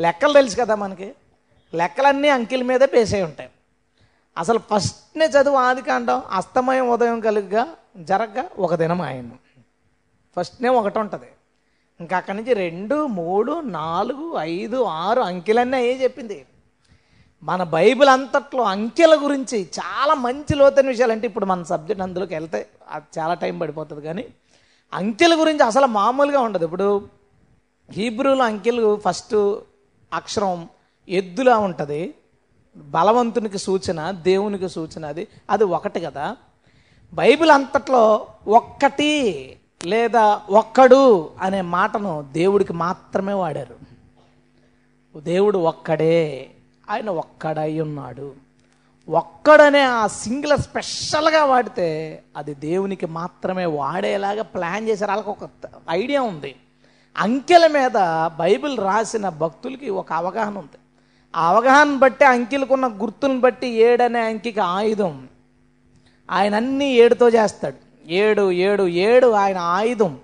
లెక్కలు 0.00 0.32
తెలుసు 0.32 0.56
కదా 0.56 0.74
మనకి? 0.74 1.12
లెక్కలన్నీ 1.74 2.28
అంకిల 2.28 2.62
మీదే 2.62 2.86
పేసే 2.86 3.22
ఉంటాయి. 3.22 3.48
అసలు 4.38 4.58
ఫస్ట్నే 4.58 5.26
చదువు 5.26 5.56
ఆది 5.56 5.82
కాండం 5.82 6.22
అస్తమయం 6.30 6.88
ఉదయం 6.88 7.20
కలుగుగా 7.20 7.66
జరగగా 7.96 8.44
ఒక 8.58 8.74
దినం 8.74 9.02
ఆయన 9.02 9.30
ఫస్ట్నే 10.38 10.68
ఒకటి 10.68 10.98
ఉంటుంది. 10.98 11.26
ఇంకా 12.00 12.16
అక్కడి 12.16 12.36
నుంచి 12.36 12.54
రెండు 12.54 13.06
మూడు 13.06 13.60
నాలుగు 13.60 14.36
ఐదు 14.38 14.82
ఆరు 14.82 15.20
అంకెలన్నీ 15.20 15.76
అయ్యే 15.76 16.02
చెప్పింది. 16.02 16.46
మన 17.42 17.62
బైబిల్ 17.62 18.08
అంతట్లో 18.08 18.62
అంకెల 18.62 19.18
గురించి 19.22 19.62
చాలా 19.62 20.14
మంచి 20.14 20.54
లోతైన 20.54 20.86
విషయాలు 20.86 21.12
అంటే 21.12 21.26
ఇప్పుడు 21.26 21.46
మన 21.46 21.62
సబ్జెక్ట్ 21.62 22.02
అందులోకి 22.02 22.34
వెళ్తే 22.34 22.66
అది 22.90 23.20
చాలా 23.20 23.34
టైం 23.34 23.58
పడిపోతుంది. 23.58 24.02
కానీ 24.02 24.24
అంకెల 24.92 25.40
గురించి 25.40 25.62
అసలు 25.62 25.86
మామూలుగా 25.86 26.40
ఉండదు. 26.40 26.64
ఇప్పుడు 26.64 27.08
హీబ్రూలో 27.90 28.44
అంకెలు 28.44 29.00
ఫస్ట్ 29.08 29.58
అక్షరం 30.12 30.68
ఎద్దులా 31.08 31.58
ఉంటుంది. 31.58 32.14
బలవంతునికి 32.76 33.58
సూచన 33.58 34.10
దేవునికి 34.10 34.68
సూచన 34.68 35.06
అది 35.06 35.28
అది 35.50 35.64
ఒకటి 35.64 36.00
కదా. 36.00 36.36
బైబిల్ 37.12 37.50
అంతట్లో 37.50 38.26
ఒక్కటి 38.48 39.56
లేదా 39.84 40.42
ఒక్కడు 40.50 41.30
అనే 41.40 41.60
మాటను 41.60 42.28
దేవుడికి 42.32 42.72
మాత్రమే 42.72 43.32
వాడారు. 43.32 43.76
దేవుడు 45.18 45.58
ఒక్కడే. 45.58 46.50
ఆయన 46.90 47.10
ఒక్కడై 47.10 47.80
ఉన్నాడు. 47.80 48.32
ఒక్కడనే 49.08 49.80
ఆ 49.80 50.06
సింగులర్ 50.06 50.60
స్పెషల్గా 50.60 51.44
వాడితే 51.44 52.22
అది 52.36 52.54
దేవునికి 52.54 53.06
మాత్రమే 53.06 53.66
వాడేలాగా 53.66 54.42
ప్లాన్ 54.42 54.88
చేశారు. 54.88 55.10
వాళ్ళకి 55.10 55.30
ఒక 55.30 55.50
ఐడియా 55.90 56.22
ఉంది. 56.22 56.54
అంకెల 57.18 57.66
మీద 57.66 57.92
బైబిల్ 58.38 58.78
రాసిన 58.78 59.28
భక్తులకి 59.28 59.90
ఒక 59.90 60.12
అవగాహన 60.12 60.58
ఉంది. 60.58 60.78
ఆ 61.36 61.48
అవగాహన 61.48 61.96
బట్టి 61.96 62.24
అంకెలకున్న 62.24 62.86
గుర్తులను 62.86 63.40
బట్టి 63.40 63.66
ఏడనే 63.66 64.20
అంకికి 64.20 64.60
ఆయుధం. 64.60 65.28
ఆయన 66.30 66.54
అన్ని 66.54 66.90
ఏడుతో 66.90 67.28
చేస్తాడు. 67.28 68.10
ఏడు 68.10 68.52
ఏడు 68.52 68.88
ఏడు 68.88 69.26
ఆయన 69.26 69.58
ఆయుధం. 69.58 70.18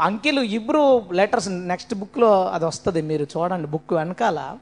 అంకెలు 0.00 0.40
ఇబ్రూ 0.40 1.02
లెటర్స్ 1.12 1.48
నెక్స్ట్ 1.48 1.94
బుక్లో 1.94 2.48
అది 2.48 2.64
వస్తుంది. 2.64 3.02
మీరు 3.02 3.22
చూడండి 3.22 3.68
బుక్ 3.68 3.92
వెనకాల 3.92 4.56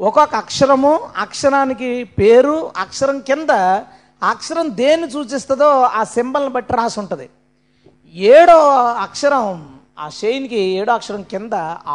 ఒక్కొక్క 0.00 0.34
అక్షరము 0.34 0.92
అక్షరానికి 1.16 2.04
పేరు 2.18 2.54
అక్షరం 2.76 3.18
కింద 3.20 3.50
అక్షరం 4.30 4.66
దేన్ని 4.76 5.10
సూచిస్తుందో 5.10 5.68
ఆ 5.98 6.04
సింబల్ని 6.04 6.50
బట్టి 6.50 6.72
రాసి 6.72 7.00
ఉంటుంది. 7.00 7.26
ఏడో 8.14 8.56
అక్షరం 9.06 9.46
ఆ 9.98 10.08
షైన్కి 10.08 10.60
ఏడో 10.78 10.92
అక్షరం 10.94 11.22
కింద 11.22 11.54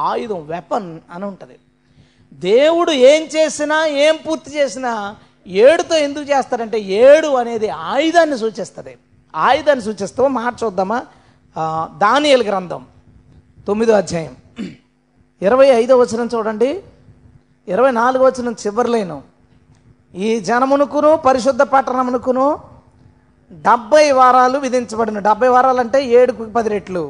ఆయుధం 0.09 0.45
వెపన్ 0.47 0.99
అని 1.13 1.25
ఉంటుంది. 1.25 1.55
దేవుడు 2.33 2.91
ఏం 2.91 3.21
చేసినా 3.35 3.77
ఏం 3.85 4.15
పూర్తి 4.27 4.51
చేసినా 4.57 5.15
ఏడుతో 5.47 5.95
ఎందుకు 5.95 6.25
చేస్తారంటే 6.31 6.79
ఏడు 6.79 7.27
అనేది 7.27 7.69
ఆయుధాన్ని 7.69 8.37
సూచిస్తుంది. 8.37 8.93
ఆయుధాన్ని 9.35 9.83
సూచిస్తామో 9.85 10.27
మాట 10.27 10.53
చూద్దామా 10.63 10.99
దానియల్ 12.05 12.43
గ్రంథం 12.43 12.85
తొమ్మిదో 13.67 13.93
అధ్యాయం. 13.93 14.35
ఇరవై 15.41 15.67
ఐదో 15.81 15.97
వచనం 15.97 16.29
చూడండి. 16.35 16.69
ఇరవై 17.69 17.91
నాలుగు 17.91 18.25
వచ్చిన 18.25 18.49
చివరిలేను. 18.49 19.21
ఈ 20.15 20.39
జనమునుకును 20.39 21.15
పరిశుద్ధ 21.15 21.61
పట్టణమునుకును 21.61 22.59
డెబ్బై 23.51 24.11
వారాలు 24.11 24.57
విధించబడిన. 24.59 25.19
డెబ్బై 25.19 25.47
వారాలు 25.47 25.79
అంటే 25.79 25.99
ఏడుకు 26.05 26.43
పది 26.55 26.69
రెట్లు. 26.69 27.03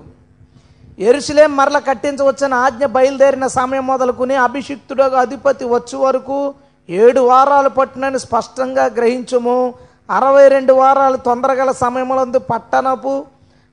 ఎరుసలేం 1.00 1.56
మరల 1.56 1.80
కట్టించవచ్చని 1.80 2.56
ఆజ్ఞ 2.56 2.86
బయలుదేరిన 2.86 3.48
సమయం 3.48 3.88
మొదలుకుని 3.88 4.36
అభిషిక్తుడు 4.36 5.04
అధిపతి 5.04 5.66
వచ్చు 5.66 5.98
వరకు 5.98 6.54
ఏడు 6.90 7.22
వారాలు 7.22 7.70
పట్టునని 7.70 8.20
స్పష్టంగా 8.20 8.86
గ్రహించుము. 8.86 9.74
అరవై 10.12 10.48
రెండు 10.48 10.74
వారాలు 10.74 11.18
తొందరగల 11.18 11.72
సమయములందు 11.72 12.40
పట్టణపు 12.40 13.26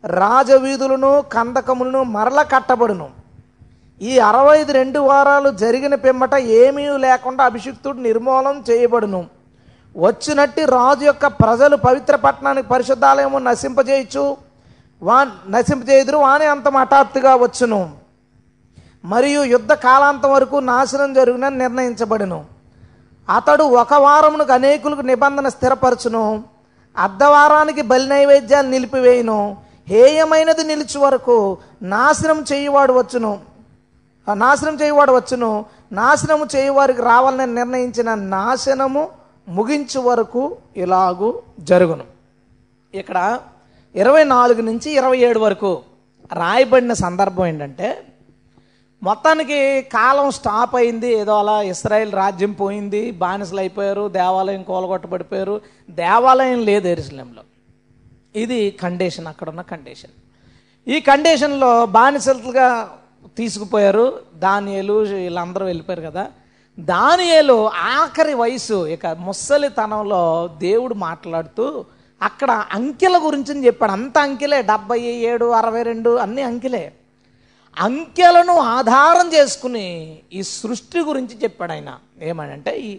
రాజవీధులను 0.07 1.25
కందకములను 1.33 2.03
మరల 2.16 2.42
కట్టబడును. 2.42 3.25
ఈ 4.02 4.18
అరవై 4.18 4.64
రెండు 4.64 4.98
వారాలు 4.98 5.50
జరిగిన 5.50 5.94
పిమ్మట 5.94 6.35
ఏమీ 6.35 6.88
లేకుండా 6.88 7.44
అభిషిక్తుడు 7.44 7.98
నిర్మూలం 7.98 8.64
చేయబడును. 8.70 9.26
వచ్చినట్టి 9.96 10.64
రాజు 10.64 11.04
యొక్క 11.04 11.26
ప్రజలు 11.26 11.76
పవిత్ర 11.76 12.16
పట్టణానికి 12.16 12.68
పరిశుద్ధాలయము 12.68 13.38
నశింపజేయచ్చు 13.38 14.37
వా 15.02 15.26
నశింపజేయుదురు 15.48 16.16
వాని 16.16 16.44
అంతం 16.44 16.76
హఠాత్తుగా 16.76 17.35
వచ్చును. 17.35 17.90
మరియు 19.04 19.42
యుద్ధ 19.42 19.72
కాలాంతం 19.72 20.32
వరకు 20.32 20.56
నాశనం 20.56 21.14
జరుగునని 21.14 21.59
నిర్ణయించబడును. 21.59 22.44
అతడు 23.37 23.64
ఒక 23.64 23.94
వారమునకు 23.94 24.52
అనేకులకు 24.52 25.00
నిబంధన 25.00 25.48
స్థిరపరచును. 25.48 26.44
అర్ధవారానికి 26.98 27.82
బలి 27.82 28.09
నైవేద్యాలు 28.09 28.68
నిలిపివేయును. 28.68 29.56
హేయమైనది 29.88 30.64
నిలిచి 30.64 30.98
వరకు 30.98 31.59
నాశనం 31.82 32.44
చేయువాడు 32.52 32.92
వచ్చును. 32.92 33.55
నాశనం 34.34 34.74
చేయువాడు 34.74 35.12
వచ్చును. 35.12 35.64
నాశనము 35.92 36.46
చేయువారికి 36.56 37.02
రావాలని 37.02 37.54
నిర్ణయించిన 37.54 38.14
నాశనము 38.14 39.08
ముగించు 39.48 40.00
వరకు 40.00 40.56
ఇలాగూ 40.76 41.42
జరుగును. 41.60 42.04
ఇక్కడ 42.94 43.38
ఇరవై 43.94 44.24
నాలుగు 44.24 44.62
నుంచి 44.62 44.90
ఇరవై 44.90 45.18
ఏడు 45.18 45.38
వరకు 45.38 45.82
రాయబడిన 46.32 46.92
సందర్భం 46.92 47.46
ఏంటంటే 47.46 48.04
మొత్తానికి 49.02 49.82
కాలం 49.82 50.30
స్టాప్ 50.30 50.76
అయింది. 50.76 51.12
ఏదో 51.12 51.38
అలా 51.38 51.62
ఇస్రాయెల్ 51.62 52.12
రాజ్యం 52.12 52.52
పోయింది. 52.52 53.10
బానిసలు 53.10 53.58
అయిపోయారు. 53.58 54.08
దేవాలయం 54.08 54.62
కూలగొట్టబడిపోయారు. 54.62 55.60
దేవాలయం 55.90 56.60
లేదు 56.60 56.88
ఎరుసలంలో. 56.88 57.42
ఇది 58.36 58.70
కండిషన్ 58.70 59.26
అక్కడ 59.26 59.48
ఉన్న 59.48 59.60
కండిషన్ 59.60 60.10
ఈ 60.88 61.00
కండిషన్లో 61.00 61.86
బానిసలుగా 61.86 62.96
తీసుకుపోయారు. 63.36 64.18
దానియలు 64.34 64.92
వీళ్ళందరూ 64.92 65.66
వెళ్ళిపోయారు 65.66 66.02
కదా. 66.02 66.26
దానియలు 66.78 67.68
ఆఖరి 67.68 68.34
వయసు 68.34 68.86
ఇక 68.86 69.06
ముసలితనంలో 69.06 70.50
దేవుడు 70.58 70.94
మాట్లాడుతూ 70.94 71.84
అక్కడ 72.22 72.64
అంకెల 72.72 73.20
గురించి 73.24 73.66
చెప్పాడు. 73.66 73.92
అంత 73.92 74.18
అంకెలే 74.18 74.62
డెబ్బై 74.62 75.00
ఏడు 75.00 75.50
అరవై 75.50 75.82
రెండు 75.82 76.16
అన్ని 76.16 76.42
అంకెలే. 76.42 76.92
అంకెలను 77.78 78.58
ఆధారం 78.58 79.32
చేసుకుని 79.32 80.18
ఈ 80.32 80.42
సృష్టి 80.42 81.00
గురించి 81.00 81.38
చెప్పాడు 81.42 81.72
ఆయన. 81.72 81.98
ఏమనంటే 82.22 82.78
ఈ 82.78 82.98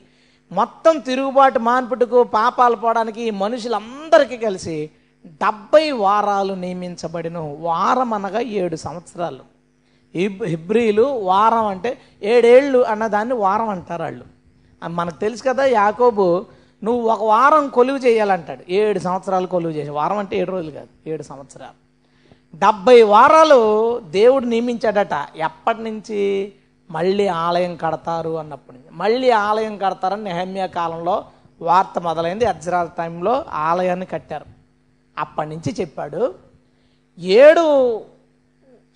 మొత్తం 0.51 0.99
తిరుగుబాటు 0.99 1.59
మాన్పుటకు 1.59 2.23
పాపాలు 2.23 2.75
పోవడానికి 2.75 3.21
ఈ 3.21 3.29
మనుషులందరికీ 3.29 4.37
కలిసి 4.37 4.89
డెబ్బై 5.25 5.91
వారాలు 5.91 6.53
నియమించబడిన 6.53 7.37
వారం 7.37 8.13
అనగా 8.13 8.39
ఏడు 8.39 8.75
సంవత్సరాలు. 8.75 9.56
హిబ్రీలు 10.15 11.03
వారం 11.03 11.65
అంటే 11.65 11.97
ఏడేళ్ళు 12.23 12.79
అన్నదాన్ని 12.79 13.33
వారం 13.33 13.69
అంటారు 13.69 14.03
వాళ్ళు. 14.03 14.25
మనకు 14.87 15.19
తెలుసు 15.19 15.43
కదా 15.43 15.65
యాకోబు 15.65 16.45
నువ్వు 16.83 17.09
ఒక 17.09 17.23
వారం 17.23 17.69
కొలువు 17.69 17.97
చేయాలంటాడు. 17.97 18.71
ఏడు 18.71 18.99
సంవత్సరాలు 18.99 19.47
కొలువు 19.47 19.73
చేసి 19.73 19.89
వారం 19.89 20.17
అంటే 20.17 20.37
ఏడు 20.37 20.51
రోజులు 20.51 20.71
కాదు 20.71 21.09
ఏడు 21.09 21.23
సంవత్సరాలు. 21.23 21.87
డెబ్బై 22.57 23.01
వారాలు 23.01 23.99
దేవుడు 23.99 24.45
నియమించాడట. 24.45 25.27
ఎప్పటి 25.35 25.83
నుంచి? 25.83 26.53
మళ్ళీ 26.91 27.27
ఆలయం 27.27 27.75
కడతారు 27.75 28.37
అన్నప్పటి 28.37 28.77
నుంచి. 28.77 28.89
మళ్ళీ 28.91 29.29
ఆలయం 29.29 29.77
కడతారని 29.77 30.23
నెహమ్య 30.23 30.67
కాలంలో 30.67 31.25
వార్త 31.61 31.99
మొదలైంది. 31.99 32.45
అజ్రాల 32.45 32.89
టైంలో 32.97 33.45
ఆలయాన్ని 33.49 34.05
కట్టారు. 34.05 34.45
అప్పటి 35.17 35.49
నుంచి 35.49 35.75
చెప్పాడు 35.79 36.35
ఏడు 37.19 37.97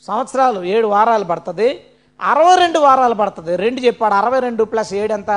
సంవత్సరాలు 0.02 0.64
ఏడు 0.64 0.88
వారాలు 0.88 1.24
పడుతుంది. 1.24 1.86
అరవై 2.22 2.56
రెండు 2.56 2.80
వారాలు 2.80 3.14
పడుతుంది. 3.14 3.56
రెండు 3.56 3.80
చెప్పాడు 3.80 4.14
అరవై 4.14 4.40
రెండు 4.40 4.64
ప్లస్ 4.64 4.94
ఏడు 4.94 5.14
ఎంత? 5.14 5.32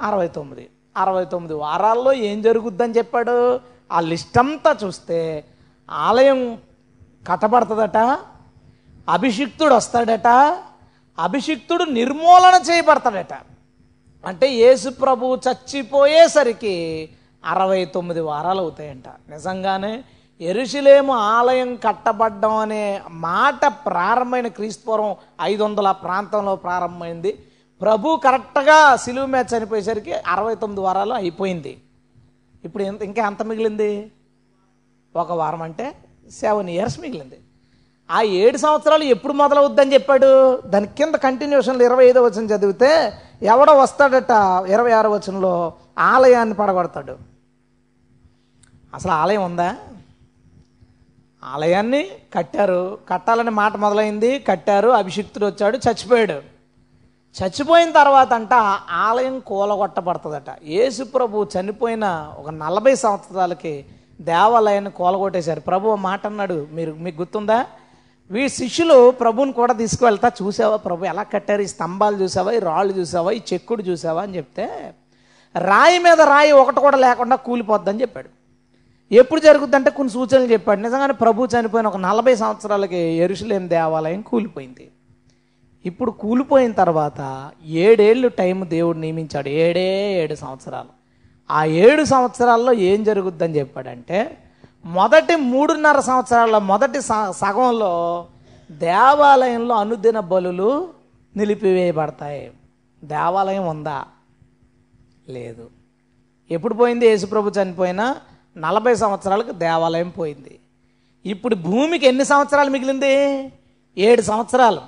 అరవై 0.00 0.28
తొమ్మిది. 0.28 0.70
అరవై 0.96 1.24
తొమ్మిది 1.24 1.54
వారాల్లో 1.54 2.12
ఏం 2.12 2.42
జరుగుద్దని 2.42 2.92
చెప్పాడు? 2.92 3.60
ఆ 3.92 4.00
లిస్ట్ 4.00 4.38
అంతా 4.38 4.76
చూస్తే 4.84 5.44
ఆలయం 5.90 6.58
కట్టబడుతుందట 7.28 8.18
అభిషిక్తుడు 9.08 9.74
వస్తాడట 9.74 10.56
అభిషిక్తుడు 11.18 11.84
నిర్మూలన 11.84 12.62
చేయబడతాడట. 12.70 13.34
అంటే 14.26 14.48
యేసు 14.48 14.88
ప్రభు 14.90 15.38
చచ్చిపోయేసరికి 15.48 17.08
అరవై 17.44 17.84
తొమ్మిది 17.84 18.20
వారాలు 18.20 18.60
అవుతాయంట. 18.60 19.08
నిజంగానే 19.28 20.04
ఎరుషులేము 20.40 21.12
ఆలయం 21.12 21.76
కట్టబడ్డం 21.76 22.56
అనే 22.56 23.02
మాట 23.10 23.66
ప్రారంభమైన 23.66 24.48
క్రీస్తుపూర్వం 24.48 25.16
ఐదు 25.42 25.64
వందల 25.64 25.90
ప్రాంతంలో 25.90 26.56
ప్రారంభమైంది. 26.56 27.38
ప్రభు 27.80 28.20
కరెక్ట్గా 28.24 28.96
సిలువ 28.96 29.26
మీద 29.26 29.44
చనిపోయేసరికి 29.56 30.12
అరవై 30.12 30.54
తొమ్మిది 30.54 30.80
వారాలు 30.82 31.12
అయిపోయింది. 31.12 31.78
ఇప్పుడు 32.64 32.82
ఎంత 32.82 33.02
ఇంకా 33.02 33.26
ఎంత 33.26 33.42
మిగిలింది? 33.42 34.12
ఒక 35.16 35.32
వారం 35.32 35.62
అంటే 35.62 35.94
సెవెన్ 36.30 36.68
ఇయర్స్ 36.68 37.00
మిగిలింది. 37.00 37.38
ఆ 38.10 38.22
ఏడు 38.22 38.56
సంవత్సరాలు 38.56 39.04
ఎప్పుడు 39.04 39.32
మొదలవుద్దని 39.32 39.92
చెప్పాడు? 39.94 40.56
దాని 40.60 40.86
కింద 40.86 41.14
కంటిన్యూషన్లో 41.14 41.84
ఇరవై 41.84 42.04
ఐదో 42.04 42.22
వచనం 42.22 42.46
చదివితే 42.46 43.12
ఎవడో 43.42 43.78
వస్తాడట 43.78 44.30
ఇరవై 44.68 44.92
ఆరో 44.92 45.10
వచనంలో 45.10 45.72
ఆలయాన్ని 45.98 46.54
పడగొడతాడు. 46.54 47.16
అసలు 48.94 49.12
ఆలయం 49.12 49.44
ఉందా? 49.44 49.76
ఆలయాన్ని 51.54 52.06
కట్టారు. 52.34 52.98
కట్టాలని 53.08 53.50
మాట 53.50 53.76
మొదలైంది. 53.76 54.38
కట్టారు. 54.38 54.88
అభిషిక్తుడు 54.88 55.46
వచ్చాడు. 55.46 55.76
చచ్చిపోయాడు. 55.76 56.32
చచ్చిపోయిన 57.38 57.90
తర్వాత 57.90 58.32
అంట 58.32 58.52
ఆలయం 58.90 59.40
కూలగొట్టబడుతుందట. 59.40 60.56
యేసు 60.66 61.04
ప్రభు 61.04 61.46
చనిపోయిన 61.60 62.32
ఒక 62.38 62.50
నలభై 62.50 62.94
సంవత్సరాలకి 62.94 63.84
దేవాలయాన్ని 64.20 64.90
కూలగొట్టేశారు. 64.90 65.60
ప్రభు 65.60 65.94
మాట 65.94 66.26
అన్నాడు. 66.26 66.66
మీరు 66.72 66.92
మీకు 66.92 67.22
గుర్తుందా? 67.22 67.66
వీ 68.30 68.48
శిష్యులు 68.48 69.10
ప్రభుని 69.10 69.52
కూడా 69.52 69.72
తీసుకువెళ్తా. 69.72 70.32
చూసావా 70.42 70.76
ప్రభు? 70.76 71.04
ఎలా 71.04 71.22
కట్టారు? 71.22 71.62
ఈ 71.62 71.66
స్తంభాలు 71.66 72.16
చూసావా? 72.16 72.52
ఈ 72.52 72.58
రాళ్ళు 72.58 72.92
చూసావా? 72.92 73.30
ఈ 73.30 73.40
చెక్కుడు 73.52 73.82
చూసావా? 73.82 74.22
అని 74.22 74.36
చెప్తే 74.36 74.94
రాయి 75.58 75.98
మీద 75.98 76.20
రాయి 76.20 76.52
ఒకటి 76.52 76.80
కూడా 76.80 76.96
లేకుండా 76.96 77.36
కూలిపోద్దని 77.36 78.00
చెప్పాడు. 78.00 78.37
ఎప్పుడు 79.12 79.40
జరుగుద్దంటే 79.40 79.90
కొన్ని 79.90 80.12
సూచనలు 80.12 80.52
చెప్పాడు. 80.52 80.80
నిజంగానే 80.80 81.12
ప్రభు 81.12 81.48
చనిపోయిన 81.60 81.86
ఒక 81.86 81.96
నలభై 81.96 82.36
సంవత్సరాలకి 82.36 82.96
ఎరుసలేం 82.96 83.70
దేవాలయం 83.70 84.22
కూలిపోయింది. 84.22 84.90
ఇప్పుడు 85.86 86.10
కూలిపోయిన 86.10 86.72
తర్వాత 86.72 87.50
ఏడేళ్ళు 87.64 88.28
టైం 88.28 88.66
దేవుడు 88.68 88.98
నియమించాడు. 88.98 89.48
ఏడే 89.48 90.22
ఏడు 90.22 90.34
సంవత్సరాలు. 90.34 90.88
ఆ 91.50 91.64
ఏడు 91.64 92.04
సంవత్సరాల్లో 92.04 92.72
ఏం 92.72 93.04
జరుగుద్దని 93.04 93.58
చెప్పాడంటే 93.58 94.38
మొదటి 94.84 95.36
మూడున్నర 95.36 96.00
సంవత్సరాల్లో 96.00 96.58
మొదటి 96.58 97.02
స- 97.02 97.30
సగంలో 97.30 98.26
దేవాలయంలో 98.70 99.74
అనుదిన 99.74 100.20
బలులు 100.20 100.88
నిలిపివేయబడతాయి. 101.36 102.50
దేవాలయం 103.04 103.66
ఉందా? 103.66 104.04
లేదు. 105.28 105.70
ఎప్పుడు 106.50 106.74
పోయింది? 106.74 107.06
యేసుప్రభు 107.06 107.52
చనిపోయినా 107.62 108.16
నలభై 108.58 108.94
సంవత్సరాలకు 108.94 109.50
దేవాలయం 109.50 110.08
పోయింది. 110.08 110.58
ఇప్పుడు 111.26 111.54
భూమికి 111.54 112.06
ఎన్ని 112.06 112.24
సంవత్సరాలు 112.24 112.70
మిగిలింది? 112.70 113.52
ఏడు 113.98 114.22
సంవత్సరాలు. 114.22 114.80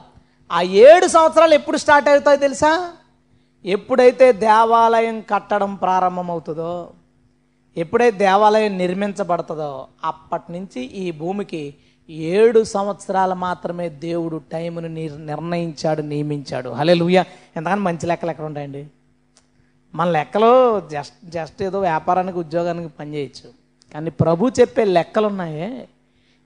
ఆ 0.53 0.61
ఏడు 0.61 1.07
సంవత్సరాలు 1.07 1.55
ఎప్పుడు 1.55 1.77
స్టార్ట్ 1.77 2.09
అవుతాయో 2.09 2.37
తెలుసా? 2.37 2.93
ఎప్పుడైతే 3.65 4.33
దేవాలయం 4.33 5.21
కట్టడం 5.21 5.75
ప్రారంభమవుతుందో 5.75 6.91
ఎప్పుడైతే 7.77 8.19
దేవాలయం 8.19 8.79
నిర్మించబడుతుందో 8.79 9.87
అప్పటి 10.05 10.53
నుంచి 10.53 10.81
ఈ 10.81 11.11
భూమికి 11.11 11.75
ఏడు 12.11 12.65
సంవత్సరాలు 12.65 13.35
మాత్రమే 13.35 13.89
దేవుడు 13.89 14.43
టైంను 14.53 14.89
నిర్- 14.89 15.19
నిర్ణయించాడు 15.19 16.03
నియమించాడు. 16.03 16.71
హలే 16.71 16.95
లూయ 16.95 17.23
ఎంతకని 17.57 17.81
మంచి 17.81 18.07
లెక్కలు 18.07 18.31
ఎక్కడ 18.31 18.45
ఉంటాయండి? 18.45 18.87
మన 19.95 20.11
లెక్కలో 20.11 20.81
జస్ట్ 20.81 21.31
జస్ట్ 21.31 21.63
ఏదో 21.63 21.81
వ్యాపారానికి 21.81 22.39
ఉద్యోగానికి 22.39 22.95
పనిచేయచ్చు 23.01 23.60
కానీ 23.95 24.11
ప్రభు 24.11 24.51
చెప్పే 24.61 24.85
లెక్కలు 24.85 25.27
ఉన్నాయే 25.27 25.89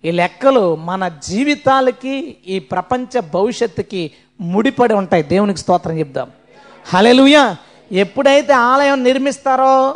ఈ 0.04 0.10
లెక్కలు 0.10 0.76
మన 0.76 1.08
జీవితాలకి 1.08 2.36
ఈ 2.46 2.58
ప్రపంచ 2.58 3.20
భవిష్యత్తుకి 3.20 4.10
ముడిపడి 4.40 4.94
ఉంటాయి. 4.94 5.22
దేవునికి 5.22 5.58
స్తోత్రం 5.58 5.98
చెప్దాం. 5.98 6.30
హలెలుయ 6.94 7.54
ఎప్పుడైతే 7.92 8.52
ఆలయం 8.52 9.04
నిర్మిస్తారో 9.04 9.94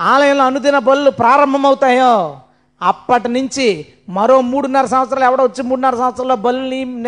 ఆలయంలో 0.00 0.44
అనుదిన 0.44 0.78
బళ్ళు 0.78 1.10
ప్రారంభమవుతాయో 1.10 2.38
అప్పటి 2.82 3.28
నుంచి 3.28 3.86
మరో 4.08 4.40
మూడున్నర 4.40 4.86
సంవత్సరాలు 4.86 5.24
ఎవడో 5.24 5.44
వచ్చి 5.44 5.62
మూడున్నర 5.62 5.96
సంవత్సరాల్లో 5.96 6.36
బలుని 6.36 7.02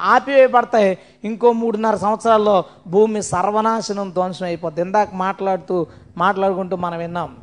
ఆపివేయబడతాయి. 0.00 0.98
ఇంకో 1.24 1.52
మూడున్నర 1.52 1.96
సంవత్సరాల్లో 1.96 2.64
భూమి 2.86 3.22
సర్వనాశనం 3.22 4.10
ధ్వంసం 4.10 4.46
అయిపోద్ది. 4.46 4.80
ఇందాక 4.80 5.08
మాట్లాడుతూ 5.14 5.86
మాట్లాడుకుంటూ 6.16 6.76
మనం 6.76 6.98
విన్నాం. 6.98 7.36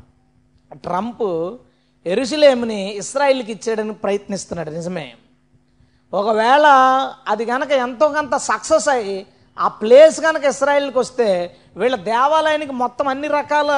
ట్రంప్ 0.73 1.57
ఎరుసలేముని 2.05 2.93
ఇస్రాయిల్కి 2.93 3.51
ఇచ్చేయడానికి 3.51 3.99
ప్రయత్నిస్తున్నాడు 3.99 4.71
నిజమే. 4.71 5.13
ఒకవేళ 6.13 6.65
అది 7.27 7.45
కనుక 7.45 7.71
ఎంతో 7.71 8.07
కొంత 8.07 8.35
సక్సెస్ 8.35 8.89
అయ్యి 8.89 9.27
ఆ 9.59 9.67
ప్లేస్ 9.67 10.21
కనుక 10.21 10.43
ఇస్రాయిల్కి 10.43 10.99
వస్తే 10.99 11.57
వీళ్ళ 11.77 11.95
దేవాలయానికి 11.95 12.71
మొత్తం 12.71 13.07
అన్ని 13.07 13.27
రకాల 13.27 13.71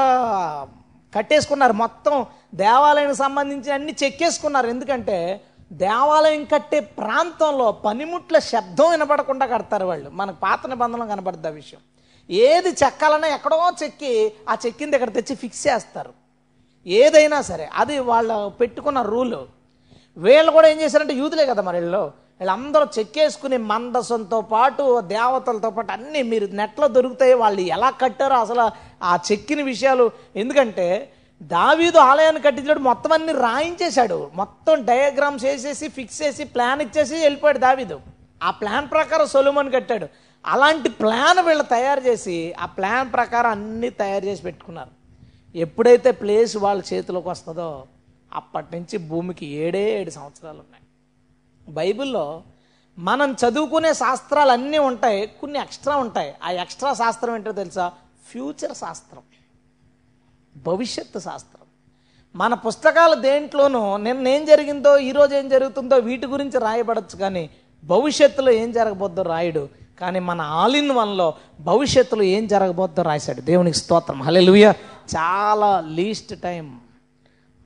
కట్టేసుకున్నారు. 1.15 1.73
మొత్తం 1.73 2.25
దేవాలయానికి 2.55 3.17
సంబంధించి 3.17 3.71
అన్ని 3.71 3.95
చెక్కేసుకున్నారు 4.03 4.67
ఎందుకంటే 4.67 5.41
దేవాలయం 5.71 6.43
కట్టే 6.43 6.79
ప్రాంతంలో 6.79 7.71
పనిముట్ల 7.71 8.39
శబ్దం 8.39 8.91
వినపడకుండా 8.91 9.45
కడతారు 9.45 9.85
వాళ్ళు. 9.85 10.09
మనకు 10.09 10.37
పాత 10.39 10.67
నిబంధనలు 10.67 11.09
కనబడుద్ది 11.09 11.47
ఆ 11.47 11.51
విషయం. 11.51 11.79
ఏది 12.29 12.69
చెక్కాలన్నా 12.69 13.27
ఎక్కడో 13.27 13.71
చెక్కి 13.83 14.33
ఆ 14.49 14.57
చెక్కింది 14.65 14.95
ఇక్కడ 14.95 15.13
తెచ్చి 15.13 15.35
ఫిక్స్ 15.35 15.67
చేస్తారు. 15.67 16.24
ఏదైనా 16.87 17.41
సరే 17.41 17.69
అది 17.73 17.99
వాళ్ళ 17.99 18.47
పెట్టుకున్న 18.47 19.01
రూలు. 19.01 19.47
వీళ్ళు 20.17 20.51
కూడా 20.51 20.67
ఏం 20.67 20.81
చేశారంటే 20.81 21.13
యూదులే 21.13 21.45
కదా 21.45 21.61
మరి 21.61 21.79
వీళ్ళు. 21.79 22.11
వీళ్ళందరూ 22.39 22.85
చెక్కేసుకుని 22.99 23.57
మందసంతో 23.57 24.41
పాటు 24.41 25.01
దేవతలతో 25.01 25.69
పాటు 25.69 25.91
అన్నీ 25.91 26.21
మీరు 26.21 26.45
నెట్లో 26.45 26.87
దొరుకుతాయి 26.87 27.33
వాళ్ళు 27.33 27.61
ఎలా 27.61 27.89
కట్టారో 27.89 28.35
అసలు 28.35 28.71
ఆ 29.03 29.19
చెక్కిన 29.31 29.61
విషయాలు. 29.61 30.11
ఎందుకంటే 30.35 31.11
దావీదు 31.43 31.97
ఆలయాన్ని 31.97 32.41
కట్టించాడు 32.41 32.79
మొత్తం 32.79 33.11
అన్ని 33.11 33.33
రాయించేశాడు. 33.33 34.31
మొత్తం 34.33 34.85
డయాగ్రామ్స్ 34.85 35.45
వేసేసి 35.45 35.87
ఫిక్స్ 35.87 36.21
చేసి 36.21 36.43
ప్లాన్ 36.43 36.81
ఇచ్చేసి 36.81 37.15
వెళ్ళిపోయాడు 37.15 37.57
దావీదు. 37.57 37.99
ఆ 38.43 38.51
ప్లాన్ 38.51 38.91
ప్రకారం 38.91 39.27
సొలుమని 39.27 39.71
కట్టాడు. 39.71 40.07
అలాంటి 40.45 40.89
ప్లాన్ 40.89 41.39
వీళ్ళు 41.39 41.63
తయారు 41.63 41.99
చేసి 41.99 42.53
ఆ 42.59 42.65
ప్లాన్ 42.65 43.13
ప్రకారం 43.13 43.49
అన్నీ 43.49 43.89
తయారు 43.89 44.25
చేసి 44.25 44.41
పెట్టుకున్నారు. 44.41 45.04
ఎప్పుడైతే 45.55 46.11
ప్లేస్ 46.11 46.57
వాళ్ళ 46.57 46.83
చేతిలోకి 46.93 47.29
వస్తుందో 47.29 47.85
అప్పటి 48.33 48.67
నుంచి 48.75 48.97
భూమికి 48.97 49.45
ఏడే 49.45 50.01
ఏడు 50.01 50.11
సంవత్సరాలు 50.11 50.57
ఉన్నాయి. 50.57 50.83
బైబిల్లో 51.73 52.43
మనం 52.97 53.33
చదువుకునే 53.33 53.93
శాస్త్రాలు 53.93 54.51
అన్నీ 54.51 54.77
ఉంటాయి 54.77 55.27
కొన్ని 55.27 55.59
ఎక్స్ట్రా 55.59 55.95
ఉంటాయి. 55.95 56.33
ఆ 56.43 56.51
ఎక్స్ట్రా 56.51 56.93
శాస్త్రం 56.93 57.35
ఏంటో 57.35 57.51
తెలుసా? 57.51 57.91
ఫ్యూచర్ 58.31 58.75
శాస్త్రం. 58.75 59.21
భవిష్యత్తు 60.57 61.19
శాస్త్రం. 61.19 61.65
మన 62.35 62.53
పుస్తకాలు 62.53 63.15
దేంట్లోనూ 63.15 63.97
నిన్న 63.97 64.27
ఏం 64.27 64.45
జరిగిందో 64.45 64.97
ఈరోజు 64.97 65.35
ఏం 65.35 65.49
జరుగుతుందో 65.49 65.95
వీటి 65.95 66.27
గురించి 66.27 66.59
రాయబడచ్చు 66.59 67.19
కానీ 67.19 67.49
భవిష్యత్తులో 67.83 68.51
ఏం 68.51 68.71
జరగబోద్దో 68.71 69.21
రాయుడు 69.21 69.69
కానీ 69.99 70.19
మన 70.19 70.41
ఆల్ 70.41 70.75
ఇన్ 70.75 70.91
వన్లో 70.91 71.33
భవిష్యత్తులో 71.59 72.23
ఏం 72.23 72.47
జరగబోద్దో 72.47 73.01
రాశాడు. 73.01 73.41
దేవునికి 73.41 73.77
స్తోత్రం. 73.77 74.23
హల్లెలూయా. 74.23 74.71
చాలా 75.17 75.83
లీస్ట్ 75.89 76.41
టైం 76.41 76.77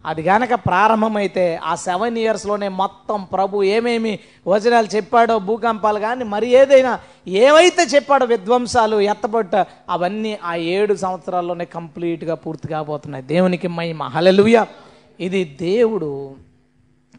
అది 0.05 0.21
గనక 0.21 0.53
ప్రారంభమైతే 0.53 1.59
ఆ 1.63 1.75
సెవెన్ 1.75 2.17
ఇయర్స్లోనే 2.17 2.67
మొత్తం 2.67 3.27
ప్రభు 3.33 3.63
ఏమేమి 3.63 4.19
వచనాలు 4.47 4.95
చెప్పాడో 4.95 5.39
భూకంపాలు 5.39 5.99
కానీ 5.99 6.23
మరి 6.23 6.47
ఏదైనా 6.47 6.99
ఏవైతే 7.27 7.83
చెప్పాడో 7.83 8.25
విధ్వంసాలు 8.25 8.99
ఎత్తబట్ట 8.99 9.55
అవన్నీ 9.89 10.39
ఆ 10.43 10.55
ఏడు 10.55 10.95
సంవత్సరాల్లోనే 10.95 11.65
కంప్లీట్గా 11.65 12.35
పూర్తి 12.35 12.67
కాబోతున్నాయి. 12.67 13.23
దేవునికి 13.23 13.67
మహిమ. 13.67 14.03
హల్లెలూయా. 14.03 14.67
ఇది 15.19 15.57
దేవుడు 15.61 16.35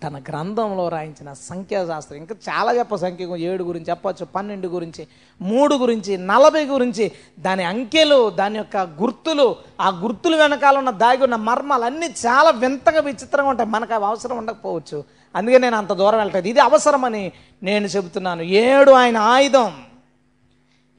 తన 0.03 0.23
గ్రంథంలో 0.29 0.89
రాయించిన 0.89 1.33
సంఖ్యాశాస్త్రం. 1.33 2.19
ఇంకా 2.19 2.35
చాలా 2.35 2.73
చెప్ప 2.73 2.95
సంఖ్య 2.95 3.25
ఏడు 3.25 3.65
గురించి 3.65 3.87
చెప్పచ్చు 3.91 4.25
పన్నెండు 4.25 4.69
గురించి 4.69 5.07
మూడు 5.41 5.75
గురించి 5.75 6.19
నలభై 6.19 6.65
గురించి. 6.65 7.13
దాని 7.39 7.65
అంకెలు 7.65 8.31
దాని 8.31 8.59
యొక్క 8.59 8.77
గుర్తులు 8.77 9.57
ఆ 9.81 9.89
గుర్తులు 9.89 10.37
వెనకాల 10.37 10.79
ఉన్న 10.79 10.91
దాగి 10.91 11.23
ఉన్న 11.23 11.37
మర్మాలు 11.37 11.85
అన్నీ 11.85 12.07
చాలా 12.07 12.51
వింతగా 12.51 13.01
విచిత్రంగా 13.01 13.49
ఉంటాయి. 13.49 13.69
మనకు 13.69 13.95
అవి 13.95 14.05
అవసరం 14.05 14.37
ఉండకపోవచ్చు. 14.37 15.05
అందుకే 15.37 15.59
నేను 15.59 15.77
అంత 15.77 15.93
దూరం 15.93 16.19
వెళ్తాను 16.19 16.47
ఇది 16.47 16.61
అవసరమని 16.61 17.33
నేను 17.63 17.87
చెబుతున్నాను. 17.87 18.43
ఏడు 18.43 18.91
ఆయన 18.91 19.17
ఆయుధం. 19.17 19.73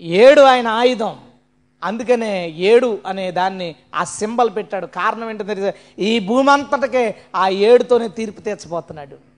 ఏడు 0.02 0.42
ఆయన 0.42 0.68
ఆయుధం. 0.68 1.16
అందుకనే 1.84 2.50
ఏడు 2.50 3.00
అనే 3.06 3.32
దాన్ని 3.32 3.76
ఆ 3.96 4.04
సింబల్ 4.04 4.50
పెట్టాడు. 4.56 4.86
కారణం 4.86 5.30
ఏంటో 5.30 5.44
తెలియదు. 5.44 6.02
ఈ 6.02 6.20
భూమి 6.20 6.52
అంతటికే 6.52 7.16
ఆ 7.36 7.48
ఏడుతోనే 7.48 8.08
తీర్పు 8.08 8.42
తీర్చబోతున్నాడు. 8.42 9.32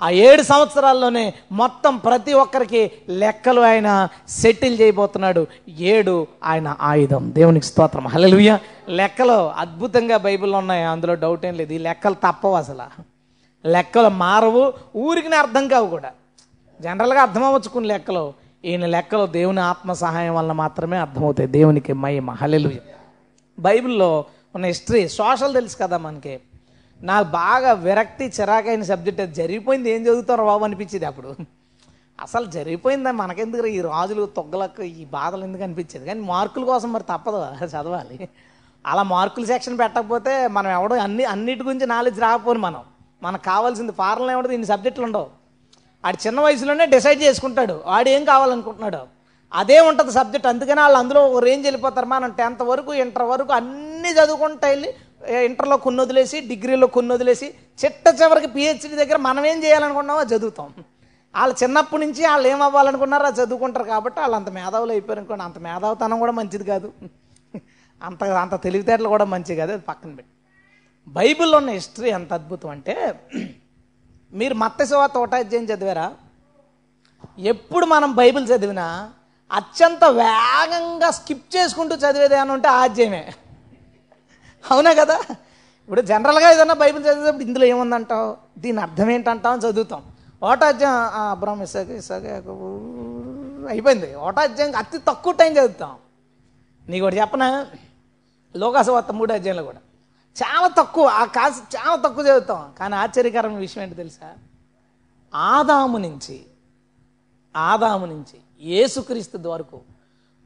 ఆ 0.00 0.10
ఏడు 0.10 0.42
సంవత్సరాల్లోనే 0.42 1.34
మొత్తం 1.52 1.96
ప్రతి 1.96 2.32
ఒక్కరికి 2.32 2.90
లెక్కలు 3.08 3.60
ఆయన 3.60 4.08
సెటిల్ 4.28 4.80
చేయబోతున్నాడు. 4.80 5.46
ఏడు 5.68 6.26
ఆయన 6.44 6.76
ఆయుధం. 6.80 7.34
దేవునికి 7.34 7.66
స్తోత్రం. 7.66 8.06
హల్లెలూయా. 8.06 8.60
లెక్కలు 8.88 9.32
అద్భుతంగా 9.32 10.16
బైబిల్లో 10.16 10.58
ఉన్నాయి. 10.58 10.84
అందులో 10.84 11.14
డౌట్ 11.14 11.46
ఏం 11.46 11.54
లేదు. 11.54 11.72
ఈ 11.72 11.78
లెక్కలు 11.78 12.14
తప్పవు 12.14 12.54
అసలు. 12.54 13.02
లెక్కలు 13.68 14.08
మారవు. 14.08 14.72
ఊరికి 14.96 15.36
అర్థం 15.36 15.68
కావు 15.68 15.86
కూడా. 15.86 16.10
జనరల్గా 16.80 17.22
అర్థం 17.22 17.44
అవ్వచ్చు 17.44 17.68
కొన్ని 17.68 17.88
లెక్కలు. 17.88 18.39
ఈయన 18.64 18.86
లెక్కలు 18.86 19.26
దేవుని 19.26 19.60
ఆత్మ 19.60 19.92
సహాయం 19.92 20.34
వల్ల 20.34 20.52
మాత్రమే 20.52 20.96
అర్థమవుతాయి. 20.96 21.48
దేవునికి 21.48 21.92
మహిమ. 21.92 22.30
హల్లెలూయా. 22.30 22.94
బైబిల్లో 23.58 24.24
ఉన్న 24.54 24.66
హిస్టరీ 24.66 25.08
సోషల్ 25.08 25.54
తెలుసు 25.54 25.76
కదా 25.76 25.98
మనకి. 25.98 26.40
నాకు 27.02 27.28
బాగా 27.28 27.72
విరక్తి 27.72 28.32
చిరాకైన 28.40 28.82
సబ్జెక్ట్ 28.82 29.20
అది 29.20 29.34
జరిగిపోయింది. 29.34 29.90
ఏం 29.90 30.02
చదువుతారో 30.02 30.44
బాబు 30.44 30.64
అనిపించేది 30.64 31.04
అప్పుడు. 31.04 31.34
అసలు 32.20 32.46
జరిగిపోయిందా? 32.46 33.12
మనకెందుకు 33.12 33.66
ఈ 33.66 33.80
రాజులు 33.80 34.26
తొగ్గలకు 34.26 34.82
ఈ 34.82 35.04
బాధలు 35.04 35.44
ఎందుకు 35.44 35.62
అనిపించేది? 35.62 36.06
కానీ 36.06 36.20
మార్కుల 36.20 36.64
కోసం 36.64 36.92
మరి 36.92 37.02
తప్పదు 37.02 37.66
చదవాలి. 37.66 38.28
అలా 38.86 39.02
మార్కుల 39.02 39.44
సెక్షన్ 39.44 39.78
పెట్టకపోతే 39.78 40.48
మనం 40.48 40.70
ఎవడో 40.70 40.96
అన్ని 40.96 41.24
అన్నిటి 41.24 41.62
గురించి 41.62 41.86
నాలెడ్జ్ 41.86 42.20
రాకపోని 42.20 42.58
మనం. 42.58 42.80
మనకు 43.22 43.42
కావాల్సింది 43.42 43.92
ఫారెన్లో 43.92 44.32
ఏమిటో 44.32 44.50
ఇన్ని 44.50 44.66
సబ్జెక్టులు 44.66 45.06
ఉండవు. 45.06 45.39
ఆడు 46.04 46.26
చిన్న 46.26 46.40
వయసులోనే 46.40 46.86
డిసైడ్ 46.86 47.22
చేసుకుంటాడు. 47.22 47.80
వాడు 47.86 48.08
ఏం 48.08 48.24
కావాలనుకుంటున్నాడు? 48.24 48.98
అదే 49.54 49.80
ఉంటుంది 49.80 50.12
సబ్జెక్ట్. 50.12 50.46
అందుకనే 50.48 50.80
వాళ్ళు 50.82 50.98
అందులో 50.98 51.26
ఒక 51.28 51.42
రేంజ్ 51.44 51.66
వెళ్ళిపోతారు. 51.66 52.06
మనం 52.06 52.30
టెన్త్ 52.30 52.62
వరకు 52.62 52.94
ఇంటర్ 52.94 53.22
వరకు 53.22 53.52
అన్నీ 53.52 54.10
చదువుకుంటా 54.10 54.68
వెళ్ళి 54.68 54.94
ఇంటర్లో 55.44 55.76
కొన్ని 55.76 56.02
వదిలేసి 56.02 56.40
డిగ్రీలో 56.40 56.86
కొన్ని 56.86 57.12
వదిలేసి 57.14 57.54
చిట్ట 57.84 58.22
చివరికి 58.22 58.46
పిహెచ్డి 58.46 58.88
దగ్గర 58.88 59.16
మనం 59.16 59.46
ఏం 59.46 59.64
చేయాలనుకున్నామో 59.64 60.22
చదువుతాం. 60.22 60.70
వాళ్ళు 61.36 61.56
చిన్నప్పటి 61.62 62.06
నుంచి 62.06 62.26
వాళ్ళు 62.26 62.48
ఏం 62.48 62.62
అవ్వాలనుకున్నారో 62.62 63.26
అది 63.26 63.40
చదువుకుంటారు 63.40 63.84
కాబట్టి 63.84 64.20
వాళ్ళు 64.20 64.36
అంత 64.36 64.48
మేధావులు 64.48 64.92
అయిపోయారు 64.92 65.20
అనుకోండి. 65.20 65.44
అంత 65.44 65.58
మేధావుతనం 65.58 66.18
కూడా 66.18 66.32
మంచిది 66.32 66.64
కాదు. 66.64 66.92
అంత 68.02 68.24
అంత 68.24 68.54
తెలివితేటలు 68.62 69.08
కూడా 69.08 69.24
మంచిది 69.24 69.56
కాదు. 69.56 69.72
అది 69.72 69.82
పక్కన 69.82 70.08
పెట్టి. 70.08 70.32
బైబిల్లో 71.08 71.58
ఉన్న 71.58 71.70
హిస్టరీ 71.70 72.10
ఎంత 72.10 72.32
అద్భుతం 72.32 72.70
అంటే 72.70 73.14
మీరు 74.32 74.54
మత్తశివ 74.54 75.06
తోటాధ్యాయం 75.06 75.64
చదివారా? 75.64 76.14
ఎప్పుడు 77.38 77.86
మనం 77.86 78.14
బైబిల్ 78.14 78.48
చదివినా 78.48 79.10
అత్యంత 79.52 80.04
వేగంగా 80.04 81.10
స్కిప్ 81.10 81.56
చేసుకుంటూ 81.56 81.96
చదివేది 81.96 82.34
అని 82.34 82.52
ఉంటే 82.52 82.68
ఆ 82.68 82.86
అవునా 84.70 84.92
కదా? 84.92 85.20
ఇప్పుడు 85.84 86.00
జనరల్గా 86.00 86.52
ఏదన్నా 86.52 86.74
బైబిల్ 86.74 87.04
చదివేటప్పుడు 87.04 87.44
ఇందులో 87.44 87.64
ఏముందంటావు? 87.64 88.36
దీని 88.58 88.80
అర్థం 88.80 89.10
ఏంటంటావు 89.10 89.52
అని 89.54 89.62
చదువుతాం. 89.62 90.02
ఓటాధ్యాయం 90.42 90.96
అబ్రహం 91.30 91.62
ఇసాక 91.62 91.88
ఇసాక 91.88 92.22
అయిపోయింది. 93.68 94.14
ఓటాధ్యాయం 94.14 94.76
అతి 94.76 94.98
తక్కువ 94.98 95.32
టైం 95.32 95.52
చదువుతాం. 95.52 95.96
నీకు 96.88 97.04
ఒకటి 97.04 97.20
చెప్పనా? 97.20 97.66
లోకాసవార్త 98.56 99.10
మూడు 99.10 99.32
అధ్యాయంలో 99.32 99.62
కూడా. 99.62 99.78
చాలా 100.36 100.68
తక్కువ 100.68 101.08
ఆ 101.08 101.24
కాసు 101.24 101.76
చాలా 101.76 101.96
తక్కువ 101.96 102.24
చదువుతాం. 102.24 102.72
కానీ 102.78 102.94
ఆశ్చర్యకరమైన 102.94 103.58
విషయం 103.58 103.82
ఏంటి 103.82 103.94
తెలుసా? 103.94 104.34
ఆదాము 105.34 105.98
నుంచి 105.98 106.46
ఆదాము 107.56 108.06
నుంచి 108.06 108.38
ఏసుక్రీస్తు 108.60 109.48
వరకు 109.48 109.80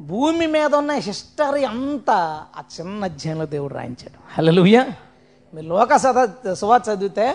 భూమి 0.00 0.46
మీద 0.46 0.74
ఉన్న 0.74 0.92
హిస్టరీ 0.92 1.64
అంతా 1.64 2.46
ఆ 2.56 2.62
చిన్న 2.80 3.04
అధ్యాయంలో 3.04 3.46
దేవుడు 3.46 3.74
రాయించాడు. 3.74 4.18
హల్లెలూయా! 4.34 4.86
మీరు 5.54 5.66
లోక 5.66 5.96
సద 5.96 6.52
సువా 6.52 6.80
చదివితే 6.88 7.26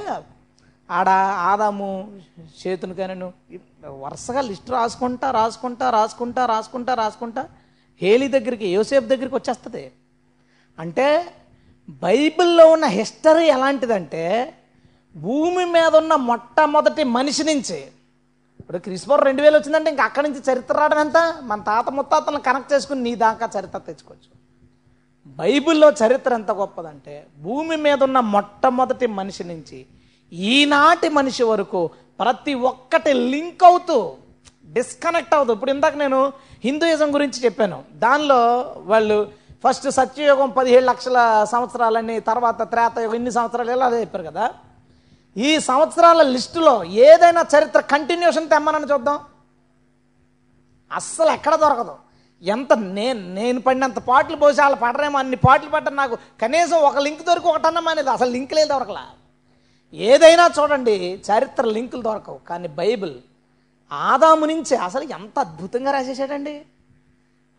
ఆడ 0.89 1.09
ఆదాము 1.43 2.19
చేతునికైనను 2.67 3.33
వరుసగా 3.85 4.41
లిస్ట్ 4.41 4.69
రాసుకుంటా 4.69 5.31
రాసుకుంటా 5.31 5.89
రాసుకుంటా 5.89 6.45
రాసుకుంటా 6.45 6.93
రాసుకుంటా 6.93 7.49
హేలి 8.01 8.27
దగ్గరికి 8.27 8.67
యోసేపు 8.67 9.05
దగ్గరికి 9.05 9.35
వచ్చేస్తుంది. 9.35 9.91
అంటే 10.79 11.33
బైబిల్లో 11.89 12.71
ఉన్న 12.71 12.86
హిస్టరీ 12.86 13.45
ఎలాంటిదంటే 13.45 14.54
భూమి 15.15 15.65
మీద 15.65 15.95
ఉన్న 15.95 16.15
మొట్టమొదటి 16.15 17.04
మనిషి 17.04 17.43
నుంచి. 17.43 17.88
ఇప్పుడు 18.60 18.78
క్రిస్మర్ 18.78 19.25
రెండు 19.25 19.41
వేలు 19.41 19.58
వచ్చిందంటే 19.58 19.89
ఇంకా 19.89 20.04
అక్కడి 20.04 20.30
నుంచి 20.30 20.41
చరిత్ర 20.52 20.78
రావడం 20.78 20.99
ఎంత? 20.99 21.36
మన 21.43 21.62
తాత 21.62 21.89
ముత్తాతలను 21.89 22.39
కనెక్ట్ 22.39 22.73
చేసుకుని 22.73 23.02
నీ 23.02 23.15
దాకా 23.15 23.49
చరిత్ర 23.60 23.78
తెచ్చుకోవచ్చు. 23.78 24.39
బైబిల్లో 25.28 25.91
చరిత్ర 25.91 26.34
ఎంత 26.34 26.52
గొప్పదంటే 26.52 27.28
భూమి 27.39 27.75
మీద 27.75 28.04
ఉన్న 28.04 28.19
మొట్టమొదటి 28.19 29.08
మనిషి 29.08 29.43
నుంచి 29.43 29.86
ఈనాటి 30.34 31.10
మనిషి 31.10 31.43
వరకు 31.43 31.89
ప్రతి 32.19 32.54
ఒక్కటి 32.54 33.13
లింక్ 33.13 33.63
అవుతూ 33.63 34.15
డిస్కనెక్ట్ 34.73 35.34
అవుతూ. 35.34 35.54
ఇప్పుడు 35.54 35.71
ఇందాక 35.71 35.95
నేను 35.95 36.34
హిందూయిజం 36.63 37.13
గురించి 37.13 37.39
చెప్పాను. 37.41 37.84
దానిలో 37.93 38.73
వాళ్ళు 38.78 39.28
ఫస్ట్ 39.63 39.91
సత్యయుగం 39.91 40.50
పదిహేడు 40.50 40.86
లక్షల 40.86 41.45
సంవత్సరాలని 41.52 42.19
తర్వాత 42.19 42.62
త్రేతయుగం 42.62 43.13
ఇన్ని 43.15 43.32
సంవత్సరాలు 43.32 43.72
ఇలా 43.72 43.89
చెప్పారు 43.89 44.24
కదా? 44.24 44.52
ఈ 45.38 45.60
సంవత్సరాల 45.60 46.22
లిస్టులో 46.22 46.84
ఏదైనా 46.84 47.45
చరిత్ర 47.58 47.80
కంటిన్యూషన్ 47.80 48.50
తెమ్మనని 48.50 48.86
చూద్దాం. 48.91 49.19
అస్సలు 50.91 51.32
ఎక్కడ 51.32 51.56
దొరకదు. 51.56 51.95
ఎంత 52.41 52.74
నేను 52.74 53.34
నేను 53.34 53.62
పడినంత 53.62 54.00
పాటలు 54.00 54.36
పోసి 54.36 54.62
వాళ్ళు 54.62 54.77
పడరేమో 54.77 55.19
అన్ని 55.19 55.36
పాటలు 55.36 55.69
పడ్డ 55.69 55.90
నాకు. 55.90 56.15
కనీసం 56.15 56.77
ఒక 56.77 56.98
లింక్ 56.98 57.23
దొరికి 57.23 57.48
ఒకటన్నా 57.48 57.81
మానేది. 57.81 58.10
అసలు 58.10 58.29
లింకులే 58.29 58.65
దొరకలా? 58.65 59.06
ఏదైనా 59.94 60.50
చూడండి 60.60 61.21
చరిత్ర 61.31 61.65
లింకులు 61.65 62.02
దొరకవు. 62.02 62.40
కానీ 62.50 62.67
బైబిల్ 62.67 63.15
ఆదాము 63.92 64.46
నుంచి 64.46 64.75
అసలు 64.75 65.04
ఎంత 65.04 65.40
అద్భుతంగా 65.40 65.92
రాసేసాడండి 65.92 66.62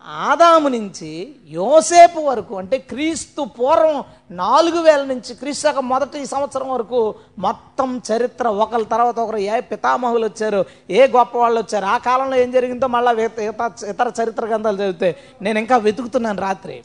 ఆదాము 0.04 0.68
నుంచి 0.68 1.34
యోసేపు 1.48 2.20
వరకు 2.20 2.56
అంటే 2.56 2.78
క్రీస్తు 2.78 3.42
పూర్వం 3.42 4.04
నాలుగు 4.30 4.80
వేల 4.82 5.04
నుంచి 5.04 5.34
క్రీస్తు 5.34 5.80
మొదటి 5.80 6.26
సంవత్సరం 6.26 6.68
వరకు 6.70 7.14
మొత్తం 7.38 8.02
చరిత్ర 8.12 8.48
ఒకరి 8.48 8.84
తర్వాత 8.84 9.18
ఒకరు 9.18 9.36
ఏ 9.36 9.60
పితామహులు 9.60 10.24
వచ్చారు 10.26 10.64
ఏ 10.90 11.06
గొప్ప 11.06 11.38
వాళ్ళు 11.38 11.60
వచ్చారు 11.60 11.84
ఆ 11.84 11.98
కాలంలో 11.98 12.36
ఏం 12.36 12.50
జరిగిందో 12.50 12.86
మళ్ళీ 12.86 13.24
ఇతర 13.24 14.12
చరిత్ర 14.22 14.46
గ్రంథాలు 14.46 14.76
చదివితే 14.76 15.16
నేను 15.42 15.58
ఇంకా 15.58 15.76
వెతుకుతున్నాను 15.76 16.40
రాత్రి. 16.40 16.82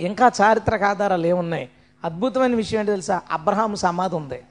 ఇంకా 0.00 0.32
చారిత్రక 0.40 0.82
ఆధారాలు 0.82 1.26
ఏమున్నాయి? 1.26 1.70
అద్భుతమైన 2.04 2.54
విషయం 2.54 2.80
ఏంటి 2.80 2.92
తెలుసా? 2.92 3.20
అబ్రహాం 3.30 3.74
సమాధి 3.74 4.16
ఉంది. 4.16 4.42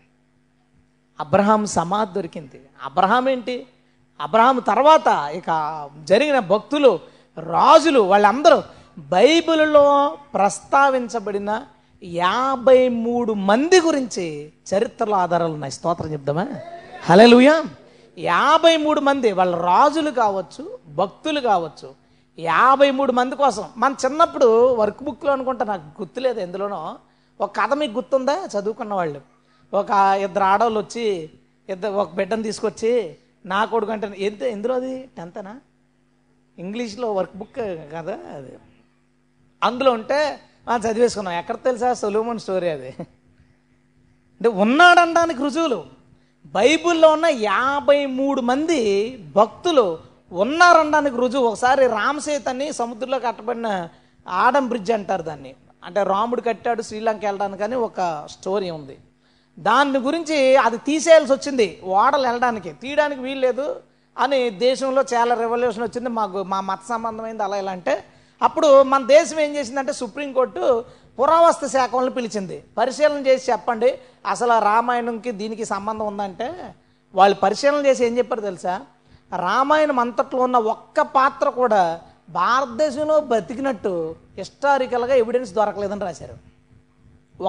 అబ్రహాం 1.19 1.65
సమాధి 1.65 2.13
దొరికింది. 2.13 2.61
అబ్రహాం 2.84 3.29
ఏంటి? 3.29 3.67
అబ్రహాం 4.21 4.59
తర్వాత 4.59 5.07
ఇక 5.31 5.89
జరిగిన 6.03 6.39
భక్తులు 6.39 7.12
రాజులు 7.39 7.99
వాళ్ళందరూ 7.99 8.63
బైబిల్లో 8.97 10.17
ప్రస్తావించబడిన 10.34 11.63
యాభై 12.03 12.89
మూడు 12.89 13.34
మంది 13.34 13.81
గురించి 13.81 14.51
చరిత్రలో 14.73 15.15
ఆధారాలు 15.15 15.53
ఉన్నాయి. 15.53 15.71
స్తోత్రం 15.71 16.11
చెప్దామా? 16.13 16.47
హలలుయా 17.09 17.63
యాభై 18.17 18.77
మూడు 18.77 18.99
మంది 18.99 19.31
వాళ్ళ 19.31 19.55
రాజులు 19.55 20.11
కావచ్చు 20.11 20.79
భక్తులు 20.88 21.39
కావచ్చు 21.39 21.93
యాభై 22.39 22.91
మూడు 22.91 23.11
మంది 23.11 23.36
కోసం. 23.36 23.65
మన 23.77 23.95
చిన్నప్పుడు 24.05 24.73
వర్క్ 24.73 25.03
బుక్లో 25.03 25.31
అనుకుంటా 25.31 25.65
నాకు 25.65 25.81
గుర్తులేదు 25.81 26.39
ఎందులోనో. 26.39 26.95
ఒక 27.41 27.55
కథ 27.55 27.73
మీకు 27.73 27.93
గుర్తుందా? 27.93 28.47
చదువుకున్న 28.59 28.93
వాళ్ళు. 28.93 29.21
ఒక 29.73 29.91
ఇద్దరు 30.21 30.43
ఆడవాళ్ళు 30.43 30.79
వచ్చి 30.79 31.29
ఇద్దరు 31.69 31.91
ఒక 31.91 32.13
బిడ్డను 32.13 32.43
తీసుకొచ్చి 32.43 33.15
నా 33.45 33.65
కొడుకు 33.65 33.91
అంటే 33.91 34.15
ఎంత 34.17 34.43
ఎందులో 34.43 34.75
అది? 34.75 35.09
టెన్తనా? 35.17 35.59
ఇంగ్లీష్లో 36.60 37.14
వర్క్ 37.14 37.38
బుక్ 37.38 37.56
కదా 37.93 38.20
అది. 38.36 38.58
అందులో 39.64 39.91
ఉంటే 39.91 40.39
చదివేసుకున్నాం. 40.78 41.34
ఎక్కడ 41.34 41.56
తెలుసా? 41.56 41.93
సొలూమన్ 41.93 42.39
స్టోరీ 42.39 42.70
అది. 42.70 42.89
అంటే 44.34 44.47
ఉన్నాడనడానికి 44.49 45.43
రుజువులు. 45.43 45.86
బైబిల్లో 46.45 47.12
ఉన్న 47.12 47.26
యాభై 47.26 48.06
మూడు 48.06 48.41
మంది 48.41 49.18
భక్తులు 49.36 49.99
ఉన్నారనడానికి 50.32 51.16
రుజువు. 51.16 51.43
ఒకసారి 51.43 51.88
రామసేతని 51.88 52.74
సముద్రంలో 52.74 53.20
కట్టబడిన 53.20 53.89
ఆడం 54.28 54.68
బ్రిడ్జ్ 54.68 54.91
అంటారు 54.91 55.22
దాన్ని. 55.22 55.56
అంటే 55.84 56.04
రాముడు 56.04 56.41
కట్టాడు 56.41 56.82
శ్రీలంక 56.82 57.26
వెళ్ళడానికి 57.26 57.64
అని 57.64 57.76
ఒక 57.76 58.28
స్టోరీ 58.32 58.70
ఉంది. 58.70 58.97
దాని 59.60 59.97
గురించి 59.97 60.56
అది 60.56 60.78
తీసేయాల్సి 60.78 61.34
వచ్చింది. 61.34 61.80
ఓడలు 61.84 62.28
వెళ్ళడానికి. 62.28 62.72
తీయడానికి 62.72 63.22
వీల్లేదు. 63.22 63.82
అని 64.18 64.39
దేశంలో 64.66 65.01
చాలా 65.14 65.34
రెవల్యూషన్ 65.43 65.86
వచ్చింది. 65.86 66.09
మాకు 66.20 66.39
మా 66.53 66.59
మత 66.70 66.82
సంబంధమైంది 66.93 67.43
అలా 67.43 67.57
ఇలా 67.64 67.72
అంటే 67.78 67.93
అప్పుడు 68.41 68.70
మన 68.91 69.01
దేశం 69.16 69.38
ఏం 69.39 69.51
చేసిందంటే 69.57 69.93
సుప్రీంకోర్టు 70.01 70.64
పురావస్తు 71.20 71.68
శాఖ 71.76 71.89
వాళ్ళని 71.95 72.16
పిలిచింది. 72.16 72.57
పరిశీలన 72.78 73.22
చేసి 73.28 73.43
చెప్పండి 73.51 73.89
అసలు 74.34 74.53
ఆ 74.57 74.59
రామాయణంకి 74.70 75.32
దీనికి 75.41 75.66
సంబంధం 75.74 76.07
ఉందంటే 76.11 76.47
వాళ్ళు 77.14 77.36
పరిశీలన 77.43 77.82
చేసి 77.86 78.01
ఏం 78.07 78.14
చెప్పారు 78.18 78.43
తెలుసా? 78.49 78.76
రామాయణం 79.45 79.99
అంతట్లో 79.99 80.41
ఉన్న 80.47 80.57
ఒక్క 80.74 81.01
పాత్ర 81.18 81.47
కూడా 81.61 81.84
భారతదేశంలో 82.30 83.16
బతికినట్టు 83.32 83.93
హిస్టారికల్గా 84.38 85.16
ఎవిడెన్స్ 85.24 85.51
దొరకలేదని 85.57 86.05
రాశారు. 86.07 86.36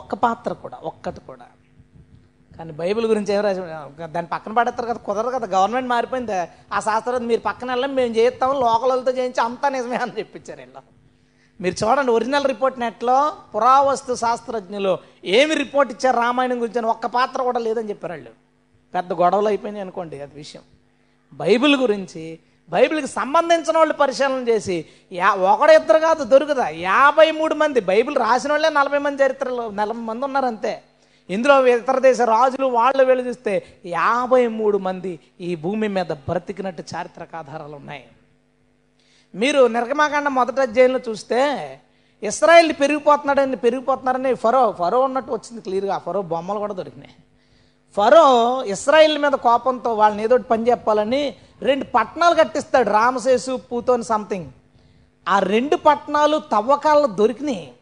ఒక్క 0.00 0.14
పాత్ర 0.14 0.52
కూడా 0.64 0.76
ఒక్కటి 0.90 1.20
కూడా. 1.28 1.46
కానీ 2.56 2.72
బైబిల్ 2.80 3.06
గురించి 3.12 3.30
ఏం 3.36 3.40
రాసి 3.46 3.60
దాన్ని 4.14 4.30
పక్కన 4.34 4.52
పడేస్తారు 4.58 4.88
కదా 4.90 5.00
కుదరదు 5.08 5.32
కదా 5.36 5.46
గవర్నమెంట్ 5.54 5.88
మారిపోయింది. 5.94 6.36
ఆ 6.74 6.80
శాస్త్రం 6.88 7.26
మీరు 7.30 7.42
పక్కన 7.48 7.68
వెళ్ళాం 7.74 7.92
మేము 8.00 8.12
చేస్తాం 8.18 8.52
లోకలతో 8.64 9.12
చేయించి 9.18 9.40
అంతా 9.46 9.68
నిజమే 9.76 9.98
అని 10.04 10.18
చెప్పించారు 10.18 10.60
వీళ్ళు. 10.64 10.82
మీరు 11.60 11.76
చూడండి 11.80 12.12
ఒరిజినల్ 12.16 12.46
రిపోర్ట్ 12.52 12.78
నెట్లో 12.84 13.18
పురావస్తు 13.54 14.14
శాస్త్రజ్ఞులు 14.22 14.92
ఏమి 15.38 15.54
రిపోర్ట్ 15.64 15.90
ఇచ్చారు 15.94 16.16
రామాయణం 16.22 16.58
గురించి 16.62 16.80
అని 16.82 16.90
ఒక్క 16.94 17.06
పాత్ర 17.16 17.42
కూడా 17.48 17.60
లేదని 17.66 17.90
చెప్పారు 17.92 18.14
వాళ్ళు. 18.16 18.32
పెద్ద 18.94 19.12
గొడవలు 19.20 19.48
అయిపోయినాయి 19.52 19.84
అనుకోండి 19.86 20.16
అది 20.24 20.34
విషయం. 20.42 20.64
బైబిల్ 21.42 21.76
గురించి 21.84 22.24
బైబిల్కి 22.72 23.08
సంబంధించిన 23.18 23.76
వాళ్ళు 23.78 23.94
పరిశీలన 23.94 24.42
చేసి 24.50 24.76
యా 25.12 25.30
ఒకడు 25.52 25.72
ఇద్దరు 25.78 25.98
కాదు 26.04 26.22
దొరుకుదా? 26.32 26.66
యాభై 26.90 27.26
మూడు 27.38 27.54
మంది. 27.62 27.80
బైబిల్ 27.90 28.16
రాసిన 28.24 28.52
వాళ్ళే 28.52 28.70
నలభై 28.78 29.00
మంది 29.06 29.22
చరిత్రలో 29.24 29.64
నలభై 29.80 30.04
మంది 30.10 30.24
ఉన్నారంతే 30.28 30.72
ఇందులో 31.30 31.66
ఇతర 31.66 31.98
దేశ 31.98 32.20
రాజులు 32.20 32.66
వాళ్ళు 32.66 33.04
వెళ్ళి 33.04 33.28
చూస్తే 33.28 33.66
యాభై 33.86 34.46
మూడు 34.46 34.78
మంది 34.78 35.20
ఈ 35.40 35.54
భూమి 35.54 35.88
మీద 35.88 36.06
బ్రతికినట్టు 36.06 36.84
చారిత్రక 36.94 37.36
ఆధారాలు 37.36 37.74
ఉన్నాయి. 37.74 38.04
మీరు 39.34 39.66
నిర్గమాకాండ 39.66 40.28
మొదట 40.28 40.60
అధ్యాయంలో 40.60 41.00
చూస్తే 41.08 41.40
ఇస్రాయల్ 42.22 42.72
పెరిగిపోతున్నాడని 42.72 43.56
పెరిగిపోతున్నారని 43.56 44.34
ఫరో 44.34 44.72
ఫరో 44.72 45.00
ఉన్నట్టు 45.00 45.32
వచ్చింది 45.32 45.62
క్లియర్గా. 45.62 45.98
ఫరో 45.98 46.22
బొమ్మలు 46.22 46.58
కూడా 46.58 46.74
దొరికినాయి. 46.74 47.14
ఫరో 47.96 48.64
ఇస్రాయిల్ 48.64 49.18
మీద 49.18 49.32
కోపంతో 49.32 49.94
వాళ్ళని 49.94 50.24
ఏదో 50.24 50.38
పని 50.38 50.70
చెప్పాలని 50.70 51.34
రెండు 51.62 51.84
పట్టణాలు 51.84 52.34
కట్టిస్తాడు. 52.34 52.90
రామశేషు 52.90 53.60
పూతోని 53.72 54.04
సంథింగ్. 54.04 54.50
ఆ 55.28 55.38
రెండు 55.38 55.76
పట్టణాలు 55.76 56.38
తవ్వకాల్లో 56.38 57.06
దొరికినాయి. 57.06 57.72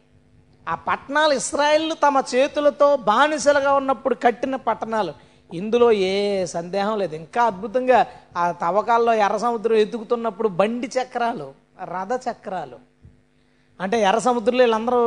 ఆ 0.69 0.75
పట్టణాలు 0.75 1.33
ఇస్రాయిల్ 1.33 1.93
తమ 1.93 2.23
చేతులతో 2.35 2.97
బానిసలుగా 2.97 3.73
ఉన్నప్పుడు 3.73 4.15
కట్టిన 4.15 4.55
పట్టణాలు. 4.55 5.13
ఇందులో 5.53 5.91
ఏ 5.91 6.45
సందేహం 6.45 6.99
లేదు. 6.99 7.15
ఇంకా 7.15 7.43
అద్భుతంగా 7.43 8.05
ఆ 8.37 8.51
తవ్వకాల్లో 8.51 9.13
ఎర్ర 9.13 9.37
సముద్రం 9.37 9.75
ఎదుగుతున్నప్పుడు 9.75 10.47
బండి 10.47 10.87
చక్రాలు 10.87 11.53
రథ 11.83 12.21
చక్రాలు. 12.31 12.75
అంటే 13.81 14.01
ఎర్ర 14.01 14.17
సముద్రంలో 14.17 14.63
వీళ్ళందరూ 14.63 14.97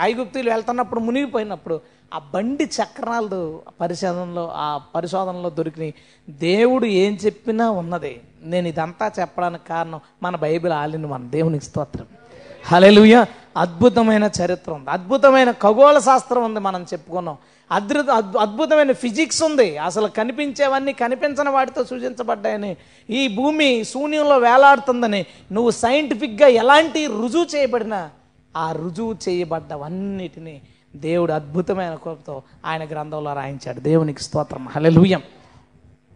ఐగుప్తులు 0.00 0.50
వెళ్తున్నప్పుడు 0.50 1.00
మునిగిపోయినప్పుడు 1.00 1.80
ఆ 2.14 2.18
బండి 2.18 2.64
చక్రాలు 2.64 3.62
పరిశోధనలో 3.80 4.52
ఆ 4.54 4.80
పరిశోధనలో 4.94 5.50
దొరికినాయి. 5.50 5.94
దేవుడు 6.28 6.86
ఏం 6.86 7.14
చెప్పినా 7.14 7.70
ఉన్నది. 7.70 8.20
నేను 8.42 8.68
ఇదంతా 8.68 9.12
చెప్పడానికి 9.20 9.66
కారణం 9.66 10.00
మన 10.22 10.36
బైబిల్ 10.36 10.72
ఆలిన 10.72 11.06
మన 11.06 11.22
దేవునికి 11.22 11.64
స్తోత్రం. 11.64 12.06
హలెలుయ 12.66 13.24
అద్భుతమైన 13.56 14.30
చరిత్ర 14.40 14.72
ఉంది. 14.72 14.90
అద్భుతమైన 14.90 15.50
ఖగోళ 15.50 15.98
శాస్త్రం 15.98 16.44
ఉంది 16.44 16.60
మనం 16.60 16.82
చెప్పుకున్నాం. 16.92 17.36
అద్భుత 17.72 18.10
అద్భుతమైన 18.38 18.92
ఫిజిక్స్ 18.92 19.42
ఉంది. 19.42 19.78
అసలు 19.78 20.08
కనిపించేవన్నీ 20.08 20.92
కనిపించని 20.92 21.50
వాటితో 21.50 21.84
సూచించబడ్డాయని 21.84 22.76
ఈ 23.10 23.28
భూమి 23.28 23.84
శూన్యంలో 23.84 24.38
వేలాడుతుందని 24.38 25.26
నువ్వు 25.52 25.70
సైంటిఫిక్గా 25.70 26.48
ఎలాంటి 26.48 27.06
రుజువు 27.06 27.56
చేయబడినా 27.56 28.10
ఆ 28.56 28.72
రుజువు 28.72 29.16
చేయబడ్డవన్నిటినీ 29.28 30.60
దేవుడు 30.96 31.32
అద్భుతమైన 31.32 31.94
కోపతో 31.94 32.42
ఆయన 32.66 32.84
గ్రంథంలో 32.84 33.32
రాయించాడు. 33.32 33.80
దేవునికి 33.80 34.22
స్తోత్రం. 34.22 34.68
హలెలుయం 34.68 35.22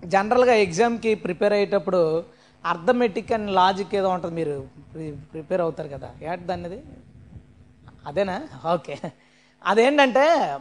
జనరల్గా 0.05 0.55
ఎగ్జామ్కి 0.55 1.15
ప్రిపేర్ 1.15 1.53
అయ్యేటప్పుడు 1.53 2.23
అర్థమెటిక్ 2.67 3.33
అండ్ 3.33 3.51
లాజిక్ 3.51 3.95
ఏదో 3.95 4.09
ఉంటుంది 4.09 4.35
మీరు 4.35 4.67
ప్రి- 4.95 5.15
ప్రిపేర్ 5.15 5.61
అవుతారు 5.61 5.89
కదా. 5.89 6.11
ఏంటి 6.23 6.45
దానిది 6.45 6.83
అదేనా? 8.07 8.47
ఓకే. 8.73 8.99
అదేంటంటే 9.67 10.59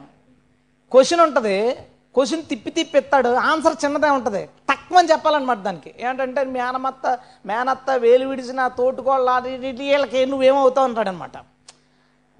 క్వశ్చన్ 0.92 1.20
ఉంటుంది 1.20 1.76
క్వశ్చన్ 2.14 2.44
తిప్పి 2.44 2.70
తిప్పి 2.72 2.98
ఎత్తాడు 2.98 3.30
ఆన్సర్ 3.30 3.86
చిన్నదే 3.86 4.10
ఉంటుంది. 4.10 4.46
తక్కువ 4.46 4.98
అని 4.98 5.12
చెప్పాలన్నమాట 5.12 5.58
దానికి. 5.58 5.94
ఏంటంటే 6.00 6.44
మేనమత్త 6.44 7.20
మేనత్త 7.46 7.92
వేలు 7.92 8.28
విడిచిన 8.28 8.68
తోటుకోళ్ళ 8.68 9.40
వీళ్ళకి 9.40 10.26
నువ్వేమవుతావు 10.26 10.88
అంటాడనమాట 10.88 11.32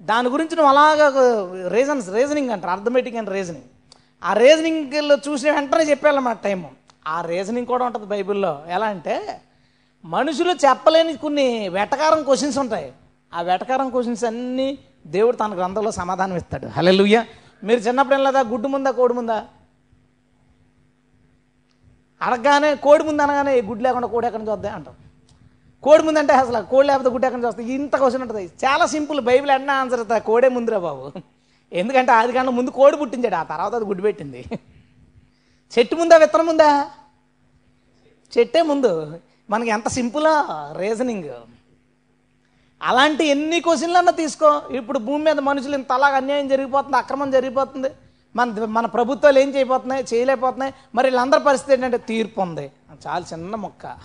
దాని 0.02 0.28
గురించి 0.28 0.56
నువ్వు 0.56 0.68
అలాగా 0.68 1.12
రీజన్స్ 1.68 2.10
రీజనింగ్ 2.10 2.50
అంటారు 2.50 2.72
అర్థమెటిక్ 2.72 3.16
అండ్ 3.16 3.30
రీజనింగ్ 3.30 3.64
ఆ 4.24 4.32
రీజనింగ్లో 4.32 5.16
చూసిన 5.28 5.52
వెంటనే 5.52 5.84
చెప్పాలన్నమాట 5.84 6.42
టైము. 6.44 6.70
ఆ 7.06 7.20
రీజనింగ్ 7.20 7.66
కూడా 7.66 7.84
ఉంటుంది 7.84 8.06
బైబిల్లో. 8.06 8.62
ఎలా 8.68 8.86
అంటే 8.86 9.40
మనుషులు 10.04 10.52
చెప్పలేని 10.52 11.16
కొన్ని 11.16 11.68
వెటకారం 11.68 12.22
క్వశ్చన్స్ 12.22 12.58
ఉంటాయి. 12.58 12.92
ఆ 13.34 13.42
వెటకారం 13.42 13.90
క్వశ్చన్స్ 13.90 14.24
అన్నీ 14.24 14.78
దేవుడు 15.06 15.36
తన 15.36 15.54
గ్రంథంలో 15.56 15.90
సమాధానం 15.90 16.36
ఇస్తాడు. 16.36 16.66
హలెలుయ్య 16.66 17.24
మీరు 17.64 17.80
చిన్నప్పుడు 17.80 18.14
ఏం 18.14 18.24
లేదా? 18.24 18.40
గుడ్డు 18.40 18.68
ముందా 18.68 18.90
కోడి 18.90 19.14
ముందా? 19.14 19.46
అడగగానే 22.22 22.74
కోడి 22.74 23.04
ముందు 23.04 23.22
అనగానే 23.22 23.60
గుడ్డు 23.60 23.84
లేకుండా 23.84 24.08
కోడి 24.08 24.26
ఎక్కడ 24.26 24.48
చూద్దాం 24.48 24.74
అంటాం. 24.74 24.94
కోడి 25.82 26.02
ముందు 26.02 26.18
అంటే 26.18 26.32
అసలు 26.32 26.66
కోడి 26.66 26.88
లేకపోతే 26.88 27.08
గుడ్డు 27.08 27.26
ఎక్కడ 27.26 27.44
చూస్తాయి 27.44 27.72
ఇంత 27.72 27.96
క్వశ్చన్ 27.96 28.22
ఉంటుంది. 28.22 28.50
చాలా 28.64 28.86
సింపుల్. 28.86 29.20
బైబిల్ 29.20 29.50
ఎన్న 29.50 29.70
ఆన్సర్ 29.70 29.98
అవుతుంది 29.98 30.20
కోడే 30.20 30.48
ముందురా 30.48 30.78
బాబు. 30.78 31.12
ఎందుకంటే 31.72 32.12
ఆది 32.12 32.32
కన్నా 32.32 32.52
ముందు 32.52 32.70
కోడి 32.70 32.96
పుట్టించాడు. 32.96 33.34
ఆ 33.34 33.42
తర్వాత 33.42 33.74
అది 33.74 33.84
గుడ్డు 33.84 34.02
పెట్టింది. 34.02 34.44
చెట్టు 35.78 35.96
ముందా 35.96 36.16
విత్తనం 36.16 36.46
ముందా? 36.46 36.90
చెట్టే 38.38 38.62
ముందు. 38.62 39.20
మనకి 39.50 39.70
ఎంత 39.70 39.88
సింపులా 39.88 40.74
రీజనింగ్. 40.78 41.30
అలాంటి 42.82 43.26
ఎన్ని 43.26 43.60
క్వశ్చన్లన్నా 43.60 44.12
తీసుకో. 44.12 44.62
ఇప్పుడు 44.70 44.98
భూమి 44.98 45.24
మీద 45.24 45.38
మనుషులు 45.38 45.74
ఇంత 45.74 45.92
అలాగ 45.92 46.14
అన్యాయం 46.14 46.48
జరిగిపోతుంది 46.48 46.96
అక్రమం 46.96 47.30
జరిగిపోతుంది. 47.30 47.88
మన 48.36 48.64
మన 48.64 48.86
ప్రభుత్వాలు 48.86 49.38
ఏం 49.38 49.54
చేయబోతున్నాయి? 49.54 50.04
చేయలేకపోతున్నాయి. 50.14 50.74
మరి 50.94 51.06
వీళ్ళందరి 51.06 51.40
పరిస్థితి 51.40 51.72
ఏంటంటే 51.72 51.98
తీర్పు 51.98 52.40
ఉంది. 52.40 52.70
చాలా 53.06 53.24
చిన్న 53.32 53.56
మొక్క. 53.56 53.96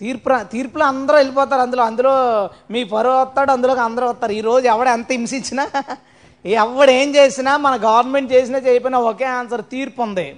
తీర్పు 0.00 0.44
తీర్పులో 0.44 0.84
అందరూ 0.84 1.16
వెళ్ళిపోతారు. 1.16 1.60
అందులో 1.60 1.82
అందులో 1.82 2.12
మీ 2.70 2.84
పరువు 2.84 3.14
వస్తాడు 3.14 3.50
అందులోకి 3.50 3.80
అందరూ 3.80 4.06
వస్తారు. 4.08 4.32
ఈరోజు 4.32 4.66
ఎవడ 4.66 4.88
ఎంత 4.88 5.06
హింసించినా 5.10 5.68
ఎవడు 6.44 6.90
ఏం 6.90 7.14
చేసినా 7.14 7.56
మన 7.56 7.74
గవర్నమెంట్ 7.84 8.32
చేసినా 8.32 8.58
చేయకపోయినా 8.58 8.98
ఒకే 8.98 9.24
ఆన్సర్ 9.24 9.62
తీర్పు 9.70 10.02
ఉంది. 10.02 10.36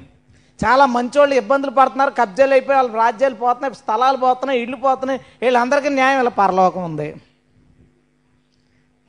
చాలా 0.64 0.86
మంచోళ్ళు 0.86 1.34
ఇబ్బందులు 1.34 1.70
పడుతున్నారు. 1.70 2.10
కబ్జాలు 2.10 2.52
అయిపోయి 2.52 2.76
వాళ్ళ 2.76 2.94
రాజ్యాలు 2.94 3.34
పోతున్నాయి 3.34 3.74
స్థలాలు 3.74 4.16
పోతున్నాయి 4.16 4.60
ఇళ్ళు 4.60 4.76
పోతున్నాయి. 4.76 5.20
వీళ్ళందరికీ 5.42 5.88
న్యాయం 5.88 6.20
ఇలా 6.20 6.30
పరలోకం 6.30 6.84
ఉంది. 6.84 7.14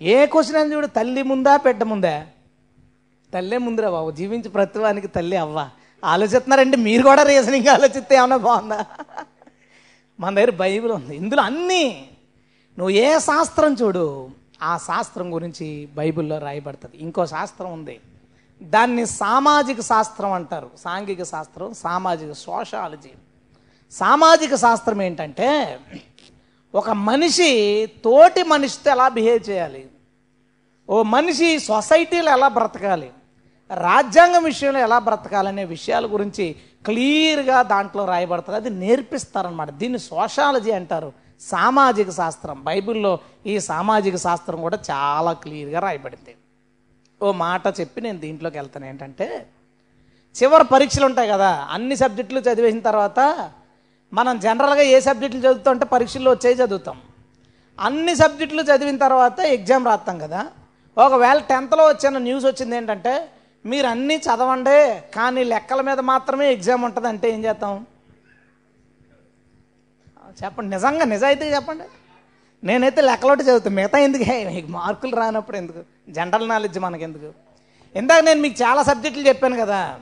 ఏ 0.02 0.26
క్వశ్చన్ 0.26 0.56
అని 0.56 0.74
చూడు 0.74 0.88
తల్లి 0.88 1.24
ముందా 1.24 1.58
బిడ్డ 1.58 1.84
ముందా? 1.84 2.26
తల్లే 3.34 3.58
ముందురా 3.58 3.90
బాబు 3.90 4.12
జీవించి 4.12 4.50
ప్రతివానికి 4.50 5.08
తల్లి 5.08 5.38
అవ్వ. 5.38 5.70
ఆలోచిస్తున్నారంటే 6.04 6.78
మీరు 6.78 7.04
కూడా 7.04 7.24
రీజనింగ్ 7.24 7.68
ఆలోచిస్తే 7.68 8.16
ఏమైనా 8.16 8.38
బాగుందా? 8.38 8.86
మన 10.20 10.36
దగ్గర 10.36 10.50
బైబిల్ 10.50 10.92
ఉంది. 10.92 11.16
ఇందులో 11.16 11.44
అన్నీ. 11.44 12.10
నువ్వు 12.78 12.90
ఏ 12.90 13.20
శాస్త్రం 13.20 13.74
చూడు 13.74 14.30
ఆ 14.62 14.78
శాస్త్రం 14.78 15.34
గురించి 15.34 15.90
బైబిల్లో 15.96 16.38
రాయబడుతుంది. 16.38 16.98
ఇంకో 16.98 17.26
శాస్త్రం 17.26 17.74
ఉంది. 17.74 18.00
దాన్ని 18.64 19.06
సామాజిక 19.06 19.82
శాస్త్రం 19.82 20.32
అంటారు. 20.32 20.70
సాంఘిక 20.78 21.24
శాస్త్రం 21.24 21.74
సామాజిక 21.74 22.32
సోషాలజీ. 22.32 23.10
సామాజిక 23.92 24.56
శాస్త్రం 24.56 25.02
ఏంటంటే 25.02 25.80
ఒక 26.76 26.90
మనిషి 26.90 27.86
తోటి 28.04 28.44
మనిషితో 28.44 28.92
ఎలా 28.92 29.10
బిహేవ్ 29.10 29.50
చేయాలి? 29.50 29.90
ఓ 30.90 31.04
మనిషి 31.04 31.60
సొసైటీలో 31.60 32.32
ఎలా 32.32 32.48
బ్రతకాలి? 32.48 33.12
రాజ్యాంగం 33.74 34.44
విషయంలో 34.44 34.80
ఎలా 34.80 35.00
బ్రతకాలనే 35.00 35.66
విషయాల 35.66 36.06
గురించి 36.06 36.56
క్లియర్గా 36.86 37.62
దాంట్లో 37.62 38.06
రాయబడుతుంది 38.06 38.56
అది 38.56 38.70
నేర్పిస్తారనమాట 38.70 39.70
దీన్ని 39.70 40.00
సోషాలజీ 40.00 40.72
అంటారు. 40.72 41.14
సామాజిక 41.42 42.10
శాస్త్రం. 42.10 42.64
బైబిల్లో 42.64 43.20
ఈ 43.46 43.60
సామాజిక 43.60 44.16
శాస్త్రం 44.16 44.62
కూడా 44.62 44.80
చాలా 44.92 45.34
క్లియర్గా 45.34 45.80
రాయబడింది. 45.80 46.36
ఓ 47.24 47.32
మాట 47.32 47.66
చెప్పి 47.80 48.00
నేను 48.02 48.20
దీంట్లోకి 48.20 48.58
వెళ్తాను. 48.58 48.86
ఏంటంటే 48.86 49.46
చివరి 50.36 50.64
పరీక్షలు 50.64 51.06
ఉంటాయి 51.06 51.30
కదా 51.30 51.50
అన్ని 51.76 51.96
సబ్జెక్టులు 51.96 52.40
చదివేసిన 52.40 52.80
తర్వాత 52.80 53.20
మనం 54.14 54.40
జనరల్గా 54.40 54.82
ఏ 54.82 55.00
సబ్జెక్టులు 55.00 55.42
చదువుతుంటే 55.42 55.86
పరీక్షల్లో 55.86 56.32
వచ్చేవి 56.32 56.56
చదువుతాం. 56.64 57.02
అన్ని 57.80 58.16
సబ్జెక్టులు 58.16 58.62
చదివిన 58.62 58.98
తర్వాత 58.98 59.40
ఎగ్జామ్ 59.40 59.86
రాస్తాం 59.86 60.20
కదా. 60.20 60.42
ఒకవేళ 60.98 61.40
టెన్త్లో 61.40 61.88
వచ్చిన 61.88 62.18
న్యూస్ 62.18 62.46
వచ్చింది 62.46 62.76
ఏంటంటే 62.76 63.14
మీరు 63.66 63.88
అన్నీ 63.88 64.16
చదవండి 64.16 64.78
కానీ 65.16 65.44
లెక్కల 65.44 65.82
మీద 65.82 66.00
మాత్రమే 66.00 66.54
ఎగ్జామ్ 66.54 66.84
ఉంటుంది 66.84 67.08
అంటే 67.08 67.28
ఏం 67.30 67.44
చేస్తాం? 67.46 67.86
చెప్పండి. 70.44 70.70
నిజంగా 70.76 71.06
నిజాయితీ 71.06 71.46
చెప్పండి. 71.46 71.84
నేనైతే 72.64 73.02
లెక్కలోటి 73.02 73.44
చదువుతాను 73.44 73.76
మిగతా 73.76 73.98
ఎందుకు? 73.98 74.24
మీకు 74.54 74.68
మార్కులు 74.68 75.16
రానప్పుడు 75.16 75.58
ఎందుకు? 75.58 75.93
జనరల్ 76.10 76.50
నాలెడ్జ్ 76.50 76.80
మనకెందుకు? 76.80 77.34
ఇందాక 77.96 78.24
నేను 78.24 78.42
మీకు 78.42 78.62
చాలా 78.62 78.84
సబ్జెక్టులు 78.84 79.28
చెప్పాను 79.28 79.58
కదా 79.58 80.00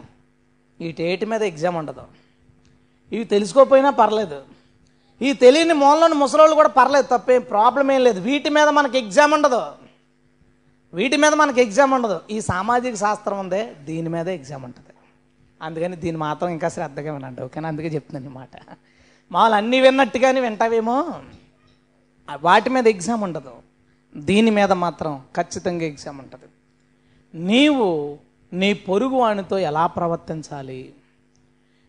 ఈ 0.82 0.92
టేట్ 0.92 1.26
మీద 1.26 1.42
ఎగ్జామ్ 1.42 1.76
ఉండదు. 1.76 2.04
ఇవి 3.12 3.24
తెలుసుకోకపోయినా 3.24 3.90
పర్లేదు. 3.90 4.42
ఈ 5.22 5.34
తెలియని 5.34 5.74
మూలలోని 5.74 6.14
ముసలోళ్ళు 6.14 6.56
కూడా 6.56 6.70
పర్లేదు 6.70 7.08
తప్పేం 7.08 7.42
ప్రాబ్లం 7.42 7.92
ఏం 7.92 8.04
లేదు. 8.04 8.20
వీటి 8.20 8.50
మీద 8.50 8.68
మనకి 8.68 8.98
ఎగ్జామ్ 8.98 9.34
ఉండదు. 9.34 9.62
వీటి 10.94 11.18
మీద 11.18 11.34
మనకి 11.34 11.62
ఎగ్జామ్ 11.62 11.94
ఉండదు. 11.94 12.22
ఈ 12.32 12.42
సామాజిక 12.42 12.96
శాస్త్రం 12.96 13.40
ఉందే 13.40 13.74
దీని 13.84 14.10
మీద 14.10 14.28
ఎగ్జామ్ 14.28 14.64
ఉంటుంది. 14.64 14.88
అందుకని 15.62 15.96
దీన్ని 15.96 16.18
మాత్రం 16.18 16.50
ఇంకా 16.50 16.70
శ్రద్ధగా 16.70 17.14
వినండి 17.14 17.42
ఓకేనా? 17.42 17.68
అందుకే 17.68 17.88
చెప్తున్నాను 17.88 18.26
అన్నమాట 18.26 18.78
మామూలు 19.32 19.56
అన్నీ 19.56 19.80
విన్నట్టుగానే 19.80 20.40
వింటావేమో? 20.42 21.22
వాటి 22.42 22.70
మీద 22.70 22.88
ఎగ్జామ్ 22.88 23.24
ఉండదు. 23.24 23.54
దీని 24.18 24.52
మీద 24.52 24.72
మాత్రం 24.72 25.22
ఖచ్చితంగా 25.38 25.84
ఎగ్జామ్ 25.84 26.20
ఉంటుంది. 26.20 26.46
నీవు 27.34 28.18
నీ 28.54 28.74
పొరుగువానితో 28.74 29.58
ఎలా 29.58 29.88
ప్రవర్తించాలి? 29.88 30.94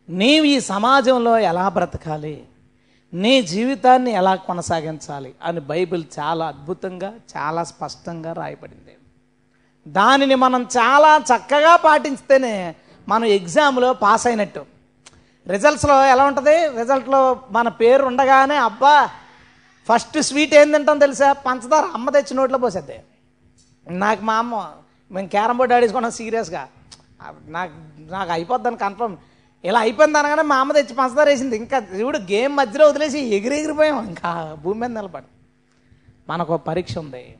నీవు 0.08 0.44
ఈ 0.44 0.60
సమాజంలో 0.60 1.38
ఎలా 1.38 1.68
బ్రతకాలి? 1.68 2.44
నీ 3.14 3.42
జీవితాన్ని 3.42 4.10
ఎలా 4.10 4.34
కొనసాగించాలి? 4.34 5.34
అని 5.42 5.60
బైబిల్ 5.60 6.04
చాలా 6.20 6.46
అద్భుతంగా 6.46 7.14
చాలా 7.36 7.64
స్పష్టంగా 7.64 8.32
రాయబడింది. 8.32 8.96
దానిని 9.88 10.34
మనం 10.34 10.62
చాలా 10.62 11.16
చక్కగా 11.16 11.76
పాటించితేనే 11.76 12.74
మనం 13.08 13.24
ఎగ్జామ్లో 13.24 13.92
పాస్ 13.92 14.26
అయినట్టు. 14.26 14.64
రిజల్ట్స్లో 15.48 16.06
ఎలా 16.06 16.24
ఉంటుంది? 16.24 16.68
రిజల్ట్లో 16.68 17.40
మన 17.50 17.68
పేరు 17.68 18.04
ఉండగానే 18.04 18.56
అబ్బా 18.56 19.10
ఫస్ట్ 19.94 20.22
స్వీట్ 20.22 20.54
ఏం 20.54 20.72
తింటాం 20.72 20.98
తెలుసా? 20.98 21.32
పంచదార 21.32 21.84
అమ్మ 21.84 22.10
తెచ్చి 22.10 22.34
నోట్లో 22.34 22.58
పోసేద్ది. 22.58 23.00
నాకు 23.90 24.24
మా 24.24 24.34
అమ్మ 24.34 24.70
మేము 25.10 25.28
క్యారం 25.28 25.56
బోర్డు 25.56 25.74
ఆడేసుకున్నాం 25.74 26.12
సీరియస్గా. 26.12 26.68
నాకు 27.46 27.72
నాకు 28.10 28.32
అయిపోద్దని 28.32 28.76
కన్ఫర్మ్. 28.76 29.16
ఇలా 29.64 29.80
అయిపోయింది 29.80 30.18
అనగానే 30.18 30.42
మా 30.42 30.56
అమ్మ 30.56 30.72
తెచ్చి 30.72 30.94
పంచదార 30.94 31.28
వేసింది. 31.28 31.56
ఇంకా 31.56 31.82
చూడు 32.00 32.18
గేమ్ 32.18 32.56
మధ్యలో 32.56 32.88
వదిలేసి 32.88 33.18
ఎగిరి 33.18 33.58
ఎగిరిపోయాం. 33.58 34.06
ఇంకా 34.06 34.58
భూమి 34.62 34.80
మీద 34.80 34.90
నిలబడి. 34.90 35.26
మనకు 36.28 36.54
ఒక 36.54 36.60
పరీక్ష 36.60 36.98
ఉంది. 36.98 37.36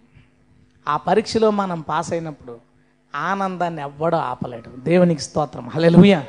ఆ 0.88 0.96
పరీక్షలో 0.96 1.50
మనం 1.50 1.80
పాస్ 1.80 2.12
అయినప్పుడు 2.12 2.58
ఆనందాన్ని 3.14 3.82
ఎవ్వడో 3.82 4.16
ఆపలేడు. 4.16 4.70
దేవునికి 4.76 5.20
స్తోత్రం. 5.20 5.68
హల్లెలూయా. 5.68 6.26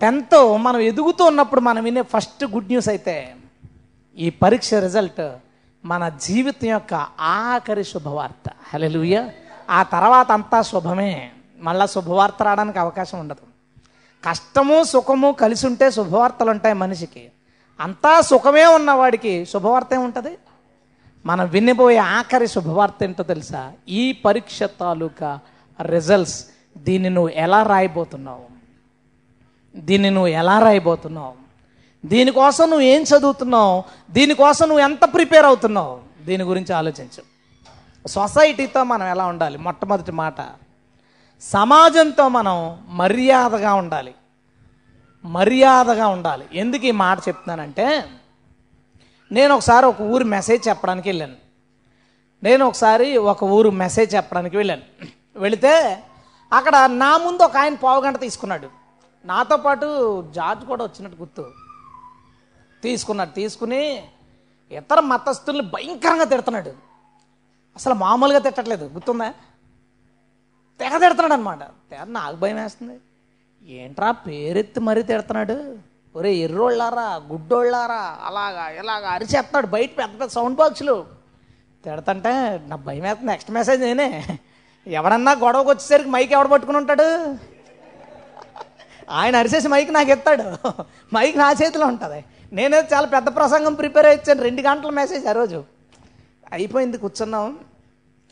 టెన్త్ 0.00 0.58
మనం 0.58 0.80
ఎదుగుతూ 0.80 1.24
ఉన్నప్పుడు 1.24 1.60
మనం 1.60 1.84
వినే 1.84 2.02
ఫస్ట్ 2.02 2.44
గుడ్ 2.44 2.66
న్యూస్ 2.66 2.88
అయితే 2.88 3.36
ఈ 4.18 4.30
పరీక్ష 4.30 4.74
రిజల్ట్ 4.74 5.20
మన 5.86 6.08
జీవితం 6.08 6.68
యొక్క 6.68 6.94
ఆఖరి 7.20 7.84
శుభవార్త. 7.84 8.50
హలెలుయ 8.74 9.28
ఆ 9.70 9.82
తర్వాత 9.82 10.32
అంతా 10.32 10.62
శుభమే. 10.62 11.30
మళ్ళా 11.58 11.86
శుభవార్త 11.86 12.42
రావడానికి 12.42 12.78
అవకాశం 12.78 13.20
ఉండదు. 13.20 13.46
కష్టము 14.24 14.82
సుఖము 14.82 15.32
కలిసి 15.32 15.66
ఉంటే 15.66 15.90
శుభవార్తలు 15.90 16.50
ఉంటాయి 16.50 16.74
మనిషికి. 16.74 17.30
అంతా 17.80 18.20
సుఖమే 18.20 18.66
ఉన్నవాడికి 18.66 19.46
శుభవార్త 19.46 19.88
ఏముంటుంది 19.94 20.38
మనం 21.26 21.48
వినిపోయే 21.48 21.96
ఆఖరి 21.96 22.46
శుభవార్త 22.46 23.02
ఏంటో 23.02 23.22
తెలుసా? 23.22 23.72
ఈ 23.88 24.12
పరీక్ష 24.12 24.62
తాలూకా 24.62 25.38
రిజల్ట్స్ 25.82 26.46
దీన్ని 26.76 27.10
నువ్వు 27.10 27.28
ఎలా 27.28 27.62
రాయబోతున్నావు? 27.62 28.44
దీన్ని 29.76 30.10
నువ్వు 30.10 30.28
ఎలా 30.28 30.58
రాయబోతున్నావు? 30.58 31.45
దీనికోసం 32.06 32.64
నువ్వు 32.64 32.84
ఏం 32.84 33.02
చదువుతున్నావు? 33.02 33.84
దీనికోసం 34.10 34.68
నువ్వు 34.68 34.84
ఎంత 34.84 35.04
ప్రిపేర్ 35.04 35.46
అవుతున్నావు? 35.46 36.00
దీని 36.24 36.42
గురించి 36.42 36.74
ఆలోచించు. 36.74 37.22
సొసైటీతో 38.08 38.84
మనం 38.84 39.06
ఎలా 39.06 39.26
ఉండాలి? 39.26 39.58
మొట్టమొదటి 39.58 40.12
మాట. 40.12 40.34
సమాజంతో 41.40 42.28
మనం 42.28 42.82
మర్యాదగా 42.88 43.74
ఉండాలి. 43.74 44.14
మర్యాదగా 45.24 46.06
ఉండాలి. 46.08 46.46
ఎందుకు 46.54 46.86
ఈ 46.86 46.90
మాట 46.90 47.18
చెప్తున్నానంటే 47.18 48.04
నేను 49.32 49.54
ఒకసారి 49.54 49.86
ఒక 49.86 50.00
ఊరి 50.00 50.24
మెసేజ్ 50.24 50.68
చెప్పడానికి 50.68 51.08
వెళ్ళాను. 51.08 51.34
నేను 52.42 52.66
ఒకసారి 52.66 53.16
ఒక 53.16 53.44
ఊరు 53.44 53.70
మెసేజ్ 53.70 54.14
చెప్పడానికి 54.14 54.56
వెళ్ళాను. 54.56 54.82
వెళితే 55.36 56.02
అక్కడ 56.52 56.76
నా 56.76 57.18
ముందు 57.18 57.42
ఒక 57.42 57.56
ఆయన 57.56 57.74
పావు 57.74 58.04
గంట 58.04 58.20
తీసుకున్నాడు. 58.20 58.68
నాతో 59.24 59.56
పాటు 59.56 60.24
జార్జ్ 60.34 60.64
కూడా 60.64 60.84
వచ్చినట్టు 60.84 61.20
గుర్తు. 61.20 61.65
తీసుకున్నాడు 62.88 63.32
తీసుకుని 63.40 63.82
ఇతర 64.70 65.00
మతస్థుల్ని 65.12 65.64
భయంకరంగా 65.74 66.24
తిడుతున్నాడు. 66.24 66.72
అసలు 67.76 67.94
మామూలుగా 68.04 68.40
తిట్టట్లేదు. 68.46 68.84
గుర్తుందా? 68.94 69.28
తెగ 70.80 70.94
తిడుతున్నాడు 71.04 71.34
అనమాట 71.38 71.62
తెగ 71.90 72.02
నాకు 72.18 72.36
భయం 72.42 72.58
వేస్తుంది. 72.62 72.96
ఏంట్రా 73.78 74.08
పేరెత్తి 74.26 74.80
మరీ 74.88 75.02
తిడుతున్నాడు? 75.02 75.56
ఒరే 76.14 76.30
ఎర్రోళ్ళారా 76.44 77.06
గుడ్డోళ్ళారా? 77.30 78.02
అలాగా 78.28 78.64
ఇలాగా 78.80 79.08
అరిచేస్తున్నాడు 79.16 79.68
బయట 79.74 79.90
పెద్ద 79.98 80.12
పెద్ద 80.20 80.30
సౌండ్ 80.36 80.56
బాక్సులు 80.60 80.94
తిడతంటే 81.84 82.32
నా 82.70 82.76
భయం 82.86 83.04
వేస్తుంది. 83.06 83.28
నెక్స్ట్ 83.32 83.50
మెసేజ్ 83.50 83.82
నేనే. 83.82 84.08
ఎవడన్నా 84.86 85.32
గొడవకు 85.44 85.70
వచ్చేసరికి 85.70 86.10
మైక్ 86.14 86.32
ఎవడ 86.36 86.48
పట్టుకుని 86.54 86.78
ఉంటాడు? 86.78 87.08
ఆయన 89.18 89.34
అరిసేసి 89.36 89.68
మైక్ 89.68 89.90
నాకు 89.92 90.10
ఎత్తాడు 90.10 90.46
మైక్ 91.14 91.36
నా 91.42 91.48
చేతిలో 91.60 91.86
ఉంటుంది. 91.86 92.20
నేనే 92.52 92.78
చాలా 92.78 93.06
పెద్ద 93.06 93.36
ప్రసంగం 93.36 93.74
ప్రిపేర్ 93.74 94.06
అయ్యాను 94.06 94.42
రెండు 94.42 94.62
గంటల 94.62 94.90
మెసేజ్ 94.90 95.26
ఆ 95.26 95.32
రోజు. 95.32 95.64
అయిపోయింది 96.52 96.98
కూర్చున్నాం. 96.98 97.58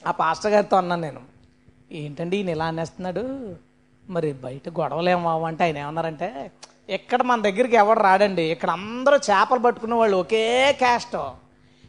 ఆ 0.06 0.10
పాస్టర్ 0.10 0.52
గారితో 0.52 0.76
అన్నాను 0.76 1.02
నేను 1.02 1.20
ఏంటండి 1.92 2.36
ఈయన 2.36 2.48
ఇలా 2.48 2.64
అనేస్తున్నాడు? 2.64 3.54
మరి 4.10 4.32
బయట 4.32 4.68
గొడవలేమావు 4.68 5.44
అంటే 5.44 5.64
ఆయన 5.64 5.78
ఏమన్నారంటే 5.78 6.50
ఇక్కడ 6.88 7.22
మన 7.22 7.40
దగ్గరికి 7.40 7.76
ఎవడు 7.76 8.00
రాడండి. 8.00 8.42
ఇక్కడ 8.42 8.70
అందరూ 8.70 9.16
చేపలు 9.16 9.58
పట్టుకునే 9.58 9.94
వాళ్ళు 9.94 10.16
ఒకే 10.16 10.72
క్యాస్ట్ 10.72 11.30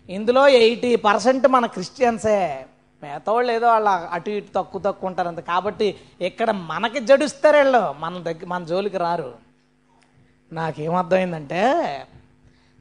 ఇందులో 0.09 0.47
ఎయిటీ 0.47 0.95
పర్సెంట్ 0.95 1.47
మన 1.47 1.65
క్రిస్టియన్సే. 1.65 2.65
మిగతా 3.03 3.31
వాళ్ళు 3.31 3.51
ఏదో 3.51 3.67
వాళ్ళ 3.67 3.89
అటు 3.89 4.29
ఇటు 4.29 4.47
తక్కువ 4.55 4.81
తక్కువ 4.81 5.09
ఉంటారు 5.09 5.27
అంత. 5.27 5.39
కాబట్టి 5.39 5.95
ఇక్కడ 6.21 6.51
మనకి 6.51 6.99
జడుస్తారు 6.99 7.57
వీళ్ళు. 7.57 7.95
మన 7.99 8.17
దగ్గర 8.17 8.45
మన 8.45 8.63
జోలికి 8.63 8.97
రారు. 8.97 9.33
నాకేమర్థమైందంటే 10.53 11.63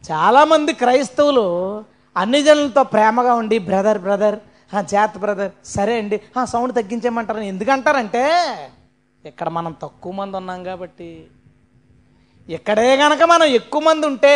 చాలామంది 0.05 0.73
క్రైస్తవులు 0.73 1.47
అన్ని 2.17 2.43
జనులతో 2.43 2.83
ప్రేమగా 2.85 3.35
ఉండి 3.35 3.59
బ్రదర్ 3.59 3.99
బ్రదర్ 3.99 4.37
చేత 4.93 5.19
బ్రదర్ 5.19 5.53
సరే 5.65 5.99
అండి 5.99 6.17
సౌండ్ 6.47 6.75
తగ్గించేయమంటారని 6.75 7.49
ఎందుకంటారంటే 7.49 8.23
ఇక్కడ 9.25 9.49
మనం 9.49 9.77
తక్కువ 9.83 10.13
మంది 10.13 10.37
ఉన్నాం 10.37 10.65
కాబట్టి. 10.65 11.11
ఇక్కడే 12.49 12.97
గనక 12.97 13.23
మనం 13.23 13.45
ఎక్కువ 13.45 13.83
మంది 13.83 14.07
ఉంటే 14.07 14.35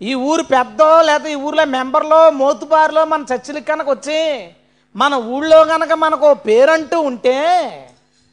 ఈ 0.00 0.14
ఊరు 0.14 0.42
పెద్దో 0.42 1.02
లేదా 1.02 1.28
ఈ 1.28 1.34
ఊర్లో 1.34 1.64
మెంబర్లో 1.64 2.30
మోతుబారులో 2.30 3.04
మన 3.04 3.24
చర్చిలకు 3.32 3.66
కనుక 3.66 3.88
వచ్చి 3.90 4.18
మన 4.94 5.14
ఊళ్ళో 5.14 5.64
కనుక 5.64 5.92
మనకు 5.92 6.26
ఓ 6.30 6.34
పేరంటూ 6.34 7.00
ఉంటే 7.00 7.36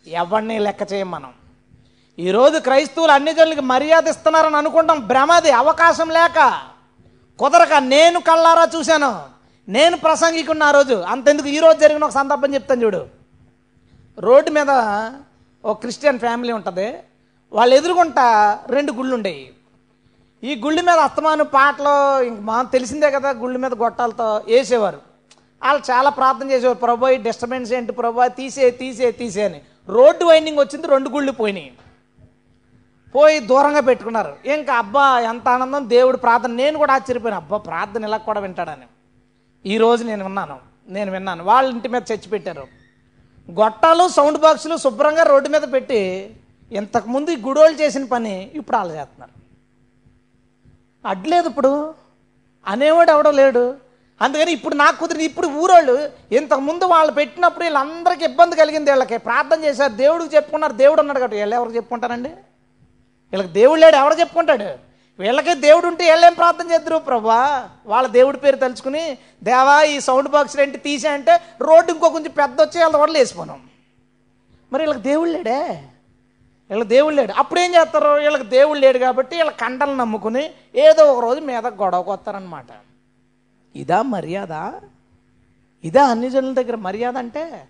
ఎవరిని 0.07 0.59
లెక్క 0.59 0.93
చేయం 0.93 1.11
మనం? 1.11 1.31
ఈరోజు 2.19 2.59
క్రైస్తవులు 2.59 3.11
అన్ని 3.11 3.33
జనులకి 3.33 3.61
మర్యాద 3.61 4.07
ఇస్తున్నారని 4.07 4.57
అనుకుంటాం. 4.57 5.07
భ్రమది 5.07 5.51
అవకాశం 5.51 6.09
లేక. 6.09 6.61
కుదరక 7.39 7.73
నేను 7.73 8.19
కళ్ళారా 8.19 8.67
చూశాను. 8.75 9.23
నేను 9.69 9.97
ప్రసంగికున్న 9.97 10.63
ఆ 10.63 10.71
రోజు. 10.71 10.93
అంతెందుకు 10.93 11.47
ఈరోజు 11.47 11.79
జరిగిన 11.79 12.03
ఒక 12.03 12.09
సందర్భం 12.09 12.53
చెప్తాను 12.53 12.83
చూడు. 12.83 13.05
రోడ్డు 14.19 14.51
మీద 14.51 14.69
ఒక 15.65 15.79
క్రిస్టియన్ 15.79 16.19
ఫ్యామిలీ 16.19 16.53
ఉంటుంది. 16.53 16.99
వాళ్ళు 17.53 17.75
ఎదురుగుంటా 17.75 18.59
రెండు 18.67 18.91
గుళ్ళు 18.91 19.15
ఉండేవి 19.15 19.53
ఈ 20.43 20.61
గుళ్ళ 20.61 20.81
మీద 20.81 20.99
అస్తమాను 20.99 21.43
పాటలు 21.43 22.21
ఇంక 22.21 22.39
మా 22.39 22.63
తెలిసిందే 22.63 23.11
కదా 23.11 23.29
గుళ్ళ 23.29 23.57
మీద 23.57 23.73
గొట్టాలతో 23.73 24.43
వేసేవారు 24.47 24.99
వాళ్ళు 25.63 25.91
చాలా 25.91 26.09
ప్రార్థన 26.09 26.51
చేసేవారు. 26.51 26.77
ప్రభు 26.77 27.07
ఈ 27.07 27.17
డిస్టర్బెన్స్ 27.17 27.73
ఏంటి? 27.73 27.91
ప్రభు 27.91 28.27
తీసే 28.27 28.69
తీసే 28.71 29.11
తీసే 29.11 29.43
అని. 29.43 29.61
రోడ్డు 29.89 30.25
వైండింగ్ 30.25 30.59
వచ్చింది 30.59 30.87
రెండు 30.87 31.09
గుళ్ళు 31.09 31.31
పోయినాయి. 31.31 31.73
పోయి 33.15 33.39
దూరంగా 33.39 33.79
పెట్టుకున్నారు. 33.79 34.35
ఇంకా 34.45 34.73
అబ్బా 34.73 35.19
ఎంత 35.19 35.47
ఆనందం 35.47 35.89
దేవుడు 35.89 36.17
ప్రార్థన. 36.17 36.51
నేను 36.51 36.77
కూడా 36.77 36.93
ఆశ్చర్యపోయాను. 36.93 37.41
అబ్బా 37.41 37.57
ప్రార్థన 37.57 38.03
ఇలా 38.03 38.17
కూడా 38.17 38.39
వింటాడని. 38.39 38.87
ఈ 39.65 39.77
రోజు 39.77 40.03
నేను 40.03 40.23
విన్నాను. 40.23 40.59
నేను 40.89 41.11
విన్నాను. 41.11 41.43
వాళ్ళ 41.43 41.69
ఇంటి 41.69 41.87
మీద 41.87 42.01
చచ్చిపెట్టారు 42.11 42.67
గొట్టాలు 43.51 44.07
సౌండ్ 44.07 44.39
బాక్సులు 44.39 44.77
శుభ్రంగా 44.77 45.23
రోడ్డు 45.23 45.49
మీద 45.49 45.61
పెట్టి 45.73 46.33
ఇంతకుముందు 46.71 47.31
ఈ 47.31 47.35
గుడోళ్ళు 47.41 47.81
చేసిన 47.81 48.05
పని 48.05 48.51
ఇప్పుడు 48.53 48.77
వాళ్ళు 48.77 48.93
చేస్తున్నారు. 48.93 49.41
అడ్లేదు 51.07 51.49
ఇప్పుడు. 51.49 51.93
అనేవాడు 52.67 53.11
ఎవడో 53.11 53.31
లేడు. 53.31 53.75
అందుకని 54.21 54.51
ఇప్పుడు 54.51 54.75
నాకు 54.75 54.99
కుదిరింది 54.99 55.25
ఇప్పుడు 55.25 55.47
ఊరోళ్ళు 55.47 56.09
ఇంతకుముందు 56.31 56.83
వాళ్ళు 56.85 57.13
పెట్టినప్పుడు 57.13 57.63
వీళ్ళందరికీ 57.63 58.25
ఇబ్బంది 58.25 58.55
కలిగింది 58.55 58.91
వీళ్ళకి. 58.91 59.17
ప్రార్థన 59.17 59.63
చేశారు 59.63 59.93
దేవుడికి 59.93 60.35
చెప్పుకున్నారు 60.35 60.73
దేవుడు 60.73 60.99
ఉన్నాడు 61.01 61.19
కాబట్టి 61.19 61.37
వీళ్ళు 61.37 61.55
ఎవరికి 61.55 61.75
చెప్పుకుంటారండి? 61.75 62.29
వీళ్ళకి 63.31 63.53
దేవుడు 63.53 63.79
లేడు 63.79 63.95
ఎవరు 63.95 64.19
చెప్పుకుంటాడు? 64.19 64.69
వీళ్ళకి 65.19 65.53
దేవుడు 65.53 65.87
ఉంటే 65.87 66.03
వీళ్ళేం 66.11 66.33
ప్రార్థన 66.33 66.71
చేద్దరు 66.71 66.97
ప్రభా? 66.97 67.69
వాళ్ళ 67.85 68.07
దేవుడి 68.07 68.37
పేరు 68.37 68.55
తలుచుకుని 68.55 69.17
దేవా 69.43 69.83
ఈ 69.83 69.99
సౌండ్ 69.99 70.29
బాక్స్ 70.29 70.59
ఏంటి 70.59 70.77
తీసాయంటే 70.77 71.31
అంటే 71.31 71.63
రోడ్డు 71.63 71.91
ఇంకో 71.91 72.09
కొంచెం 72.09 72.31
పెద్ద 72.31 72.61
వచ్చి 72.61 72.81
వాళ్ళ 72.81 72.97
వాళ్ళు 72.97 73.17
వేసిపోనాం 73.17 73.61
మరి 74.73 74.83
వీళ్ళకి 74.83 75.01
దేవుడు 75.01 75.29
లేడే? 75.29 75.83
వీళ్ళకి 76.69 76.89
దేవుడు 76.89 77.15
లేడు. 77.15 77.33
అప్పుడు 77.37 77.59
ఏం 77.59 77.75
చేస్తారు? 77.75 78.09
వీళ్ళకి 78.09 78.43
దేవుడు 78.43 78.79
లేడు 78.79 78.97
కాబట్టి 78.97 79.35
వీళ్ళ 79.35 79.51
కండలు 79.51 79.95
నమ్ముకుని 79.95 80.43
ఏదో 80.75 81.13
ఒక 81.13 81.19
రోజు 81.23 81.39
మీద 81.39 81.67
గొడవకు 81.67 82.11
వస్తారనమాట 82.11 82.71
ఇదా 83.75 84.01
మర్యాద? 84.01 84.71
ఇదా 85.83 86.03
అన్ని 86.05 86.29
జనుల 86.29 86.53
దగ్గర 86.53 86.75
మర్యాద 86.75 87.17
అంటే? 87.17 87.65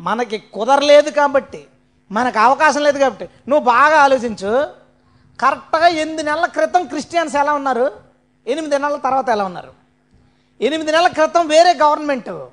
మనకి 0.00 0.38
కుదరలేదు 0.38 1.10
కాబట్టి 1.10 1.62
మనకు 2.10 2.38
అవకాశం 2.38 2.82
లేదు 2.82 2.98
కాబట్టి. 2.98 3.28
నువ్వు 3.48 3.64
బాగా 3.64 3.96
ఆలోచించు. 4.00 4.83
కరెక్ట్గా 5.40 5.86
ఎనిమిది 5.86 6.22
నెలల 6.22 6.46
క్రితం 6.46 6.86
క్రిస్టియన్స్ 6.86 7.36
ఎలా 7.36 7.52
ఉన్నారు? 7.52 7.90
ఎనిమిది 8.46 8.78
నెలల 8.78 8.96
తర్వాత 8.96 9.28
ఎలా 9.28 9.44
ఉన్నారు? 9.44 9.72
ఎనిమిది 10.60 10.92
నెలల 10.92 11.08
క్రితం 11.08 11.48
వేరే 11.48 11.72
గవర్నమెంట్. 11.72 12.48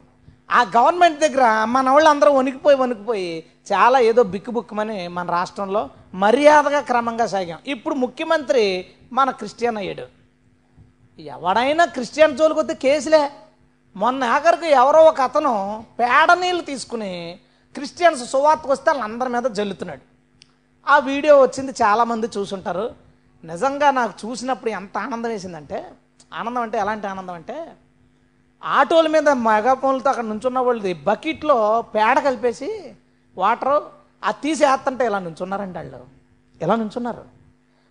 ఆ 0.52 0.62
గవర్నమెంట్ 0.78 1.20
దగ్గర 1.20 1.64
మన 1.64 1.90
వాళ్ళు 1.90 2.10
అందరూ 2.10 2.32
వణికిపోయి 2.32 2.76
వణికిపోయి 2.76 3.44
చాలా 3.74 4.00
ఏదో 4.00 4.24
బిక్కుబుక్కుమని 4.24 5.08
మన 5.08 5.32
రాష్ట్రంలో 5.32 5.90
మర్యాదగా 6.14 6.82
క్రమంగా 6.82 7.28
సాగాం. 7.28 7.60
ఇప్పుడు 7.68 7.96
ముఖ్యమంత్రి 7.96 8.88
మన 9.14 9.32
క్రిస్టియన్ 9.32 9.78
అయ్యాడు. 9.78 10.06
ఎవడైనా 11.22 11.86
క్రిస్టియన్ 11.86 12.38
జోలికి 12.38 12.74
కేసులే. 12.76 13.32
మొన్న 13.96 14.24
ఆఖరికి 14.24 14.68
ఎవరో 14.68 15.04
ఒక 15.04 15.22
అతను 15.22 15.86
పేడ 16.00 16.34
నీళ్ళు 16.34 16.62
తీసుకుని 16.62 17.40
క్రిస్టియన్స్ 17.74 18.32
సువార్తకు 18.32 18.72
వస్తే 18.72 18.92
వాళ్ళందరి 18.92 19.30
మీద 19.30 19.44
జల్లుతున్నాడు. 19.44 20.11
ఆ 20.88 20.98
వీడియో 21.00 21.42
వచ్చింది 21.42 21.72
చాలామంది 21.72 22.28
చూసుంటారు. 22.38 22.92
నిజంగా 23.44 23.92
నాకు 23.92 24.28
చూసినప్పుడు 24.28 24.72
ఎంత 24.72 24.98
ఆనందం 24.98 25.30
వేసిందంటే 25.30 25.92
ఆనందం 26.34 26.62
అంటే 26.62 26.78
ఎలాంటి 26.78 27.08
ఆనందం 27.08 27.34
అంటే 27.34 27.74
ఆటోల 28.64 29.08
మీద 29.08 29.30
మెగాఫోన్లతో 29.30 30.10
అక్కడ 30.10 30.24
నుంచున్న 30.24 30.60
వాళ్ళది 30.60 30.94
బకెట్లో 30.94 31.82
పేడ 31.82 32.20
కలిపేసి 32.20 32.96
వాటర్ 33.38 33.84
అది 34.24 34.42
తీసి 34.44 34.66
వేస్తుంటే 34.66 35.06
ఇలా 35.06 35.20
నుంచున్నారండి 35.20 35.80
వాళ్ళు. 35.80 36.00
ఇలా 36.62 36.76
నుంచున్నారు. 36.76 37.24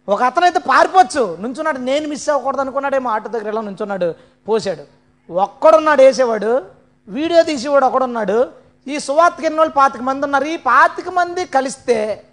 ఒక 0.09 0.23
అతనైతే 0.23 0.59
పారిపోవచ్చు. 0.59 1.37
నుంచున్నాడు. 1.41 1.79
నేను 1.79 2.09
మిస్ 2.09 2.29
అవ్వకూడదు 2.29 2.61
అనుకున్నాడేమో 2.61 3.11
ఆటో 3.11 3.29
దగ్గర 3.29 3.49
ఇలా 3.49 3.61
నుంచున్నాడు 3.61 4.15
పోసాడు 4.49 4.85
ఒక్కడున్నాడు 5.33 6.03
వేసేవాడు 6.03 6.65
వీడియో 7.09 7.43
తీసేవాడు 7.43 7.85
ఒకడున్నాడు. 7.85 8.53
ఈ 8.87 8.99
సువార్తకి 8.99 9.47
ఎన్నోళ్ళు 9.47 9.75
పాతిక 9.75 10.03
మంది 10.03 10.25
ఉన్నారు. 10.25 10.45
ఈ 10.45 10.57
పాతిక 10.57 11.09
మంది 11.09 11.45
కలిస్తే 11.45 12.27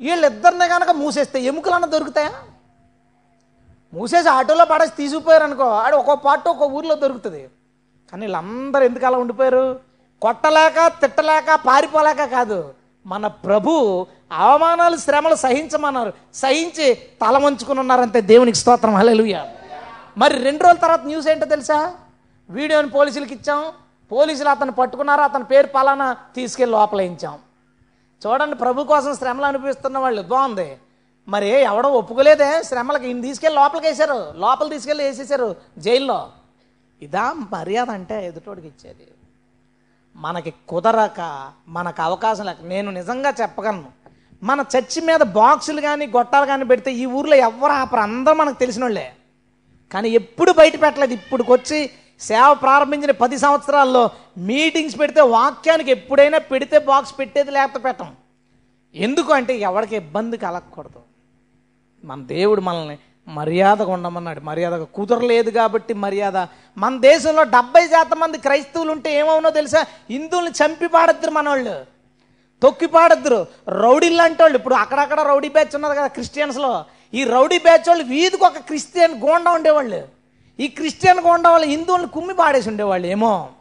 వీళ్ళిద్దరిని 0.00 0.68
కనుక 0.68 0.90
మూసేస్తే 0.90 1.40
ఎముకలన్నా 1.40 1.88
దొరుకుతాయా? 1.88 2.32
మూసేసి 3.94 4.28
ఆటోలో 4.28 4.64
పడేసి 4.64 4.92
తీసుకుపోయారు 4.96 5.44
అనుకో 5.44 5.64
ఆడు 5.64 5.96
ఒక్కో 5.96 6.14
పాటు 6.14 6.48
ఒక్కో 6.48 6.66
ఊర్లో 6.66 6.94
దొరుకుతుంది. 6.94 7.48
కానీ 8.10 8.20
వీళ్ళందరూ 8.20 8.84
ఎందుకు 8.84 9.06
అలా 9.06 9.18
ఉండిపోయారు? 9.18 9.80
కొట్టలేక 10.22 10.86
తిట్టలేక 10.86 11.54
పారిపోలేక 11.54 12.24
కాదు. 12.24 12.74
మన 13.06 13.26
ప్రభు 13.26 14.06
అవమానాలు 14.32 14.96
శ్రమలు 14.96 15.34
సహించమన్నారు. 15.34 16.12
సహించి 16.34 16.94
తల 16.94 17.38
వంచుకుని 17.38 17.80
ఉన్నారంతే 17.80 18.20
దేవునికి 18.20 18.58
స్తోత్రం. 18.58 18.94
హల్లెలూయా. 18.94 19.48
మరి 20.18 20.42
రెండు 20.42 20.64
రోజుల 20.64 20.78
తర్వాత 20.78 21.04
న్యూస్ 21.04 21.28
ఏంటో 21.28 21.46
తెలుసా? 21.46 21.94
వీడియోని 22.50 22.88
పోలీసులకు 22.88 23.32
ఇచ్చాం. 23.32 23.64
పోలీసులు 24.12 24.48
అతను 24.48 24.72
పట్టుకున్నారు. 24.72 25.20
అతని 25.20 25.44
పేరు 25.44 25.66
పలానా 25.66 26.16
తీసుకెళ్ళి 26.36 26.78
లోపల 26.78 27.00
ఇచ్చాం 27.00 27.38
చూడండి 28.22 28.56
ప్రభు 28.56 28.84
కోసం 28.92 29.12
శ్రమలు 29.20 29.46
అనిపిస్తున్న 29.50 29.96
వాళ్ళు 30.04 30.22
బాగుంది. 30.32 30.68
మరి 31.28 31.48
ఎవడో 31.70 31.88
ఒప్పుకోలేదే 31.98 32.48
శ్రమలకి 32.68 33.06
ఈయన 33.08 33.20
తీసుకెళ్ళి 33.26 33.56
లోపలికి 33.60 33.86
వేసారు 33.86 34.18
లోపల 34.44 34.66
తీసుకెళ్ళి 34.74 35.04
వేసేసారు 35.04 35.48
జైల్లో. 35.84 36.20
ఇదా 37.02 37.24
మర్యాద 37.52 37.90
అంటే 37.98 38.16
ఎదుటోడికి 38.26 38.68
ఇచ్చేది. 38.72 39.06
మనకి 40.16 40.50
కుదరక 40.70 41.20
మనకు 41.76 42.00
అవకాశం 42.02 42.46
లేక 42.46 42.62
నేను 42.72 42.90
నిజంగా 42.90 43.30
చెప్పగలను. 43.40 43.90
మన 44.42 44.64
చర్చి 44.74 45.00
మీద 45.08 45.22
బాక్సులు 45.38 45.80
కానీ 45.80 46.06
గొట్టాలు 46.16 46.46
కానీ 46.46 46.64
పెడితే 46.64 46.90
ఈ 47.02 47.04
ఊర్లో 47.18 47.36
ఎవరు 47.48 47.72
ఆపరు 47.72 48.00
అందరూ 48.00 48.36
మనకు 48.42 48.58
తెలిసిన 48.62 48.84
వాళ్ళే 48.84 49.06
కానీ 49.92 50.08
ఎప్పుడు 50.20 50.52
బయట 50.60 50.74
పెట్టలేదు. 50.82 51.12
ఇప్పుడుకొచ్చి 51.12 51.78
సేవ 52.20 52.54
ప్రారంభించిన 52.54 53.10
పది 53.10 53.38
సంవత్సరాల్లో 53.38 54.10
మీటింగ్స్ 54.38 54.98
పెడితే 54.98 55.20
వాక్యానికి 55.20 55.90
ఎప్పుడైనా 55.90 56.38
పెడితే 56.38 56.78
బాక్స్ 56.78 57.18
పెట్టేది 57.18 57.50
లేకపోతే 57.50 57.84
పెట్టం. 57.84 58.14
ఎందుకు 58.94 59.32
అంటే 59.32 59.56
ఎవరికి 59.56 59.96
ఇబ్బంది 59.96 60.36
కలగకూడదు. 60.36 61.00
మన 62.04 62.22
దేవుడు 62.22 62.60
మనల్ని 62.60 62.98
మర్యాదగా 63.28 63.92
ఉండమన్నాడు. 63.92 64.40
మర్యాదగా 64.40 64.84
కుదరలేదు 64.84 65.50
కాబట్టి 65.50 65.94
మర్యాద. 65.94 66.36
మన 66.78 67.00
దేశంలో 67.00 67.42
డెబ్బై 67.42 67.88
శాతం 67.88 68.20
మంది 68.20 68.38
క్రైస్తవులు 68.38 68.92
ఉంటే 68.92 69.18
ఏమవునో 69.18 69.50
తెలుసా? 69.50 69.84
హిందువుల్ని 70.10 70.52
చంపి 70.52 70.88
పాడద్దురు 70.88 71.30
మనోళ్ళు. 71.30 71.84
తొక్కి 72.62 72.86
పాడద్దురు 72.86 73.46
రౌడీలు 73.68 74.22
అంటే 74.22 74.42
వాళ్ళు. 74.42 74.58
ఇప్పుడు 74.58 74.74
అక్కడక్కడ 74.74 75.20
రౌడీ 75.20 75.48
బ్యాచ్ 75.48 75.74
ఉన్నది 75.74 75.94
కదా 75.94 76.06
క్రిస్టియన్స్లో. 76.06 76.84
ఈ 77.14 77.24
రౌడీ 77.24 77.58
బ్యాచ్ 77.58 77.88
వాళ్ళు 77.88 78.04
వీధికి 78.04 78.44
ఒక 78.44 78.58
క్రిస్టియన్ 78.58 79.22
గోండా 79.22 79.50
ఉండేవాళ్ళు. 79.50 80.13
ఈ 80.60 80.68
క్రిస్టియన్ 80.68 81.20
గోండా 81.20 81.50
వాళ్ళు 81.50 81.66
హిందువులను 81.66 82.08
కుమ్మి 82.08 82.34
పాడేసి 82.34 82.68
ఉండేవాళ్ళు 82.68 83.06
ఏమో. 83.06 83.52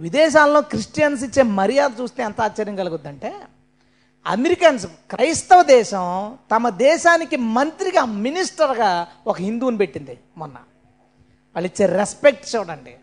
విదేశాల్లో 0.00 0.60
క్రిస్టియన్స్ 0.60 1.24
ఇచ్చే 1.24 1.42
మర్యాద 1.42 1.90
చూస్తే 2.00 2.22
ఎంత 2.22 2.40
ఆశ్చర్యం 2.40 2.76
కలుగుద్దంటే 2.76 3.34
అమెరికన్స్ 4.26 4.86
క్రైస్తవ 4.86 5.62
దేశం 5.62 6.38
తమ 6.50 6.68
దేశానికి 6.68 7.36
మంత్రిగా 7.36 8.04
మినిస్టర్గా 8.04 9.06
ఒక 9.26 9.36
హిందువుని 9.36 9.76
పెట్టింది 9.76 10.18
మొన్న. 10.36 10.54
వాళ్ళు 11.54 11.66
ఇచ్చే 11.66 11.86
రెస్పెక్ట్ 11.86 12.56
చూడండి. 12.56 12.96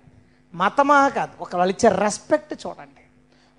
మతమా 0.56 1.10
కాదు 1.10 1.32
ఒక 1.41 1.56
వాళ్ళు 1.56 1.76
ఇచ్చే 1.76 1.89
రెస్పెక్ట్ 1.98 2.68
చూడండి. 2.68 3.02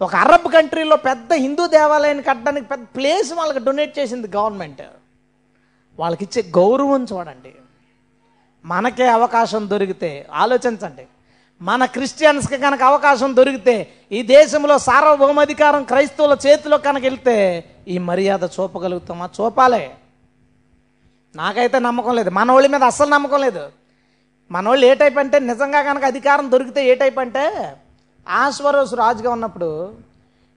ఒక 0.04 0.16
అరబ్ 0.16 0.52
కంట్రీలో 0.52 0.96
పెద్ద 0.96 1.32
హిందూ 1.32 1.66
దేవాలయాన్ని 1.66 2.24
కట్టడానికి 2.24 2.66
పెద్ద 2.66 2.86
ప్లేస్ 2.96 3.32
వాళ్ళకి 3.32 3.58
డొనేట్ 3.58 3.98
చేసింది 3.98 4.36
గవర్నమెంట్. 4.36 4.82
వాళ్ళకి 5.98 6.24
ఇచ్చే 6.24 6.50
గౌరవం 6.50 7.04
చూడండి. 7.04 7.54
మనకే 8.66 9.08
అవకాశం 9.08 9.70
దొరికితే 9.70 10.26
ఆలోచించండి. 10.32 11.06
మన 11.62 11.84
క్రిస్టియన్స్కి 11.84 12.58
కనుక 12.58 12.82
అవకాశం 12.82 13.36
దొరికితే 13.36 13.88
ఈ 14.12 14.22
దేశంలో 14.22 14.78
సార్వభౌమాధికారం 14.78 15.84
క్రైస్తవుల 15.84 16.36
చేతిలో 16.46 16.78
కనుక 16.78 17.02
వెళ్తే 17.02 17.64
ఈ 17.88 17.98
మర్యాద 17.98 18.44
చూపగలుగుతామా? 18.44 19.30
చూపాలే. 19.40 19.94
నాకైతే 21.36 21.78
నమ్మకం 21.78 22.14
లేదు. 22.14 22.30
మన 22.30 22.52
వాళ్ళ 22.52 22.66
మీద 22.66 22.84
అస్సలు 22.84 23.10
నమ్మకం 23.10 23.40
లేదు. 23.40 23.68
మన 24.50 24.68
వాళ్ళు 24.68 24.86
ఏ 24.86 24.94
టైప్ 24.94 25.18
అంటే 25.18 25.38
నిజంగా 25.38 25.82
కనుక 25.82 26.04
అధికారం 26.04 26.52
దొరికితే 26.52 26.88
ఏ 26.88 26.94
టైప్ 26.94 27.18
అంటే 27.18 27.76
ఆశ్వరోస్ 28.28 28.94
రాజుగా 28.94 29.30
ఉన్నప్పుడు 29.30 29.94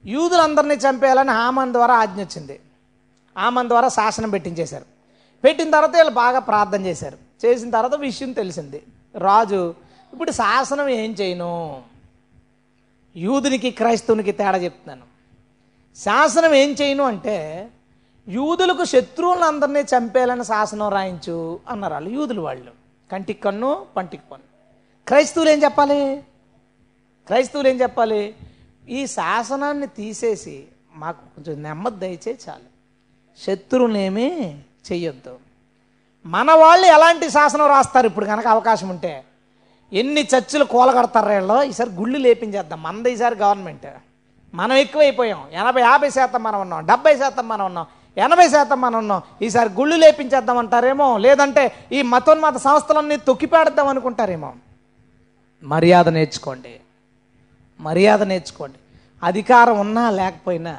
యూదులందరినీ 0.06 0.74
చంపేయాలని 0.74 1.30
హామన్ 1.30 1.72
ద్వారా 1.72 1.94
ఆజ్ఞ 1.94 2.22
వచ్చింది. 2.22 2.60
ఆమన్ 3.38 3.68
ద్వారా 3.68 3.88
శాసనం 3.88 4.30
పెట్టించేశారు. 4.30 4.84
పెట్టిన 5.44 5.70
తర్వాత 5.70 5.96
వీళ్ళు 5.96 6.10
బాగా 6.10 6.38
ప్రార్థన 6.38 6.86
చేశారు. 6.86 7.29
చేసిన 7.44 7.70
తర్వాత 7.70 7.94
విషయం 7.94 8.32
తెలిసింది. 8.32 8.82
రాజు 9.14 9.74
ఇప్పుడు 10.12 10.30
శాసనం 10.30 10.88
ఏం 10.88 11.12
చేయను? 11.12 11.82
యూదునికి 13.16 13.70
క్రైస్తవునికి 13.70 14.32
తేడా 14.32 14.58
చెప్తున్నాను. 14.58 15.02
శాసనం 15.96 16.54
ఏం 16.54 16.70
చేయను 16.72 17.04
అంటే 17.04 17.68
యూదులకు 18.28 18.84
శత్రువులందరినీ 18.84 19.80
చంపేయాలని 19.80 20.44
శాసనం 20.44 20.88
రాయించు 20.88 21.60
అన్నారు 21.68 21.92
వాళ్ళు 21.92 22.10
యూదులు 22.10 22.40
వాళ్ళు. 22.40 22.72
కంటికి 23.12 23.40
కన్ను 23.40 23.86
పంటికి 23.96 24.22
పన్ను. 24.32 24.46
క్రైస్తవులు 25.08 25.50
ఏం 25.50 25.62
చెప్పాలి? 25.62 26.22
క్రైస్తవులు 27.26 27.68
ఏం 27.68 27.80
చెప్పాలి? 27.80 28.34
ఈ 28.88 29.06
శాసనాన్ని 29.06 29.86
తీసేసి 29.86 30.64
మాకు 30.94 31.20
కొంచెం 31.20 31.62
నెమ్మది 31.62 31.96
దయచే 31.96 32.38
చాలు. 32.48 32.70
శత్రువునేమీ 33.42 34.30
చెయ్యొద్దు. 34.92 35.49
మన 36.26 36.52
వాళ్ళు 36.52 36.86
ఎలాంటి 36.86 37.30
శాసనం 37.30 37.66
రాస్తారు? 37.66 38.06
ఇప్పుడు 38.06 38.26
కనుక 38.26 38.46
అవకాశం 38.46 38.88
ఉంటే. 38.88 39.24
ఎన్ని 39.92 40.22
చర్చిలు 40.22 40.64
కూలగడతారు 40.64 41.28
వీళ్ళు? 41.28 41.62
ఈసారి 41.62 41.90
గుళ్ళు 41.90 42.18
లేపించేద్దాం. 42.18 42.82
మనది 42.82 43.12
ఈసారి 43.12 43.34
గవర్నమెంట్. 43.34 43.86
మనం 44.54 44.76
ఎక్కువైపోయాం. 44.76 45.44
ఎనభై 45.52 45.80
యాభై 45.80 46.10
శాతం 46.10 46.42
మనం 46.42 46.60
ఉన్నాం. 46.60 46.86
డెబ్బై 46.86 47.16
శాతం 47.16 47.48
మనం 47.48 47.66
ఉన్నాం. 47.66 47.86
ఎనభై 48.16 48.48
శాతం 48.48 48.80
మనం 48.80 48.98
ఉన్నాం. 48.98 49.22
ఈసారి 49.42 49.68
గుళ్ళు 49.68 49.96
లేపించేద్దాం 49.96 50.58
అంటారేమో? 50.58 51.18
లేదంటే 51.18 51.72
ఈ 51.92 52.02
మతోన్మత 52.02 52.56
సంస్థలన్నీ 52.56 53.16
తొక్కిపేడద్దాం 53.16 53.88
అనుకుంటారేమో? 53.88 54.54
మర్యాద 55.62 56.08
నేర్చుకోండి. 56.08 56.80
మర్యాద 57.80 58.22
నేర్చుకోండి. 58.22 58.76
అధికారం 59.22 59.80
ఉన్నా 59.80 60.10
లేకపోయినా 60.10 60.76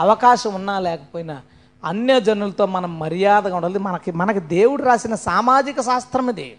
అవకాశం 0.00 0.54
ఉన్నా 0.54 0.78
లేకపోయినా 0.78 1.40
అన్య 1.86 2.20
జనులతో 2.20 2.66
మనం 2.66 2.98
మర్యాదగా 2.98 3.56
ఉండాలి. 3.56 3.78
మనకి 3.78 4.12
మనకి 4.12 4.40
దేవుడు 4.40 4.82
రాసిన 4.82 5.14
సామాజిక 5.14 5.80
శాస్త్రం 5.80 6.28
ఇది. 6.28 6.56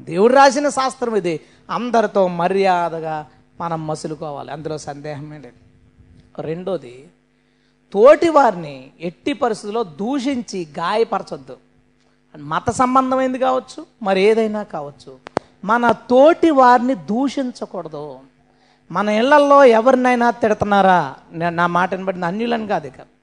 దేవుడు 0.00 0.34
రాసిన 0.34 0.68
శాస్త్రం 0.68 1.16
ఇది. 1.16 1.40
అందరితో 1.70 2.28
మర్యాదగా 2.28 3.26
మనం 3.60 3.86
మసులుకోవాలి. 3.86 4.52
అందులో 4.52 4.78
సందేహమే 4.78 5.38
లేదు. 5.38 5.62
రెండోది 6.42 7.08
తోటి 7.92 8.28
వారిని 8.28 8.90
ఎట్టి 9.00 9.32
పరిస్థితుల్లో 9.32 9.82
దూషించి 9.82 10.68
గాయపరచొద్దు. 10.78 11.56
మత 12.36 12.70
సంబంధమైంది 12.70 13.38
కావచ్చు 13.38 13.86
మరి 14.02 14.20
ఏదైనా 14.20 14.62
కావచ్చు. 14.62 15.18
మన 15.64 15.92
తోటి 15.92 16.50
వారిని 16.50 16.94
దూషించకూడదు. 16.94 18.18
మన 18.92 19.08
ఇళ్ళలో 19.08 19.64
ఎవరినైనా 19.64 20.30
తిడుతున్నారా? 20.30 21.14
నేను 21.32 21.56
నా 21.56 21.66
మాటను 21.66 22.04
బట్టి 22.04 22.24
అన్యులని 22.24 22.66
కాదు 22.66 22.86
ఇక. 22.86 23.21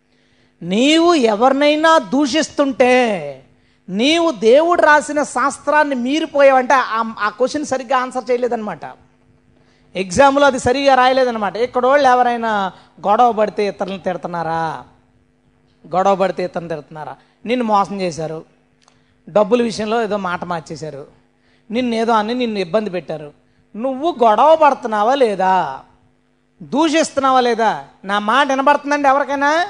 నీవు 0.63 1.13
ఎవరినైనా 1.13 1.97
దూషిస్తుంటే 1.97 3.43
నీవు 3.89 4.31
దేవుడు 4.31 4.81
రాసిన 4.81 5.23
శాస్త్రాన్ని 5.23 5.95
మీరిపోయావంటే 5.95 6.73
ఆ- 6.73 7.13
ఆ 7.19 7.29
క్వశ్చన్ 7.29 7.65
సరిగ్గా 7.65 7.97
ఆన్సర్ 7.97 8.31
చేయలేదనమాట 8.31 8.79
ఎగ్జామ్లో 9.95 10.45
అది 10.45 10.59
సరిగా 10.59 11.07
ఇక్కడ 11.57 11.85
వాళ్ళు 11.85 12.09
ఎవరైనా 12.09 12.71
గొడవ 13.07 13.31
పడితే 13.31 13.67
ఇతరులను 13.67 13.99
తిడుతున్నారా? 13.99 14.83
గొడవ 15.95 16.15
పడితే 16.15 16.43
ఇతరులను 16.43 16.69
తిడుతున్నారా? 16.69 17.15
నిన్ను 17.45 17.65
మోసం 17.65 18.01
చేశారు. 18.01 18.45
డబ్బుల 19.29 19.61
విషయంలో 19.61 20.03
ఏదో 20.03 20.17
మాట 20.17 20.43
మార్చేశారు. 20.43 21.07
నిన్ను 21.71 21.95
ఏదో 21.95 22.13
అని 22.13 22.33
నిన్ను 22.33 22.59
ఇబ్బంది 22.59 22.89
పెట్టారు. 22.89 23.33
నువ్వు 23.75 24.15
గొడవ 24.23 24.55
పడుతున్నావా 24.55 25.15
లేదా? 25.15 25.79
దూషిస్తున్నావా 26.63 27.39
లేదా? 27.41 27.85
నా 28.05 28.19
మాట 28.19 28.47
వినబడుతుందండి 28.47 29.07
ఎవరికైనా? 29.07 29.67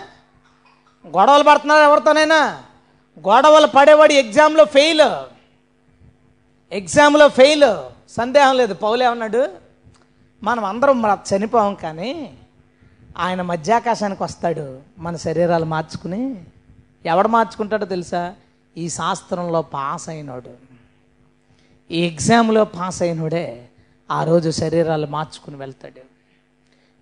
గొడవలు 1.08 1.44
పడుతున్నారు 1.44 1.84
ఎవరితోనైనా? 1.84 2.64
గొడవలు 3.28 3.68
పడేవాడు 3.68 4.14
ఎగ్జామ్లో 4.14 4.66
ఫెయిల్. 4.66 5.02
ఎగ్జామ్లో 6.72 7.28
ఫెయిల్. 7.28 7.92
సందేహం 8.10 8.58
లేదు. 8.58 8.74
పౌలు 8.74 9.04
ఏమన్నాడు? 9.04 9.48
మనం 10.44 10.66
అందరం 10.66 11.02
చనిపోవం 11.02 11.24
చనిపోం 11.36 11.76
కానీ 11.76 12.38
ఆయన 13.18 13.42
మధ్యాకాశానికి 13.42 14.24
వస్తాడు. 14.24 14.82
మన 14.98 15.16
శరీరాలు 15.16 15.66
మార్చుకుని 15.66 16.46
ఎవడు 17.06 17.28
మార్చుకుంటాడో 17.28 17.86
తెలుసా? 17.86 18.36
ఈ 18.78 18.90
శాస్త్రంలో 18.90 19.62
పాస్ 19.62 20.10
అయినోడు. 20.10 20.50
ఈ 21.92 22.08
ఎగ్జామ్లో 22.08 22.66
పాస్ 22.66 23.02
అయినోడే 23.02 23.70
ఆ 24.12 24.24
రోజు 24.24 24.50
శరీరాలు 24.50 25.08
మార్చుకుని 25.08 25.56
వెళ్తాడు. 25.56 26.19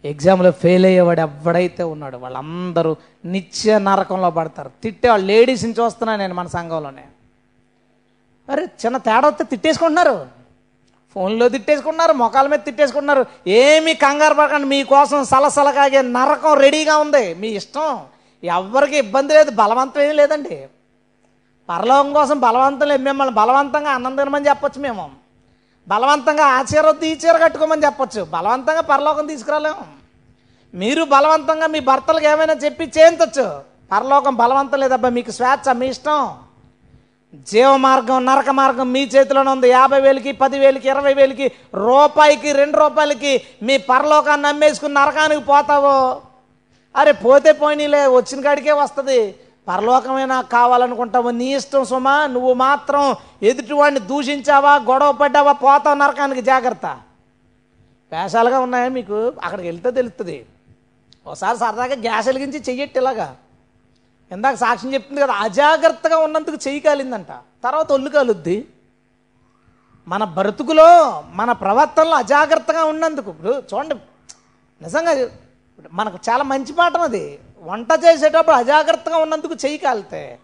ఎగ్జామ్లో 0.07 0.51
ఫెయిల్ 0.51 0.85
అయ్యేవాడు 0.85 1.21
ఎవడైతే 1.21 1.83
ఉన్నాడు 1.83 2.17
వాళ్ళందరూ 2.17 2.95
నిత్య 3.25 3.79
నరకంలో 3.79 4.29
పడతారు. 4.29 4.71
తిట్టేవాళ్ళు 4.83 5.27
లేడీస్ని 5.27 5.71
చూస్తున్నాను 5.71 6.19
నేను 6.19 6.33
మన 6.33 6.47
సంఘంలోనే. 6.47 7.05
అరే 8.49 8.63
చిన్న 8.63 8.97
తేడా 8.97 9.27
వస్తే 9.27 9.43
తిట్టేసుకుంటున్నారు. 9.43 10.25
ఫోన్లో 11.13 11.49
తిట్టేసుకుంటున్నారు 11.49 12.13
మొఖాల 12.13 12.47
మీద 12.47 12.59
తిట్టేసుకుంటున్నారు. 12.59 13.25
ఏమీ 13.47 13.93
కంగారు 13.93 14.33
పడకండి 14.33 14.67
మీకోసం 14.67 15.25
సలసలకాగే 15.25 16.01
నరకం 16.01 16.53
రెడీగా 16.53 16.97
ఉంది. 16.97 17.33
మీ 17.33 17.47
ఇష్టం. 17.47 17.99
ఎవరికి 18.43 18.97
ఇబ్బంది 18.97 19.33
లేదు 19.33 19.51
బలవంతం 19.51 20.01
ఏం 20.01 20.15
లేదండి. 20.15 20.67
పరలోకం 21.69 22.13
కోసం 22.13 22.39
బలవంతం 22.39 22.87
లేదు. 22.87 23.01
మిమ్మల్ని 23.01 23.35
బలవంతంగా 23.35 23.91
అన్నం 23.91 24.15
తినమని 24.15 24.49
చెప్పొచ్చు 24.49 24.81
మేము. 24.81 25.11
బలవంతంగా 25.87 26.45
ఆ 26.45 26.61
చీర 26.61 26.87
వద్దు 26.87 27.05
ఈ 27.05 27.13
చీర 27.13 27.37
కట్టుకోమని 27.37 27.85
చెప్పొచ్చు. 27.85 28.23
బలవంతంగా 28.23 28.81
పరలోకం 28.81 29.27
తీసుకురాలేము 29.27 29.96
మీరు 30.73 31.03
బలవంతంగా 31.03 31.67
మీ 31.67 31.79
భర్తలకు 31.79 32.25
ఏమైనా 32.25 32.53
చెప్పి 32.53 32.85
చేయించవచ్చు 32.85 33.45
పరలోకం 33.91 34.35
బలవంతం 34.35 34.79
లేదబ్బా 34.79 35.09
మీకు 35.09 35.31
స్వేచ్ఛ 35.31 35.73
మీ 35.73 35.87
ఇష్టం. 35.87 36.37
జీవ 37.51 37.75
మార్గం 37.75 38.25
నరక 38.25 38.49
మార్గం 38.49 38.87
మీ 38.93 39.01
చేతిలోనే 39.03 39.49
ఉంది. 39.51 39.69
యాభై 39.69 39.99
వేలకి 40.01 40.31
పదివేలకి 40.31 40.89
ఇరవై 40.89 41.13
వేలకి 41.13 41.51
రూపాయికి 41.73 42.51
రెండు 42.51 42.77
రూపాయలకి 42.77 43.41
మీ 43.63 43.77
పరలోకాన్ని 43.77 44.47
నమ్మేసుకుని 44.47 44.93
నరకానికి 44.93 45.41
పోతావు? 45.41 46.21
అరే 46.99 47.11
పోతే 47.11 47.51
పోనీలే 47.51 48.07
వచ్చిన 48.07 48.41
కాడికే 48.41 48.71
వస్తుంది. 48.71 49.35
పరలోకమే 49.67 50.25
నాకు 50.25 50.49
కావాలనుకుంటావు? 50.49 51.29
నీ 51.29 51.55
ఇష్టం 51.55 51.85
సుమా 51.85 52.27
నువ్వు 52.27 52.53
మాత్రం 52.53 53.15
ఎదుటివాడిని 53.43 53.99
దూషించావా 53.99 54.75
గొడవ 54.75 55.11
పడ్డావా 55.11 55.51
పోతావు 55.51 55.95
నరకానికి 55.95 56.41
జాగ్రత్త. 56.41 56.85
వేషాలుగా 58.11 58.59
ఉన్నాయా 58.59 58.89
మీకు? 58.89 59.33
అక్కడికి 59.43 59.67
వెళ్తే 59.67 59.91
తెలుస్తుంది 59.91 60.45
ఒకసారి 61.27 61.57
సరదాగా 61.57 61.95
గ్యాస్ 61.95 62.27
వెలిగించి 62.27 62.59
చెయ్యట్టు 62.69 62.99
ఇలాగా. 62.99 63.35
ఇందాక 64.31 64.55
సాక్ష్యం 64.55 64.93
చెప్తుంది 64.93 65.21
కదా 65.21 65.33
అజాగ్రత్తగా 65.33 66.17
ఉన్నందుకు 66.17 66.57
చెయ్యి 66.67 66.81
కాలిందంట. 66.81 67.31
తర్వాత 67.63 67.91
ఒళ్ళు 67.91 68.09
కాలుద్ది. 68.09 68.67
మన 70.07 70.23
బ్రతుకులో 70.23 70.87
మన 71.27 71.51
ప్రవర్తనలో 71.51 72.15
అజాగ్రత్తగా 72.15 72.83
ఉన్నందుకు 72.83 73.29
ఇప్పుడు 73.31 73.53
చూడండి 73.73 73.95
నిజంగా 74.81 75.29
మనకు 75.91 76.17
చాలా 76.29 76.43
మంచి 76.43 76.73
పాఠం 76.73 77.01
అది. 77.01 77.39
వంట 77.61 77.87
చేసేటప్పుడు 78.05 78.55
అజాగ్రత్తగా 78.55 79.17
ఉన్నందుకు 79.17 79.53
చెయ్యి 79.53 79.77
కాలితే 79.77 80.39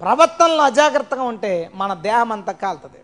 ప్రవర్తనలో 0.00 0.62
అజాగ్రత్తగా 0.62 1.22
ఉంటే 1.22 1.70
మన 1.74 1.94
దేహం 1.94 2.32
అంతా 2.32 2.52
కాలుతుంది. 2.52 3.00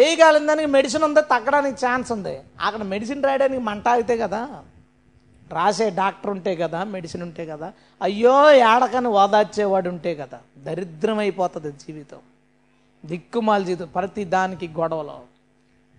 చేయగలిగిన 0.00 0.46
దానికి 0.46 0.66
మెడిసిన్ 0.66 1.04
ఉంది? 1.04 1.20
తగ్గడానికి 1.22 1.86
ఛాన్స్ 1.86 2.12
ఉంది. 2.12 2.40
అక్కడ 2.60 2.82
మెడిసిన్ 2.82 3.24
రాయడానికి 3.24 3.62
మంట 3.62 3.88
ఆగితే 3.88 4.16
కదా. 4.16 4.40
రాసే 5.52 5.90
డాక్టర్ 5.90 6.30
ఉంటే 6.30 6.56
కదా 6.56 6.84
మెడిసిన్ 6.84 7.22
ఉంటే 7.22 7.46
కదా 7.46 7.72
అయ్యో 8.02 8.52
ఏడకని 8.52 9.08
ఓదార్చేవాడు 9.08 9.88
ఉంటే 9.88 10.14
కదా 10.14 10.38
దరిద్రం 10.58 11.18
అయిపోతుంది 11.18 11.72
జీవితం. 11.72 12.18
దిక్కుమాల 13.06 13.62
జీవితం. 13.62 13.86
ప్రతి 13.86 14.24
దానికి 14.24 14.68
గొడవలు 14.68 15.38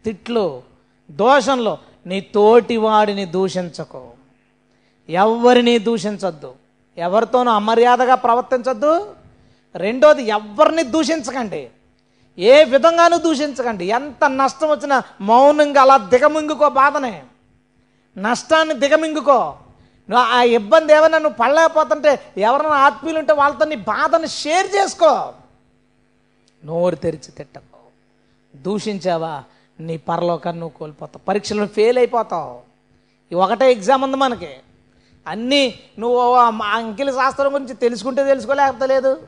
తిట్లు 0.05 0.63
దోషంలో 1.11 1.77
నీ 2.05 2.21
తోటి 2.21 2.77
వాడిని 2.77 3.25
దూషించకు. 3.25 4.09
ఎవరిని 5.09 5.79
దూషించొద్దు? 5.79 6.53
ఎవరితోనూ 6.97 7.51
అమర్యాదగా 7.51 8.15
ప్రవర్తించొద్దు? 8.15 9.15
రెండోది 9.75 10.23
ఎవరిని 10.23 10.83
దూషించకండి. 10.83 11.69
ఏ 12.37 12.63
విధంగానూ 12.63 13.17
దూషించకండి. 13.17 13.85
ఎంత 13.85 14.29
నష్టం 14.29 14.69
వచ్చినా 14.69 15.01
మౌనంగా 15.21 15.81
అలా 15.81 15.97
దిగమింగుకో 15.97 16.69
బాధనే. 16.69 17.23
నష్టాన్ని 18.17 18.73
దిగమింగుకో. 18.73 19.55
నువ్వు 20.09 20.25
ఆ 20.25 20.41
ఇబ్బంది 20.41 20.93
ఏమైనా 20.93 21.17
నువ్వు 21.17 21.37
పడలేకపోతుంటే 21.37 22.19
ఎవరైనా 22.37 22.75
ఆత్మీయులు 22.75 23.19
ఉంటే 23.19 23.33
వాళ్ళతో 23.33 23.65
నీ 23.65 23.75
బాధను 23.75 24.27
షేర్ 24.27 24.67
చేసుకో. 24.75 25.33
నోరు 26.65 26.95
తెరిచి 26.95 27.31
తిట్టకు. 27.31 27.79
దూషించావా? 28.55 29.43
నీ 29.79 29.97
పరలోకాన్ని 29.97 30.59
నువ్వు 30.59 30.77
కోల్పోతావు. 30.77 31.25
పరీక్షలో 31.27 31.67
ఫెయిల్ 31.67 31.97
అయిపోతావు. 31.97 32.59
ఈ 33.31 33.35
ఒకటే 33.35 33.71
ఎగ్జామ్ 33.71 34.03
ఉంది 34.03 34.17
మనకి. 34.17 34.57
అన్నీ 35.27 35.79
నువ్వు 35.99 36.35
అంకిల 36.63 37.11
శాస్త్రం 37.11 37.53
గురించి 37.53 37.73
తెలుసుకుంటే 37.73 38.23
తెలుసుకోలేకపోతే 38.23 38.87
లేదు 38.87 39.27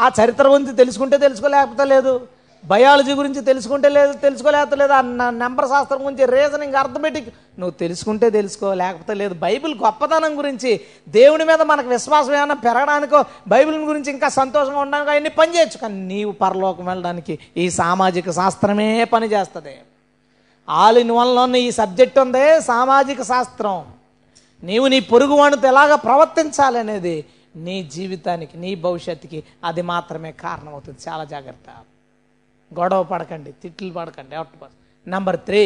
ఆ 0.00 0.10
చరిత్ర 0.22 0.48
గురించి 0.48 0.76
తెలుసుకుంటే 0.76 1.18
తెలుసుకోలేకపోతే 1.18 1.84
లేదు 1.84 2.28
బయాలజీ 2.64 3.12
గురించి 3.12 3.40
తెలుసుకుంటే 3.44 3.88
లేదు 3.88 4.12
తెలుసుకోలేకపోతే 4.12 4.76
లేదు 4.76 4.92
ఆ 4.92 5.00
నెంబర్ 5.30 5.68
శాస్త్రం 5.68 6.06
గురించి 6.06 6.24
రీజనింగ్ 6.26 6.74
అర్థమెటిక్. 6.74 7.28
నువ్వు 7.58 7.70
తెలుసుకుంటే 7.70 8.30
తెలుసుకో 8.30 8.74
లేకపోతే 8.74 9.14
లేదు. 9.14 9.34
బైబిల్ 9.34 9.74
గొప్పతనం 9.74 10.38
గురించి 10.38 10.80
దేవుని 11.08 11.44
మీద 11.44 11.62
మనకు 11.62 11.88
విశ్వాసం 11.88 12.34
ఏమైనా 12.34 12.54
పెరగడానికో 12.54 13.24
బైబిల్ 13.48 13.76
గురించి 13.76 14.12
ఇంకా 14.12 14.28
సంతోషంగా 14.28 14.80
ఉండడానికి 14.80 15.10
అవన్నీ 15.10 15.30
పని 15.30 15.54
చేయొచ్చు. 15.54 15.78
కానీ 15.78 16.00
నీవు 16.14 16.32
పరలోకం 16.32 16.86
వెళ్ళడానికి 16.86 17.38
ఈ 17.56 17.70
సామాజిక 17.70 18.30
శాస్త్రమే 18.30 19.04
పని 19.04 19.26
చేస్తుంది. 19.26 19.76
ఆల్ 20.68 20.98
ఇన్ 20.98 21.10
వన్లోనే 21.10 21.60
ఈ 21.60 21.70
సబ్జెక్ట్ 21.70 22.18
ఉందే 22.18 22.60
సామాజిక 22.60 23.22
శాస్త్రం. 23.22 23.84
నీవు 24.62 24.86
నీ 24.86 25.00
పొరుగు 25.00 25.34
వాడితో 25.34 25.68
ఎలాగ 25.68 25.94
ప్రవర్తించాలి 25.94 26.78
అనేది 26.78 27.24
నీ 27.56 27.90
జీవితానికి 27.94 28.58
నీ 28.58 28.74
భవిష్యత్తుకి 28.74 29.44
అది 29.64 29.82
మాత్రమే 29.82 30.32
కారణమవుతుంది. 30.32 30.98
చాలా 31.08 31.24
జాగ్రత్త. 31.24 31.68
గొడవ 32.78 33.02
పడకండి 33.02 33.52
తిట్లు 33.52 33.92
పడకండి 33.92 34.34
ఎవరి 34.34 34.68
నెంబర్ 35.10 35.38
త్రీ 35.48 35.62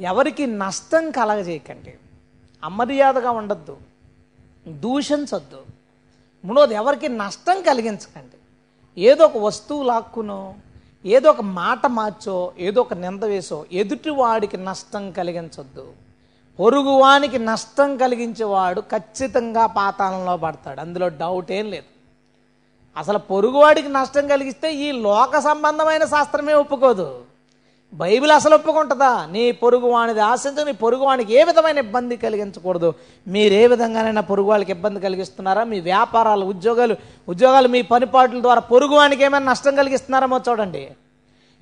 ఎవరికి 0.00 0.46
నష్టం 0.46 1.10
కలగజేయకండి. 1.10 1.94
అమర్యాదగా 2.64 3.30
ఉండొద్దు 3.30 3.76
దూషించొద్దు 4.84 5.60
మూడోది 6.44 6.74
ఎవరికి 6.74 7.08
నష్టం 7.08 7.62
కలిగించకండి. 7.62 8.38
ఏదో 9.00 9.24
ఒక 9.24 9.36
వస్తువు 9.36 9.82
లాక్కునో 9.82 10.54
ఏదో 11.06 11.30
ఒక 11.30 11.40
మాట 11.40 11.86
మార్చో 11.86 12.52
ఏదో 12.58 12.80
ఒక 12.80 12.94
నింద 12.94 13.24
వేసో 13.24 13.58
ఎదుటివాడికి 13.72 14.56
నష్టం 14.56 15.10
కలిగించొద్దు. 15.10 15.92
పొరుగువానికి 16.60 17.38
నష్టం 17.38 17.96
కలిగించేవాడు 17.96 18.80
ఖచ్చితంగా 18.80 19.66
పాతాళంలో 19.66 20.36
పడతాడు 20.36 20.80
అందులో 20.80 21.08
డౌట్ 21.08 21.52
ఏం 21.52 21.66
లేదు. 21.70 21.90
అసలు 22.96 23.18
పొరుగువాడికి 23.18 23.88
నష్టం 23.88 24.24
కలిగిస్తే 24.28 24.68
ఈ 24.86 24.88
లోక 25.06 25.38
సంబంధమైన 25.38 26.04
శాస్త్రమే 26.04 26.54
ఒప్పుకోదు. 26.62 27.06
బైబిల్ 27.92 28.32
అసలు 28.32 28.54
ఒప్పుకుంటుందా? 28.54 29.10
నీ 29.34 29.42
పొరుగువానిది 29.52 30.20
ఆశించు 30.20 30.62
నీ 30.64 30.72
పొరుగువానికి 30.72 31.32
ఏ 31.38 31.42
విధమైన 31.44 31.78
ఇబ్బంది 31.78 32.16
కలిగించకూడదు. 32.16 32.88
మీరు 33.26 33.54
ఏ 33.54 33.66
విధంగానైనా 33.66 34.22
పొరుగు 34.30 34.48
వాళ్ళకి 34.48 34.72
ఇబ్బంది 34.76 35.00
కలిగిస్తున్నారా? 35.00 35.64
మీ 35.64 35.80
వ్యాపారాలు 35.80 36.44
ఉద్యోగాలు 36.44 36.96
ఉద్యోగాలు 37.28 37.68
మీ 37.68 37.82
పనిపాట్ల 37.82 38.40
ద్వారా 38.40 38.60
పొరుగువానికి 38.60 39.24
ఏమైనా 39.24 39.50
నష్టం 39.52 39.76
కలిగిస్తున్నారేమో 39.76 40.40
చూడండి. 40.48 40.84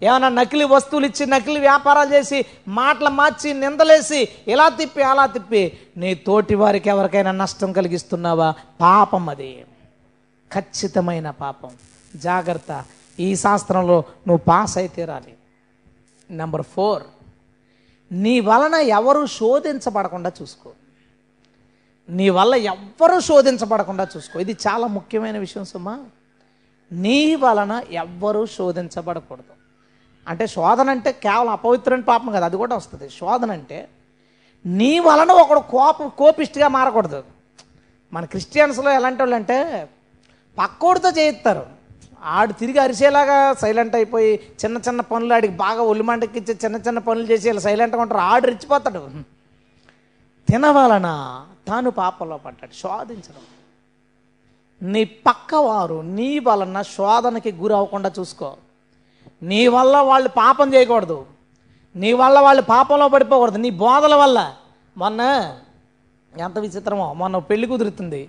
ఏమైనా 0.03 0.29
నకిలీ 0.29 0.65
వస్తువులు 0.65 1.07
ఇచ్చి 1.07 1.27
నకిలీ 1.27 1.61
వ్యాపారాలు 1.61 2.11
చేసి 2.15 2.45
మాటలు 2.69 3.11
మార్చి 3.21 3.55
నిందలేసి 3.55 4.29
ఇలా 4.49 4.69
తిప్పి 4.69 5.03
అలా 5.03 5.27
తిప్పి 5.27 5.63
నీ 5.97 6.15
తోటి 6.15 6.55
వారికి 6.55 6.89
ఎవరికైనా 6.89 7.33
నష్టం 7.43 7.73
కలిగిస్తున్నావా? 7.73 8.55
పాపం 8.81 9.29
అది. 9.29 9.53
ఖచ్చితమైన 10.55 11.31
పాపం. 11.31 11.71
జాగ్రత్త. 12.17 12.85
ఈ 13.21 13.37
శాస్త్రంలో 13.37 13.97
నువ్వు 13.99 14.37
పాస్ 14.37 14.79
అయితే 14.79 14.95
తీరాలి 14.95 15.35
నెంబర్ 16.31 16.63
ఫోర్ 16.63 17.03
నీ 18.13 18.41
వలన 18.41 18.75
ఎవరు 18.75 19.27
శోధించబడకుండా 19.27 20.33
చూసుకో. 20.43 20.71
నీ 22.09 22.29
వల్ల 22.29 22.55
ఎవ్వరూ 22.55 23.21
శోధించబడకుండా 23.21 24.09
చూసుకో. 24.17 24.39
ఇది 24.39 24.57
చాలా 24.69 24.87
ముఖ్యమైన 24.87 25.39
విషయం 25.39 25.65
సుమా. 25.65 25.99
నీ 26.93 27.35
వలన 27.35 27.83
ఎవ్వరూ 27.91 28.47
శోధించబడకూడదు. 28.47 29.55
అంటే 30.29 30.47
శోధన 30.47 30.91
అంటే 30.91 31.13
కేవలం 31.13 31.49
అపవిత్రమైన 31.49 32.03
పాపం 32.03 32.33
కదా 32.33 32.45
అది 32.45 32.57
కూడా 32.57 32.77
వస్తుంది. 32.77 33.09
శోధన 33.09 33.53
అంటే 33.53 33.89
నీ 34.67 34.99
వలన 34.99 35.31
ఒకడు 35.31 35.61
కోప 35.61 36.07
కోపిష్టిగా 36.07 36.69
మారకూడదు. 36.69 37.25
మన 38.13 38.25
క్రిస్టియన్స్లో 38.25 38.91
ఎలాంటి 38.91 39.23
వాళ్ళు 39.23 39.37
అంటే 39.37 39.89
పక్కోడితో 40.59 41.11
చేయిస్తారు. 41.11 41.67
ఆడు 42.23 42.53
తిరిగి 42.53 42.79
అరిసేలాగా 42.79 43.55
సైలెంట్ 43.55 43.95
అయిపోయి 43.95 44.41
చిన్న 44.65 44.79
చిన్న 44.89 45.01
పనులు 45.01 45.35
ఆడికి 45.35 45.53
బాగా 45.53 45.83
ఒలిమంటకిచ్చి 45.83 46.59
చిన్న 46.65 46.77
చిన్న 46.77 46.99
పనులు 46.99 47.27
చేసి 47.27 47.49
ఇలా 47.49 47.61
సైలెంట్గా 47.61 48.03
ఉంటారు. 48.03 48.21
ఆడు 48.21 48.47
రెచ్చిపోతాడు. 48.47 49.09
తినవలన? 50.49 51.41
తాను 51.69 51.91
పాపంలో 51.91 52.37
పడ్డాడు. 52.37 52.75
శోధించడం. 52.75 53.41
నీ 54.93 55.05
పక్కవారు 55.05 56.01
నీ 56.01 56.39
వలన 56.39 56.83
శోధనకి 56.83 57.53
గురి 57.53 57.75
అవ్వకుండా 57.75 58.13
చూసుకో. 58.19 58.57
నీ 59.43 59.67
వల్ల 59.67 59.97
వాళ్ళు 59.97 60.29
పాపం 60.29 60.75
చేయకూడదు. 60.75 61.27
నీ 61.97 62.13
వల్ల 62.13 62.41
వాళ్ళు 62.41 62.63
పాపంలో 62.63 63.09
పడిపోకూడదు. 63.09 63.59
నీ 63.59 63.71
బోధల 63.71 64.15
వల్ల. 64.15 64.55
మొన్న 64.97 65.55
ఎంత 66.39 66.59
విచిత్రమో. 66.59 67.13
మొన్న 67.13 67.39
పెళ్ళి 67.39 67.67
కుదురుతుంది. 67.67 68.29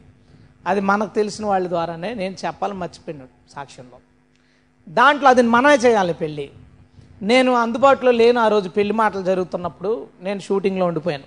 అది 0.68 0.82
మనకు 0.82 1.16
తెలిసిన 1.16 1.46
వాళ్ళ 1.46 1.68
ద్వారానే 1.68 2.14
నేను 2.14 2.36
చెప్పాలని 2.46 2.78
మర్చిపోయినాడు 2.78 3.52
సాక్ష్యంలో. 3.52 3.98
దాంట్లో 4.90 5.30
అది 5.30 5.42
మనమే 5.42 5.76
చేయాలి 5.76 6.14
పెళ్ళి. 6.14 6.50
నేను 7.22 7.52
అందుబాటులో 7.52 8.12
లేను 8.12 8.40
ఆ 8.42 8.48
రోజు 8.48 8.70
పెళ్ళి 8.70 8.94
మాటలు 8.94 9.22
జరుగుతున్నప్పుడు 9.22 10.08
నేను 10.22 10.40
షూటింగ్లో 10.40 10.86
ఉండిపోయాను. 10.86 11.24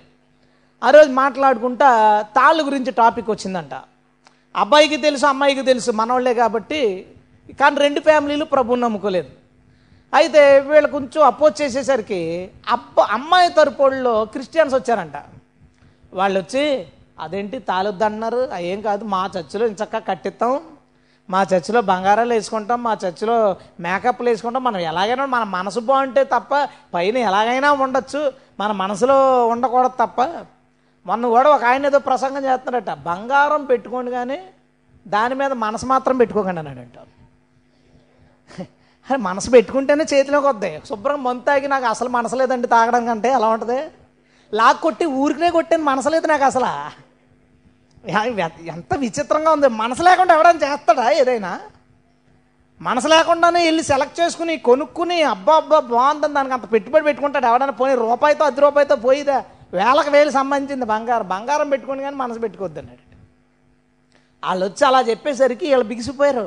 ఆ 0.83 0.89
రోజు 0.89 1.09
మాట్లాడుకుంటా 1.09 2.21
తాళ్ళు 2.21 2.63
గురించి 2.63 2.91
టాపిక్ 2.91 3.29
వచ్చిందంట. 3.29 3.73
అబ్బాయికి 4.55 4.97
తెలుసు 4.97 5.25
అమ్మాయికి 5.25 5.61
తెలుసు 5.61 5.91
మనవాళ్ళే 5.91 6.33
కాబట్టి 6.33 7.05
కానీ 7.59 7.75
రెండు 7.79 7.99
ఫ్యామిలీలు 7.99 8.45
ప్రభుని 8.45 8.81
నమ్ముకోలేదు. 8.81 9.29
అయితే 10.13 10.59
వీళ్ళు 10.59 10.91
కొంచెం 10.91 11.25
అపోజ్ 11.25 11.61
చేసేసరికి 11.61 12.49
అబ్బ 12.69 12.99
అమ్మాయి 12.99 13.49
తరపుల్లో 13.49 14.25
క్రిస్టియన్స్ 14.25 14.75
వచ్చారంట. 14.75 15.13
వాళ్ళు 16.13 16.39
వచ్చి 16.39 16.87
అదేంటి 17.19 17.57
తాలొద్దు 17.69 18.05
అన్నారు 18.07 18.41
ఏం 18.71 18.79
కాదు 18.87 19.03
మా 19.13 19.21
చర్చిలో 19.35 19.65
ఇంచక్క 19.71 20.01
కట్టిస్తాం. 20.09 20.53
మా 21.29 21.39
చర్చిలో 21.51 21.79
బంగారాలు 21.91 22.33
వేసుకుంటాం 22.33 22.79
మా 22.87 22.93
చర్చిలో 23.03 23.37
మేకప్లు 23.85 24.29
వేసుకుంటాం. 24.29 24.63
మనం 24.67 24.79
ఎలాగైనా 24.91 25.25
మన 25.35 25.43
మనసు 25.55 25.79
బాగుంటే 25.89 26.21
తప్ప 26.35 26.51
పైన 26.93 27.17
ఎలాగైనా 27.29 27.71
ఉండొచ్చు. 27.85 28.21
మన 28.61 28.71
మనసులో 28.83 29.17
ఉండకూడదు 29.53 29.97
తప్ప. 30.03 30.21
మొన్న 31.05 31.25
కూడా 31.33 31.49
ఒక 31.55 31.63
ఆయన 31.71 31.89
ఏదో 31.89 31.99
ప్రసంగం 32.07 32.43
చేస్తున్నాడట 32.45 32.93
బంగారం 33.09 33.65
పెట్టుకోండి 33.71 34.11
కానీ 34.17 34.39
దాని 35.05 35.35
మీద 35.41 35.51
మనసు 35.65 35.85
మాత్రం 35.91 36.15
పెట్టుకోకండి 36.21 36.59
అన్నాడంట 36.61 36.97
అరే 39.09 39.17
మనసు 39.27 39.49
పెట్టుకుంటేనే 39.49 40.05
చేతిలోకి 40.13 40.47
వద్దాయి 40.47 40.77
శుభ్రం 40.87 41.19
మందు 41.23 41.43
తాగి 41.47 41.67
నాకు 41.73 41.85
అసలు 41.85 42.09
మనసు 42.15 42.35
లేదండి 42.39 42.67
తాగడం 42.73 43.03
కంటే 43.05 43.29
ఎలా 43.37 43.49
ఉంటుంది? 43.55 43.77
లాక్ 44.53 44.79
కొట్టి 44.81 45.05
ఊరికినే 45.21 45.49
కొట్టాను 45.57 45.83
మనసు 45.83 46.09
లేదు 46.09 46.27
నాకు 46.27 46.45
అసలు. 46.51 46.71
ఎంత 48.75 48.93
విచిత్రంగా 49.05 49.51
ఉంది. 49.57 49.67
మనసు 49.81 50.03
లేకుండా 50.07 50.33
ఎవడైనా 50.37 50.61
చేస్తాడా 50.65 51.05
ఏదైనా? 51.21 51.51
మనసు 52.81 53.07
లేకుండానే 53.13 53.61
వెళ్ళి 53.65 53.83
సెలెక్ట్ 53.83 54.19
చేసుకుని 54.21 54.53
కొనుక్కుని 54.67 55.17
అబ్బా 55.33 55.53
అబ్బా 55.61 55.77
బాగుందని 55.93 56.35
దానికి 56.37 56.55
అంత 56.57 56.67
పెట్టుబడి 56.73 57.05
పెట్టుకుంటాడు. 57.09 57.47
ఎవడైనా 57.51 57.75
పోయి 57.81 57.95
రూపాయితో 58.05 58.43
అర్ధ 58.49 58.59
రూపాయితో 58.65 58.95
పోయిదా? 59.07 59.37
వేలకు 59.77 60.09
వేలు 60.15 60.31
సంబంధించింది 60.39 60.85
బంగారం. 60.93 61.27
బంగారం 61.35 61.67
పెట్టుకుని 61.73 62.05
కానీ 62.07 62.17
మనసు 62.23 62.39
పెట్టుకోవద్దు 62.43 62.79
అన్నాడు. 62.81 63.03
వాళ్ళు 64.43 64.63
వచ్చి 64.67 64.83
అలా 64.89 64.99
చెప్పేసరికి 65.09 65.65
వీళ్ళు 65.71 65.87
బిగిసిపోయారు. 65.91 66.45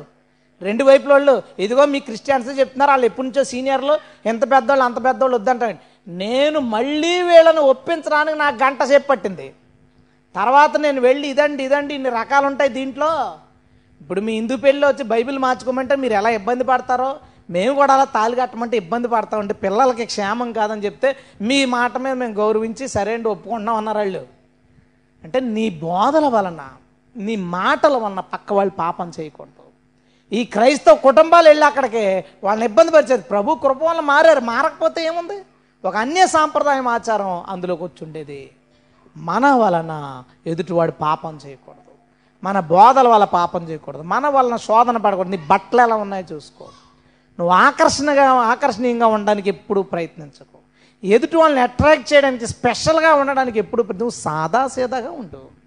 రెండు 0.60 0.82
వైపుల 0.88 1.10
వాళ్ళు 1.16 1.34
ఇదిగో 1.64 1.84
మీ 1.92 1.98
క్రిస్టియన్స్ 2.06 2.48
చెప్తున్నారు 2.60 2.90
వాళ్ళు 2.92 3.06
ఎప్పటి 3.08 3.26
నుంచో 3.26 3.42
సీనియర్లు 3.52 3.94
ఎంత 4.30 4.42
పెద్దోళ్ళు 4.52 4.84
అంత 4.84 4.98
పెద్దోళ్ళు 5.06 5.36
వద్దంటాడు 5.38 5.76
నేను 6.22 6.58
మళ్ళీ 6.74 7.12
వీళ్ళని 7.28 7.62
ఒప్పించడానికి 7.72 8.38
నాకు 8.38 8.56
గంట 8.64 8.82
సేపు 8.90 9.06
పట్టింది. 9.08 9.46
తర్వాత 10.34 10.72
నేను 10.76 11.00
వెళ్ళి 11.00 11.26
ఇదండి 11.28 11.62
ఇదండి 11.68 11.92
ఇన్ని 11.94 12.10
రకాలు 12.20 12.46
ఉంటాయి 12.46 12.70
దీంట్లో. 12.78 13.10
ఇప్పుడు 14.02 14.20
మీ 14.26 14.32
హిందూ 14.32 14.56
పెళ్ళి 14.56 14.84
వచ్చి 14.86 15.04
బైబిల్ 15.14 15.38
మార్చుకోమంటే 15.38 15.94
మీరు 16.02 16.14
ఎలా 16.20 16.30
ఇబ్బంది 16.40 16.64
పడతారో 16.64 17.10
మేము 17.54 17.72
కూడా 17.74 17.92
అలా 17.94 18.04
తాళి 18.16 18.34
కట్టమంటే 18.36 18.76
ఇబ్బంది 18.76 19.08
పడతామంటే 19.08 19.54
పిల్లలకి 19.54 20.04
క్షేమం 20.12 20.52
కాదని 20.58 20.84
చెప్తే 20.86 21.08
మీ 21.48 21.58
మాట 21.76 21.98
మీద 22.04 22.14
మేము 22.22 22.34
గౌరవించి 22.34 22.84
సరే 22.88 23.14
అండి 23.14 23.28
ఒప్పుకుంటున్నాం 23.28 23.76
అన్నారు 23.76 23.98
వాళ్ళు. 23.98 24.22
అంటే 25.24 25.40
నీ 25.56 25.64
బోధల 25.86 26.26
వలన 26.28 26.62
నీ 27.16 27.36
మాటల 27.56 27.94
వలన 28.04 28.20
పక్క 28.34 28.52
వాళ్ళు 28.52 28.74
పాపం 28.82 29.08
చేయకూడదు. 29.20 29.64
ఈ 30.32 30.44
క్రైస్తవ 30.44 30.94
కుటుంబాలు 30.94 31.48
వెళ్ళి 31.48 31.66
అక్కడికి 31.66 32.04
వాళ్ళని 32.44 32.66
ఇబ్బంది 32.70 32.92
పరిచేది 32.92 33.22
ప్రభు 33.22 33.58
కృప 33.64 33.82
వల్ల 33.82 34.00
మారారు. 34.00 34.40
మారకపోతే 34.52 35.00
ఏముంది? 35.04 35.38
ఒక 35.84 35.96
అన్య 35.96 36.26
సాంప్రదాయం 36.26 36.88
ఆచారం 36.88 37.32
అందులోకి 37.48 37.84
వచ్చి 37.84 38.04
ఉండేది. 38.06 38.40
మన 39.16 39.46
వలన 39.46 40.22
ఎదుటివాడు 40.46 40.90
పాపం 40.90 41.38
చేయకూడదు. 41.46 41.80
మన 42.44 42.60
బోధల 42.60 43.08
వల్ల 43.08 43.24
పాపం 43.24 43.64
చేయకూడదు. 43.68 44.02
మన 44.02 44.28
వలన 44.28 44.56
శోధన 44.56 44.96
పడకూడదు. 44.96 45.30
నీ 45.30 45.36
బట్టలు 45.36 45.80
ఎలా 45.80 45.96
ఉన్నాయో 45.96 46.34
చూసుకో. 46.34 46.64
నువ్వు 47.38 47.54
ఆకర్షణగా 47.54 48.30
ఆకర్షణీయంగా 48.30 49.06
ఉండడానికి 49.06 49.48
ఎప్పుడు 49.48 49.80
ప్రయత్నించకు. 49.80 50.58
ఎదుటి 51.04 51.36
వాళ్ళని 51.36 51.60
అట్రాక్ట్ 51.60 52.14
చేయడానికి 52.14 52.46
స్పెషల్గా 52.46 53.14
ఉండడానికి 53.14 53.58
ఎప్పుడు 53.58 53.82
నువ్వు 53.82 54.10
సాదా 54.10 54.66
సీదాగా 54.66 55.10
ఉండు. 55.10 55.60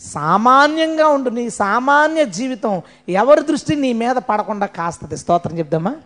సామాన్యంగా 0.00 1.08
ఉండు. 1.08 1.30
నీ 1.30 1.50
సామాన్య 1.50 2.24
జీవితం 2.24 2.82
ఎవరి 3.08 3.40
దృష్టి 3.40 3.76
నీ 3.76 3.92
మీద 3.92 4.16
పడకుండా 4.16 4.66
కాస్తుంది. 4.66 5.16
స్తోత్రం 5.16 5.58
చెప్దామా? 5.58 5.96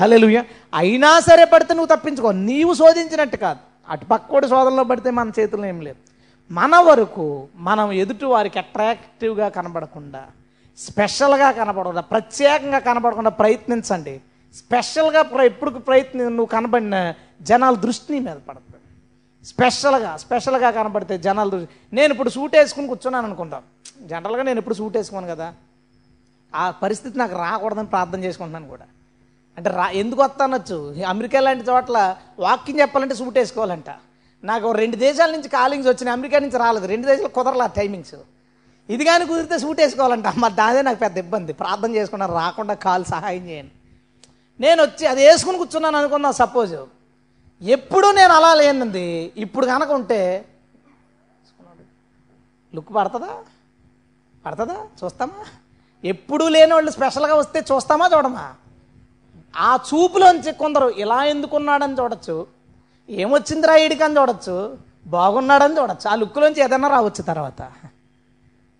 హల్లెలూయా. 0.00 0.44
అయినా 0.74 1.20
సరే 1.20 1.44
పడితే 1.44 1.74
నువ్వు 1.74 1.96
తప్పించుకో. 1.96 2.32
నీవు 2.32 2.74
శోధించినట్టు 2.74 3.36
కాదు. 3.36 3.58
అటు 3.88 4.06
కూడా 4.30 4.48
శోధనలో 4.48 4.84
పడితే 4.84 5.10
మన 5.10 5.30
చేతుల్లో 5.40 5.68
ఏం 5.68 5.80
లేదు. 5.80 6.13
మన 6.50 6.76
వరకు 6.76 7.48
మనం 7.54 7.92
ఎదుటి 7.92 8.24
వారికి 8.24 8.58
అట్రాక్టివ్గా 8.58 9.48
కనబడకుండా 9.48 10.26
స్పెషల్గా 10.78 11.50
కనబడకుండా 11.50 12.00
ప్రత్యేకంగా 12.00 12.78
కనబడకుండా 12.78 13.30
ప్రయత్నించండి. 13.30 14.20
స్పెషల్గా 14.54 15.44
ఎప్పుడు 15.44 15.70
ప్రయత్నం 15.70 16.24
నువ్వు 16.24 16.46
కనబడిన 16.46 17.14
జనాల 17.42 17.74
దృష్టిని 17.74 18.20
మీద 18.20 18.36
పడుతుంది 18.48 18.80
స్పెషల్గా 19.46 20.16
స్పెషల్గా 20.16 20.70
కనబడితే 20.70 21.18
జనాల 21.18 21.48
దృష్టి 21.48 21.96
నేను 21.96 22.12
ఇప్పుడు 22.12 22.28
సూట్ 22.28 22.56
వేసుకుని 22.56 22.86
కూర్చున్నాను 22.86 23.26
అనుకుంటాం. 23.26 23.62
జనరల్గా 24.02 24.42
నేను 24.42 24.58
ఎప్పుడు 24.58 24.74
సూట్ 24.74 24.96
వేసుకోను 24.96 25.26
కదా. 25.26 25.54
ఆ 26.54 26.70
పరిస్థితి 26.70 27.18
నాకు 27.18 27.36
రాకూడదని 27.36 27.86
ప్రార్థన 27.86 28.24
చేసుకుంటున్నాను 28.24 28.68
కూడా. 28.68 28.84
అంటే 29.56 29.70
రా 29.70 29.90
ఎందుకు 29.90 30.22
వస్తానొచ్చు? 30.22 30.96
అమెరికా 31.08 31.40
లాంటి 31.40 31.70
చోట్ల 31.70 32.16
వాకింగ్ 32.38 32.80
చెప్పాలంటే 32.80 33.14
సూట్ 33.14 33.38
వేసుకోవాలంట. 33.38 33.90
నాకు 34.50 34.72
రెండు 34.82 34.96
దేశాల 35.04 35.30
నుంచి 35.36 35.48
కాలింగ్స్ 35.58 35.88
వచ్చినాయి 35.90 36.14
అమెరికా 36.18 36.38
నుంచి 36.44 36.58
రాలేదు. 36.64 36.86
రెండు 36.92 37.06
దేశాలు 37.10 37.30
కుదరలా 37.36 37.66
టైమింగ్స్ 37.78 38.16
ఇది 38.88 39.04
కానీ 39.08 39.24
కుదిరితే 39.30 39.56
సూట్ 39.58 39.80
వేసుకోవాలంట. 39.80 40.28
మరి 40.44 40.54
దాదే 40.54 40.80
నాకు 40.88 40.98
పెద్ద 41.04 41.16
ఇబ్బంది. 41.24 41.52
ప్రార్థన 41.60 41.90
చేసుకున్నా 41.98 42.26
రాకుండా 42.40 42.74
కాలు 42.86 43.06
సహాయం 43.14 43.44
చేయండి 43.50 43.74
నేను 44.60 44.80
వచ్చి 44.82 45.04
అది 45.12 45.22
వేసుకుని 45.28 45.58
కూర్చున్నాను 45.58 45.96
అనుకుందాం 46.00 46.34
సపోజ్ 46.42 46.74
ఎప్పుడు 47.62 48.08
నేను 48.18 48.32
అలా 48.32 48.50
లేనింది. 48.54 49.06
ఇప్పుడు 49.44 49.66
కనుక 49.66 49.90
ఉంటే 49.98 50.20
లుక్ 52.74 52.92
పడుతుందా? 52.94 53.32
పడుతుందా? 54.46 54.76
చూస్తామా? 55.00 55.42
ఎప్పుడూ 56.12 56.44
లేని 56.54 56.72
వాళ్ళు 56.74 56.90
స్పెషల్గా 56.90 57.34
వస్తే 57.34 57.58
చూస్తామా 57.70 58.06
చూడమా? 58.14 58.44
ఆ 59.56 59.70
చూపులోంచి 59.88 60.52
కొందరు 60.52 60.88
ఇలా 61.02 61.18
ఎందుకున్నాడని 61.24 61.96
చూడొచ్చు. 62.00 62.36
ఏమొచ్చిందిరా 63.10 63.76
ఈడికి 63.76 64.04
అని 64.04 64.20
చూడొచ్చు. 64.20 64.78
బాగున్నాడని 65.06 65.80
చూడొచ్చు. 65.80 66.10
ఆ 66.10 66.14
లుక్లోంచి 66.14 66.62
ఏదైనా 66.62 66.88
రావచ్చు 66.88 67.22
తర్వాత. 67.22 67.72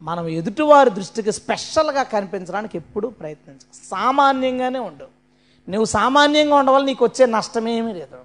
మనం 0.03 0.29
ఎదుటివారి 0.29 0.91
దృష్టికి 0.91 1.33
స్పెషల్గా 1.33 2.03
కనిపించడానికి 2.03 2.79
ఎప్పుడూ 2.79 3.11
ప్రయత్నించు. 3.11 3.89
సామాన్యంగానే 3.91 4.79
ఉండు. 4.79 5.05
నువ్వు 5.70 5.85
సామాన్యంగా 5.85 6.57
ఉండడం 6.57 6.75
వల్ల 6.75 6.87
నీకు 6.87 7.05
వచ్చే 7.05 7.27
నష్టమేమీ 7.27 7.93
లేదు. 7.93 8.16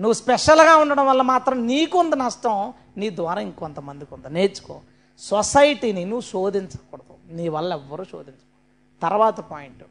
నువ్వు 0.00 0.12
స్పెషల్గా 0.12 0.76
ఉండడం 0.76 1.06
వల్ల 1.06 1.22
మాత్రం 1.22 1.66
నీకుంద 1.66 2.14
నష్టం 2.14 2.72
నీ 2.96 3.16
ద్వారా 3.16 3.40
ఇంకొంతమందికి 3.40 4.14
ఉంది 4.14 4.30
నేర్చుకో. 4.30 4.80
సొసైటీని 5.18 6.04
నువ్వు 6.04 6.20
శోధించకూడదు. 6.20 7.34
నీ 7.36 7.48
వల్ల 7.48 7.72
ఎవ్వరూ 7.72 8.04
శోధించకూడదు. 8.04 9.02
తర్వాత 9.02 9.40
పాయింట్. 9.40 9.84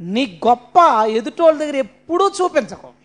నీ 0.00 0.40
గొప్ప 0.48 1.06
ఎదుటోళ్ళ 1.06 1.60
దగ్గర 1.60 1.76
ఎప్పుడూ 1.76 2.28
చూపించకూడదు 2.28 3.01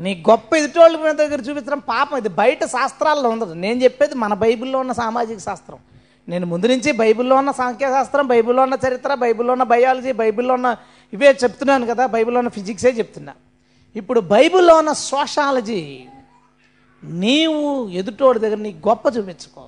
నీ 0.00 0.24
గొప్ప 0.30 0.56
ఎదుటోళ్ళ 0.56 0.98
మీద 0.98 1.14
దగ్గర 1.14 1.40
చూపించడం 1.40 1.78
పాపం 1.78 2.18
ఇది 2.18 2.28
బయట 2.28 2.64
శాస్త్రాల్లో 2.64 3.28
ఉండదు. 3.28 3.52
నేను 3.52 3.84
చెప్పేది 3.84 4.14
మన 4.14 4.34
బైబిల్లో 4.34 4.78
ఉన్న 4.78 4.92
సామాజిక 4.92 5.38
శాస్త్రం. 5.38 5.78
నేను 6.28 6.46
ముందు 6.46 6.66
నుంచి 6.66 6.92
బైబిల్లో 6.92 7.36
ఉన్న 7.36 7.50
సాంఖ్యశాస్త్రం 7.50 8.26
బైబిల్లో 8.26 8.62
ఉన్న 8.62 8.78
చరిత్ర 8.88 9.14
బైబిల్లో 9.14 9.52
ఉన్న 9.52 9.62
బయాలజీ 9.62 10.12
బైబిల్లో 10.12 10.54
ఉన్న 10.54 10.76
ఇవే 11.12 11.38
చెప్తున్నాను 11.44 11.86
కదా 11.86 12.06
బైబిల్లో 12.06 12.38
ఉన్న 12.38 12.48
ఫిజిక్సే 12.48 12.90
చెప్తున్నా. 12.90 13.32
ఇప్పుడు 13.96 14.20
బైబిల్లో 14.20 14.76
ఉన్న 14.76 14.92
సోషాలజీ 14.92 16.00
నీవు 17.04 17.88
ఎదుటోడి 17.88 18.38
దగ్గర 18.38 18.56
నీ 18.56 18.72
గొప్ప 18.88 19.06
చూపించుకో. 19.06 19.66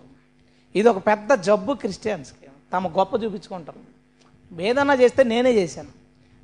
ఇది 0.76 0.88
ఒక 0.88 1.06
పెద్ద 1.06 1.32
జబ్బు 1.32 1.74
క్రిస్టియన్స్కి. 1.74 2.50
తమ 2.72 2.88
గొప్ప 2.88 3.14
చూపించుకుంటారు. 3.14 4.02
ఏదన్నా 4.62 4.94
చేస్తే 4.94 5.24
నేనే 5.24 5.52
చేశాను. 5.52 5.88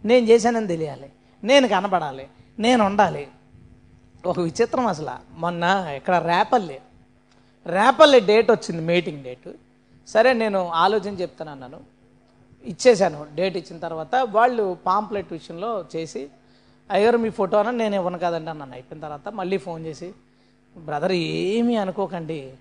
నేను 0.05 0.27
చేశానని 0.27 0.67
తెలియాలి. 0.67 1.11
నేను 1.45 1.69
కనబడాలి. 1.69 2.27
నేను 2.59 2.87
ఉండాలి. 2.87 3.29
ఒక 4.29 4.41
విచిత్రం 4.41 4.87
అసలు. 4.87 5.15
మొన్న 5.41 5.65
ఇక్కడ 5.97 6.17
రేపల్లి. 6.27 6.79
రేపల్లి 7.67 8.21
డేట్ 8.21 8.51
వచ్చింది 8.51 8.83
మీటింగ్ 8.83 9.25
డేటు. 9.25 9.55
సరే 10.09 10.33
నేను 10.33 10.69
ఆలోచన 10.69 11.15
చెప్తాను 11.15 11.51
అన్నాను. 11.51 11.81
ఇచ్చేశాను 12.65 13.27
డేట్ 13.35 13.57
ఇచ్చిన 13.57 13.79
తర్వాత 13.79 14.15
వాళ్ళు 14.31 14.77
పాంప్లెట్ 14.87 15.33
విషయంలో 15.33 15.85
చేసి 15.97 16.29
అయ్యారు 16.91 17.19
మీ 17.19 17.31
ఫోటో 17.31 17.71
నేను 17.71 17.95
ఇవ్వను 17.95 18.19
కదండి 18.19 18.51
అన్నాను. 18.51 18.73
అయిపోయిన 18.73 19.03
తర్వాత 19.03 19.29
మళ్ళీ 19.29 19.59
ఫోన్ 19.59 19.87
చేసి 19.87 20.13
బ్రదర్ 20.77 21.13
ఏమీ 21.13 21.77
అనుకోకండి. 21.77 22.53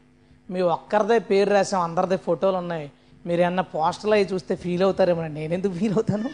మీ 0.49 0.61
ఒక్కరిదే 0.61 1.19
పేరు 1.19 1.49
రాసాం 1.49 1.81
అందరిదే 1.81 2.17
ఫోటోలు 2.17 2.57
ఉన్నాయి. 2.57 2.91
మీరు 3.25 3.41
ఏమన్నా 3.41 3.63
పోస్టర్లు 3.63 4.15
అవి 4.15 4.27
చూస్తే 4.33 4.55
ఫీల్ 4.55 4.83
అవుతారేమో 4.83 5.27
నేను 5.27 5.53
ఎందుకు 5.53 5.73
ఫీల్ 5.73 5.93
అవుతాను? 5.93 6.29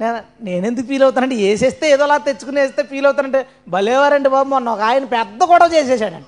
నేనెందుకు 0.00 0.86
ఫీల్ 0.86 1.02
అవుతానంటే 1.02 1.36
వేసేస్తే 1.36 1.90
ఏదోలా 1.90 2.16
తెచ్చుకుని 2.18 2.60
వేస్తే 2.60 2.82
ఫీల్ 2.82 3.06
అవుతానంటే 3.06 3.46
భలేవారండి 3.68 4.28
బాబు 4.28 4.48
మొన్న 4.48 4.68
ఒక 4.68 4.80
ఆయన 4.80 5.04
పెద్ద 5.04 5.44
గొడవ 5.44 5.70
చేసేసాడండి 5.74 6.26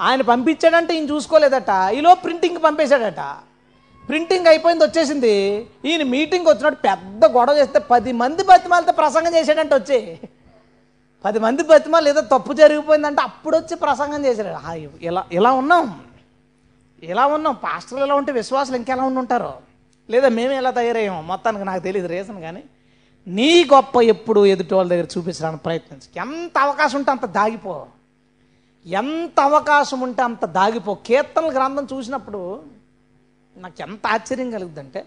ఆయన 0.00 0.22
పంపించాడంటే 0.22 0.94
ఈయన 0.94 1.10
చూసుకోలేదట. 1.10 1.72
ఈలో 1.92 2.14
ప్రింటింగ్ 2.14 2.58
పంపేశాడట. 2.64 3.22
ప్రింటింగ్ 4.08 4.46
అయిపోయింది 4.46 4.84
వచ్చేసింది. 4.84 5.66
ఈయన 5.84 6.02
మీటింగ్ 6.02 6.46
వచ్చినట్టు 6.46 6.80
పెద్ద 6.82 7.24
గొడవ 7.24 7.56
చేస్తే 7.56 7.78
పది 7.78 8.12
మంది 8.12 8.44
బతిమాలతో 8.44 8.92
ప్రసంగం 8.92 9.34
చేశాడంటే 9.36 9.74
వచ్చి. 9.74 10.18
పది 11.24 11.38
మంది 11.38 11.62
బతిమాలు 11.62 12.08
ఏదో 12.08 12.20
తప్పు 12.20 12.52
జరిగిపోయిందంటే 12.52 13.22
అప్పుడు 13.22 13.56
వచ్చి 13.56 13.76
ప్రసంగం 13.76 14.24
చేశాడు. 14.24 14.78
ఇలా 15.02 15.24
ఇలా 15.32 15.52
ఉన్నాం. 15.52 16.00
ఇలా 17.02 17.26
ఉన్నాం. 17.26 17.54
పాస్టర్లు 17.54 18.04
ఎలా 18.04 18.14
ఉంటే 18.14 18.32
విశ్వాసులు 18.32 18.76
ఇంకెలా 18.76 19.02
ఉండి 19.02 19.18
ఉంటారో? 19.18 19.52
లేదా 20.10 20.28
మేము 20.28 20.52
ఎలా 20.52 20.70
తయారయ్యామో 20.70 21.20
మొత్తానికి 21.22 21.64
నాకు 21.64 21.82
తెలియదు 21.82 22.08
రీజన్ 22.08 22.40
కానీ 22.40 22.62
నీ 23.26 23.64
గొప్ప 23.64 24.02
ఎప్పుడు 24.02 24.46
ఎదుటి 24.46 24.74
వాళ్ళ 24.74 24.90
దగ్గర 24.90 25.06
చూపించడానికి 25.18 25.62
ప్రయత్నించు 25.62 26.20
ఎంత 26.20 26.58
అవకాశం 26.58 26.98
ఉంటే 26.98 27.10
అంత 27.10 27.26
దాగిపో. 27.26 27.86
ఎంత 28.86 29.40
అవకాశం 29.40 30.00
ఉంటే 30.00 30.22
అంత 30.22 30.44
దాగిపో. 30.44 30.94
కీర్తనల 30.94 31.50
గ్రంథం 31.56 31.86
చూసినప్పుడు 31.92 32.62
నాకు 33.56 33.82
ఎంత 33.82 34.06
ఆశ్చర్యం 34.06 34.50
కలుగుతుందంటే 34.50 35.04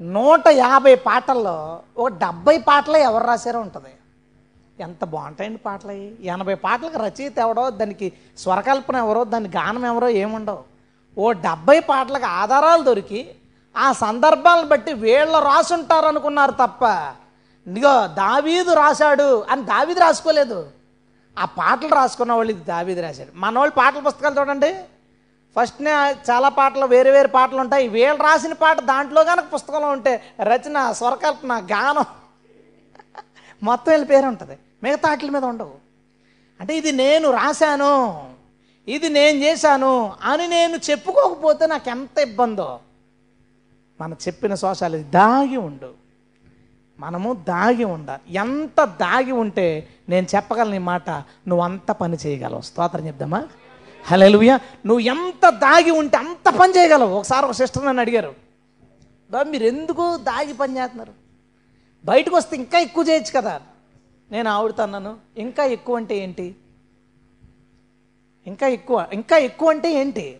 నూట 0.00 0.40
యాభై 0.48 0.94
పాటల్లో 0.94 1.80
ఒక 1.96 2.08
డెబ్బై 2.08 2.58
పాటలే 2.58 3.02
ఎవరు 3.02 3.26
రాశారో 3.26 3.60
ఉంటుంది. 3.60 3.92
ఎంత 4.82 5.04
బాగుంటాయండి 5.04 5.58
పాటలు 5.58 5.90
అవి 5.90 6.16
ఎనభై 6.22 6.54
పాటలకు 6.54 6.98
రచయిత 6.98 7.38
ఎవడో 7.38 7.70
దానికి 7.70 8.12
స్వరకల్పన 8.38 8.96
ఎవరో 8.96 9.24
దాని 9.24 9.48
గానం 9.48 9.86
ఎవరో 9.86 10.08
ఏముండవు. 10.08 10.62
ఓ 11.18 11.32
డెబ్బై 11.32 11.80
పాటలకు 11.80 12.24
ఆధారాలు 12.24 12.82
దొరికి 12.82 13.20
ఆ 13.78 13.92
సందర్భాలను 13.92 14.68
బట్టి 14.68 14.92
వీళ్ళు 14.92 15.38
రాసుంటారు 15.38 16.06
అనుకున్నారు 16.06 16.50
తప్ప 16.50 16.82
ఇదిగో 17.66 18.06
దావీదు 18.06 18.72
రాశాడు 18.72 19.44
అని 19.50 19.62
దావీదు 19.62 20.00
రాసుకోలేదు. 20.00 20.70
ఆ 21.38 21.44
పాటలు 21.44 21.94
రాసుకున్న 21.94 22.32
వాళ్ళు 22.32 22.52
ఇది 22.52 22.64
దావీదు 22.64 23.00
రాశాడు. 23.00 23.28
మన 23.34 23.58
వాళ్ళు 23.58 23.74
పాటల 23.74 23.98
పుస్తకాలు 23.98 24.40
చూడండి. 24.40 24.82
ఫస్ట్నే 25.56 25.92
చాలా 26.30 26.48
పాటలు 26.48 26.86
వేరే 26.86 27.10
వేరే 27.10 27.28
పాటలు 27.28 27.60
ఉంటాయి. 27.60 27.88
వీళ్ళు 27.88 28.22
రాసిన 28.22 28.52
పాట 28.52 28.80
దాంట్లో 28.80 29.24
కనుక 29.24 29.44
పుస్తకంలో 29.54 29.88
ఉంటే 29.88 30.34
రచన 30.42 30.92
స్వరకల్పన 30.92 31.66
గానం 31.72 32.04
మొత్తం 33.62 33.92
వీళ్ళ 33.92 34.06
పేరు 34.06 34.26
ఉంటుంది. 34.26 34.58
మిగతా 34.82 35.08
వాటి 35.08 35.30
మీద 35.30 35.44
ఉండవు. 35.44 35.74
అంటే 36.60 36.76
ఇది 36.76 36.92
నేను 36.92 37.30
రాశాను 37.30 37.94
ఇది 38.88 39.08
నేను 39.08 39.38
చేశాను 39.38 40.12
అని 40.22 40.46
నేను 40.48 40.76
చెప్పుకోకపోతే 40.90 41.66
నాకు 41.66 41.90
ఎంత 41.90 42.18
ఇబ్బందో. 42.18 42.78
మన 44.00 44.12
చెప్పిన 44.12 44.54
శోషాలు 44.54 44.98
దాగి 45.02 45.56
ఉండు 45.56 45.90
మనము 46.98 47.32
దాగి 47.34 47.84
ఉండాలి. 47.84 48.34
ఎంత 48.34 48.84
దాగి 48.84 49.32
ఉంటే 49.32 49.88
నేను 50.08 50.26
చెప్పగలను 50.34 50.74
ఈ 50.74 50.78
మాట 50.78 51.10
నువ్వు 51.48 51.60
అంత 51.60 51.90
పని 51.92 52.16
చేయగలవు. 52.26 52.60
స్తోత్రం 52.60 53.06
చెప్దామా? 53.06 53.44
హలో 54.04 54.26
నువ్వు 54.86 54.98
ఎంత 55.00 55.48
దాగి 55.48 55.90
ఉంటే 55.90 56.16
అంత 56.16 56.48
పని 56.58 56.72
చేయగలవు. 56.72 57.14
ఒకసారి 57.18 57.46
ఒక 57.46 57.52
సిస్టర్ 57.52 57.86
నన్ను 57.86 58.00
అడిగారు 58.00 58.34
బాబు 59.30 59.48
మీరు 59.48 59.64
ఎందుకు 59.64 60.16
దాగి 60.16 60.52
పని 60.52 60.76
చేస్తున్నారు? 60.76 61.12
బయటకు 62.04 62.36
వస్తే 62.36 62.56
ఇంకా 62.56 62.78
ఎక్కువ 62.78 63.04
చేయొచ్చు 63.08 63.32
కదా. 63.40 63.60
నేను 64.30 64.50
ఆవిడతాన్నాను 64.50 65.16
ఇంకా 65.36 65.64
ఎక్కువ 65.64 65.96
అంటే 65.96 66.16
ఏంటి? 66.16 66.54
ఇంకా 68.46 68.66
ఎక్కువ 68.66 69.06
ఇంకా 69.12 69.36
ఎక్కువ 69.38 69.70
అంటే 69.70 69.92
ఏంటి? 70.00 70.38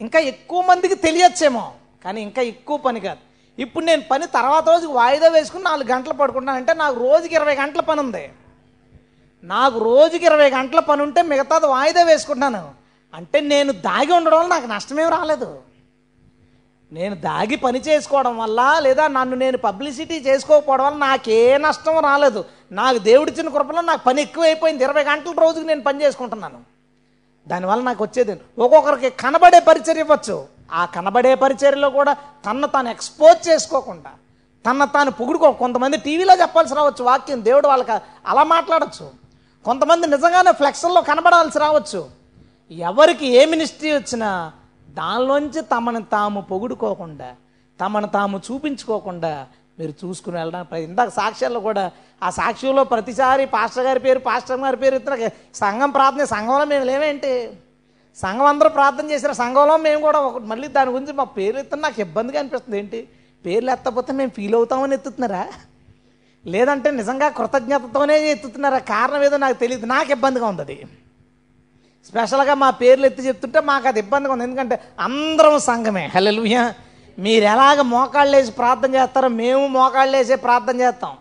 ఇంకా 0.00 0.18
ఎక్కువ 0.18 0.62
మందికి 0.62 0.94
తెలియచ్చేమో. 0.94 1.72
కానీ 2.04 2.22
ఇంకా 2.22 2.42
ఎక్కువ 2.42 2.76
పని 2.76 3.00
కాదు. 3.00 3.18
ఇప్పుడు 3.58 3.84
నేను 3.84 4.02
పని 4.10 4.26
తర్వాత 4.26 4.68
రోజుకి 4.68 4.92
వాయిదా 4.92 5.28
వేసుకుని 5.28 5.64
నాలుగు 5.64 5.88
గంటలు 5.88 6.14
పడుకుంటానంటే 6.14 6.74
నాకు 6.74 7.00
రోజుకి 7.00 7.34
ఇరవై 7.34 7.54
గంటల 7.54 7.80
పని 7.80 8.00
ఉంది. 8.00 8.32
నాకు 9.44 9.78
రోజుకి 9.78 10.24
ఇరవై 10.26 10.50
గంటల 10.50 10.80
పని 10.80 11.02
ఉంటే 11.02 11.22
మిగతాది 11.22 11.66
వాయిదా 11.66 12.02
వేసుకుంటున్నాను. 12.02 12.70
అంటే 13.14 13.40
నేను 13.40 13.72
దాగి 13.72 14.12
ఉండడం 14.12 14.38
వల్ల 14.38 14.48
నాకు 14.48 14.66
నష్టమేం 14.66 15.08
రాలేదు. 15.08 15.58
నేను 16.92 17.14
దాగి 17.14 17.56
పని 17.56 17.78
చేసుకోవడం 17.78 18.38
వల్ల 18.38 18.76
లేదా 18.80 19.08
నన్ను 19.08 19.36
నేను 19.36 19.58
పబ్లిసిటీ 19.58 20.14
చేసుకోకపోవడం 20.14 20.84
వల్ల 20.84 20.96
నాకే 20.96 21.58
నష్టం 21.58 21.98
రాలేదు. 21.98 22.44
నాకు 22.72 22.98
దేవుడిచ్చిన 22.98 23.48
కృపలో 23.48 23.80
నాకు 23.80 24.04
పని 24.04 24.22
ఎక్కువైపోయింది. 24.22 24.84
ఇరవై 24.84 25.02
గంటల 25.02 25.32
రోజుకి 25.40 25.66
నేను 25.66 25.80
పని 25.80 26.02
చేసుకుంటున్నాను. 26.02 26.60
దానివల్ల 27.48 27.82
నాకు 27.82 28.04
వచ్చేది 28.04 28.40
ఒక్కొక్కరికి 28.58 29.10
కనబడే 29.10 29.60
పరిచయం 29.60 29.98
ఇవ్వచ్చు. 29.98 30.59
ఆ 30.72 30.84
కనబడే 30.84 31.34
పరిచర్యలో 31.34 31.90
కూడా 31.90 32.12
తన్ను 32.46 32.66
తాను 32.66 32.88
ఎక్స్పోజ్ 32.90 33.48
చేసుకోకుండా 33.48 34.10
తన 34.64 34.84
తాను 34.84 35.10
పొగుడుకో 35.10 35.52
కొంతమంది 35.52 35.96
టీవీలో 35.96 36.34
చెప్పాల్సి 36.40 36.74
రావచ్చు 36.74 37.04
వాక్యం 37.04 37.44
దేవుడు 37.44 37.68
వాళ్ళకి 37.68 37.92
అలా 38.26 38.42
మాట్లాడచ్చు. 38.54 39.06
కొంతమంది 39.64 40.06
నిజంగానే 40.06 40.52
ఫ్లెక్సల్లో 40.52 41.00
కనబడాల్సి 41.02 41.58
రావచ్చు. 41.58 42.00
ఎవరికి 42.70 43.26
ఏ 43.26 43.44
మినిస్ట్రీ 43.46 43.92
వచ్చినా 43.92 44.52
దానిలోంచి 44.88 45.60
తమను 45.60 46.02
తాము 46.02 46.40
పొగుడుకోకుండా 46.40 47.30
తమను 47.80 48.08
తాము 48.08 48.40
చూపించుకోకుండా 48.46 49.32
మీరు 49.78 49.92
చూసుకుని 50.04 50.36
వెళ్ళడానికి 50.36 50.82
ఇందాక 50.82 51.08
సాక్ష్యాల్లో 51.08 51.60
కూడా 51.60 51.90
ఆ 52.22 52.30
సాక్ష్యంలో 52.30 52.84
ప్రతిసారి 52.84 53.46
పాస్టర్ 53.46 53.86
గారి 53.86 54.00
పేరు 54.00 54.18
పాస్టర్ 54.18 54.60
గారి 54.60 54.76
పేరు 54.76 54.94
ఇతర 54.94 55.28
సంఘం 55.54 55.90
ప్రార్థన 55.90 56.24
సంఘంలో 56.24 56.64
మేము 56.64 56.84
లేవేంటి? 56.84 57.32
సంఘం 58.16 58.46
అందరూ 58.52 58.68
ప్రార్థన 58.76 59.06
చేసిన 59.10 59.32
సంఘంలో 59.40 59.74
మేము 59.86 60.00
కూడా 60.06 60.18
ఒక 60.28 60.38
మళ్ళీ 60.50 60.68
దాని 60.76 60.90
గురించి 60.94 61.12
మా 61.20 61.26
పేరు 61.36 61.56
ఎత్తున 61.62 61.80
నాకు 61.86 62.00
ఇబ్బందిగా 62.06 62.38
అనిపిస్తుంది. 62.40 62.78
ఏంటి? 62.78 63.00
పేర్లు 63.44 63.70
ఎత్తకపోతే 63.74 64.12
మేము 64.20 64.32
ఫీల్ 64.38 64.56
అవుతామని 64.58 64.96
ఎత్తుతున్నారా? 64.98 65.44
లేదంటే 66.44 66.88
నిజంగా 66.98 67.28
కృతజ్ఞతతోనే 67.38 68.16
ఎత్తుతున్నారా? 68.32 68.78
కారణం 68.94 69.22
ఏదో 69.28 69.36
నాకు 69.44 69.56
తెలియదు. 69.62 69.86
నాకు 69.94 70.10
ఇబ్బందిగా 70.16 70.46
ఉంది 70.52 70.62
అది 70.66 70.76
స్పెషల్గా 72.08 72.54
మా 72.64 72.68
పేర్లు 72.82 73.06
ఎత్తి 73.06 73.22
చెప్తుంటే 73.28 73.60
మాకు 73.70 73.88
అది 73.88 74.00
ఇబ్బందిగా 74.04 74.32
ఉంది. 74.34 74.44
ఎందుకంటే 74.48 74.76
అందరం 75.06 75.56
సంఘమే. 75.70 76.04
హలో 76.14 76.32
మీరు 77.26 77.44
ఎలాగ 77.54 77.80
మోకాళ్ళు 77.94 78.34
వేసి 78.36 78.52
ప్రార్థన 78.60 78.90
చేస్తారో 78.94 79.28
మేము 79.40 79.64
మోకాళ్ళు 79.78 80.14
వేసే 80.16 80.36
ప్రార్థన 80.44 80.76
చేస్తాం. 80.80 81.14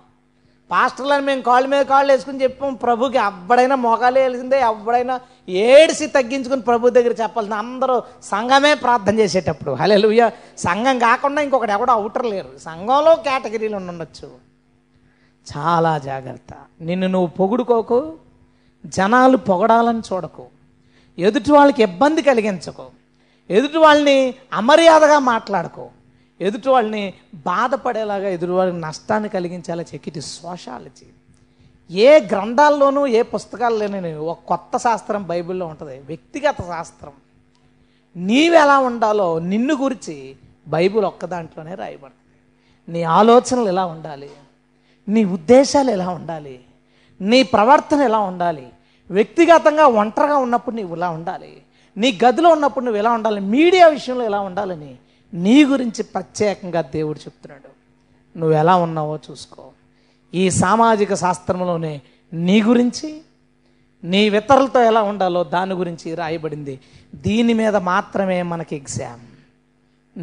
పాస్టర్లను 0.72 1.22
మేము 1.22 1.42
కాళ్ళ 1.42 1.68
మీద 1.68 1.86
కాళ్ళు 1.86 2.14
వేసుకుని 2.14 2.44
చెప్పాం 2.44 2.74
ప్రభుకి 2.74 3.18
ఎవ్వడైనా 3.18 3.76
మోకాలు 3.76 4.20
వేసిందే 4.20 4.60
ఎవడైనా 4.60 5.20
ఏడిసి 5.50 6.08
తగ్గించుకుని 6.08 6.62
ప్రభు 6.62 6.90
దగ్గర 6.90 7.10
చెప్పాల్సింది 7.10 7.56
అందరూ 7.56 8.04
సంఘమే 8.24 8.74
ప్రార్థన 8.74 9.20
చేసేటప్పుడు. 9.20 9.72
హల్లెలూయా. 9.72 10.32
సంఘం 10.58 11.00
కాకుండా 11.00 11.42
ఇంకొకటి 11.42 11.72
ఎవడో 11.72 11.94
అవుటర్ 11.94 12.26
లేరు. 12.26 12.50
సంఘంలో 12.58 13.16
కేటగిరీలు 13.16 13.76
ఉండొచ్చు. 13.76 14.32
చాలా 15.58 15.98
జాగ్రత్త. 15.98 16.54
నిన్ను 16.82 17.08
నువ్వు 17.08 17.28
పొగుడుకోకు 17.28 18.14
జనాలు 18.86 19.38
పొగడాలని 19.38 20.02
చూడకు. 20.14 20.46
ఎదుటి 21.20 21.52
వాళ్ళకి 21.52 21.84
ఇబ్బంది 21.84 22.22
కలిగించకు. 22.22 22.86
ఎదుటి 23.50 23.78
వాళ్ళని 23.78 24.34
అమర్యాదగా 24.54 25.20
మాట్లాడుకో. 25.20 25.88
ఎదుటి 26.42 26.70
వాళ్ళని 26.70 27.14
బాధపడేలాగా 27.34 28.30
ఎదుటి 28.30 28.52
వాళ్ళకి 28.52 28.78
నష్టాన్ని 28.78 29.30
కలిగించేలా 29.30 29.84
చెక్కిటి 29.84 30.22
సోషాలజీ. 30.22 31.06
ఏ 31.92 32.20
గ్రంథాల్లోనూ 32.20 33.08
ఏ 33.08 33.22
పుస్తకాల్లోనూ 33.22 34.24
ఒక 34.24 34.40
కొత్త 34.48 34.78
శాస్త్రం 34.78 35.24
బైబిల్లో 35.24 35.66
ఉంటుంది. 35.66 36.00
వ్యక్తిగత 36.00 36.56
శాస్త్రం. 36.62 37.12
నీవెలా 38.16 38.78
ఉండాలో 38.78 39.40
నిన్ను 39.40 39.76
గురించి 39.76 40.36
బైబిల్ 40.68 41.06
ఒక్క 41.06 41.26
దాంట్లోనే 41.26 41.76
రాయబడుతుంది. 41.76 42.14
నీ 42.92 43.04
ఆలోచనలు 43.04 43.68
ఎలా 43.68 43.86
ఉండాలి? 43.86 44.30
నీ 45.10 45.26
ఉద్దేశాలు 45.26 45.92
ఎలా 45.92 46.10
ఉండాలి? 46.10 46.60
నీ 47.22 47.44
ప్రవర్తన 47.44 48.02
ఎలా 48.02 48.20
ఉండాలి? 48.20 48.68
వ్యక్తిగతంగా 49.12 49.88
ఒంటరిగా 49.88 50.38
ఉన్నప్పుడు 50.38 50.76
నీవు 50.76 50.96
ఇలా 50.96 51.10
ఉండాలి? 51.10 51.62
నీ 51.98 52.20
గదిలో 52.26 52.50
ఉన్నప్పుడు 52.50 52.86
నువ్వు 52.86 53.00
ఎలా 53.00 53.12
ఉండాలి? 53.12 53.42
మీడియా 53.42 53.88
విషయంలో 53.88 54.26
ఎలా 54.26 54.40
ఉండాలని 54.40 54.96
నీ 55.34 55.66
గురించి 55.66 56.04
ప్రత్యేకంగా 56.04 56.82
దేవుడు 56.82 57.20
చెప్తున్నాడు. 57.20 57.80
నువ్వు 58.40 58.58
ఎలా 58.58 58.76
ఉన్నావో 58.76 59.20
చూసుకో. 59.32 59.64
ఈ 60.34 60.50
సామాజిక 60.50 61.14
శాస్త్రంలోనే 61.14 62.02
నీ 62.34 62.62
గురించి 62.62 63.22
నీ 64.04 64.30
ఇతరులతో 64.30 64.84
ఎలా 64.84 65.02
ఉండాలో 65.02 65.44
దాని 65.44 65.74
గురించి 65.74 66.16
రాయబడింది. 66.16 66.80
దీని 67.16 67.54
మీద 67.54 67.76
మాత్రమే 67.76 68.42
మనకి 68.42 68.76
ఎగ్జామ్. 68.76 69.20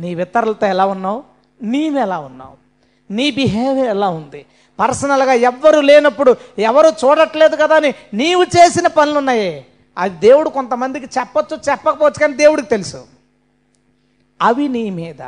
నీ 0.00 0.12
ఇతరులతో 0.12 0.66
ఎలా 0.66 0.86
ఉన్నావు? 0.86 1.24
నీవు 1.62 1.98
ఎలా 1.98 2.18
ఉన్నావు? 2.18 2.52
నీ 3.12 3.30
బిహేవియర్ 3.30 3.88
ఎలా 3.88 4.08
ఉంది? 4.08 4.46
పర్సనల్గా 4.80 5.32
ఎవ్వరు 5.32 5.80
లేనప్పుడు 5.80 6.36
ఎవరు 6.58 6.88
చూడట్లేదు 6.88 7.56
కదా 7.56 7.76
అని 7.76 7.94
నీవు 8.14 8.42
చేసిన 8.42 8.86
పనులు 8.86 9.18
ఉన్నాయే 9.18 9.66
అది 9.98 10.18
దేవుడు 10.18 10.48
కొంతమందికి 10.48 11.06
చెప్పచ్చు 11.18 11.58
చెప్పకపోవచ్చు 11.70 12.20
కానీ 12.20 12.34
దేవుడికి 12.34 12.68
తెలుసు. 12.68 13.15
అవి 14.42 14.68
నీ 14.68 14.90
మీద. 14.90 15.22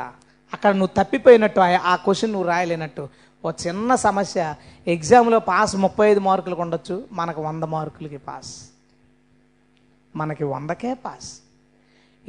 అక్కడ 0.53 0.75
నువ్వు 0.75 1.03
తప్పిపోయినట్టు 1.03 1.59
ఆ- 1.59 1.95
క్వశ్చన్ 1.95 2.31
నువ్వు 2.31 2.47
రాయలేనట్టు. 2.47 3.09
ఓ 3.45 3.51
చిన్న 3.67 3.95
సమస్య. 3.95 4.55
ఎగ్జామ్లో 4.87 5.39
పాస్ 5.39 5.75
ముప్పై 5.75 6.11
ఐదు 6.11 6.19
మార్కులకు 6.19 6.61
ఉండొచ్చు 6.61 7.03
మనకు 7.11 7.41
వంద 7.41 7.63
మార్కులకి 7.63 8.17
పాస్. 8.17 8.69
మనకి 10.15 10.43
వందకే 10.43 10.93
పాస్. 10.93 11.41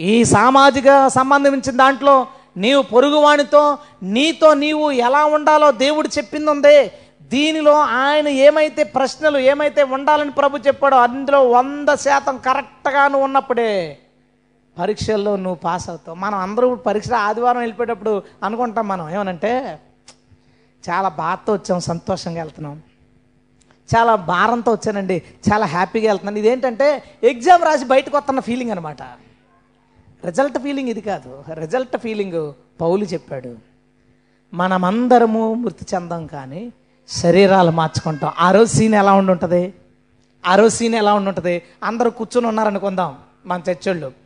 ఈ 0.00 0.24
సామాజిక 0.24 1.08
సంబంధించిన 1.08 1.76
దాంట్లో 1.76 2.26
నీవు 2.56 2.82
పొరుగువానితో 2.82 3.78
నీతో 4.02 4.54
నీవు 4.54 4.90
ఎలా 4.90 5.24
ఉండాలో 5.24 5.70
దేవుడు 5.70 6.08
చెప్పింది 6.08 6.50
ఉందే 6.50 6.92
దీనిలో 7.22 7.80
ఆయన 7.80 8.28
ఏమైతే 8.28 8.84
ప్రశ్నలు 8.84 9.38
ఏమైతే 9.38 9.82
ఉండాలని 9.82 10.30
ప్రభు 10.30 10.56
చెప్పాడో 10.56 10.96
అందులో 10.96 11.50
వంద 11.50 11.94
శాతం 11.94 12.38
కరెక్ట్గాను 12.38 13.18
ఉన్నప్పుడే 13.18 13.98
పరీక్షల్లో 14.78 15.36
నువ్వు 15.36 15.54
పాస్ 15.54 15.88
అవుతావు. 15.88 16.16
మనం 16.16 16.38
అందరూ 16.38 16.74
పరీక్ష 16.74 17.12
ఆదివారం 17.12 17.58
వెళ్ళిపోయేటప్పుడు 17.58 18.22
అనుకుంటాం 18.42 18.88
మనం. 18.88 19.10
ఏమనంటే 19.10 19.80
చాలా 20.90 21.08
బాధతో 21.08 21.52
వచ్చాం 21.52 21.80
సంతోషంగా 21.80 22.42
వెళ్తున్నాం. 22.42 22.82
చాలా 23.96 24.14
భారంతో 24.14 24.72
వచ్చానండి 24.72 25.22
చాలా 25.52 25.66
హ్యాపీగా 25.66 26.10
వెళ్తున్నాను. 26.10 26.38
ఇదేంటంటే 26.38 27.02
ఎగ్జామ్ 27.24 27.64
రాసి 27.64 27.84
బయటకు 27.84 28.16
వస్తున్న 28.16 28.40
ఫీలింగ్ 28.40 28.70
అనమాట 28.70 29.02
రిజల్ట్ 30.24 30.58
ఫీలింగ్ 30.58 30.88
ఇది 30.88 31.00
కాదు. 31.00 31.44
రిజల్ట్ 31.54 31.96
ఫీలింగ్ 31.96 32.52
పౌలు 32.80 33.04
చెప్పాడు. 33.04 33.56
మనమందరము 34.54 35.54
మృతి 35.54 35.86
చెందాం 35.94 36.26
కానీ 36.26 36.72
శరీరాలు 37.08 37.70
మార్చుకుంటాం. 37.70 38.32
ఆ 38.38 38.50
రోజు 38.50 38.76
సీన్ 38.76 38.94
ఎలా 38.94 39.12
ఉండి 39.12 39.32
ఉంటుంది 39.32 39.74
ఆ 40.46 40.54
రోజు 40.54 40.76
సీన్ 40.76 40.94
ఎలా 40.94 41.14
ఉండి 41.14 41.28
ఉంటుంది 41.28 41.62
అందరూ 41.84 42.10
కూర్చొని 42.10 42.46
ఉన్నారనుకుందాం 42.46 43.18
మన 43.46 43.60
చర్చోళ్ళు. 43.70 44.19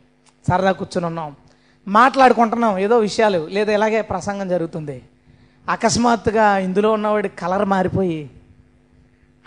సరదా 0.47 0.71
కూర్చొని 0.71 1.07
ఉన్నాం. 1.07 1.35
మాట్లాడుకుంటున్నాం 1.87 2.77
ఏదో 2.77 2.99
విషయాలు 2.99 3.47
లేదా 3.51 3.73
ఇలాగే 3.73 4.01
ప్రసంగం 4.01 4.49
జరుగుతుంది. 4.49 5.03
అకస్మాత్తుగా 5.69 6.57
ఇందులో 6.57 6.91
ఉన్నవాడి 6.91 7.29
కలర్ 7.29 7.65
మారిపోయి 7.65 8.29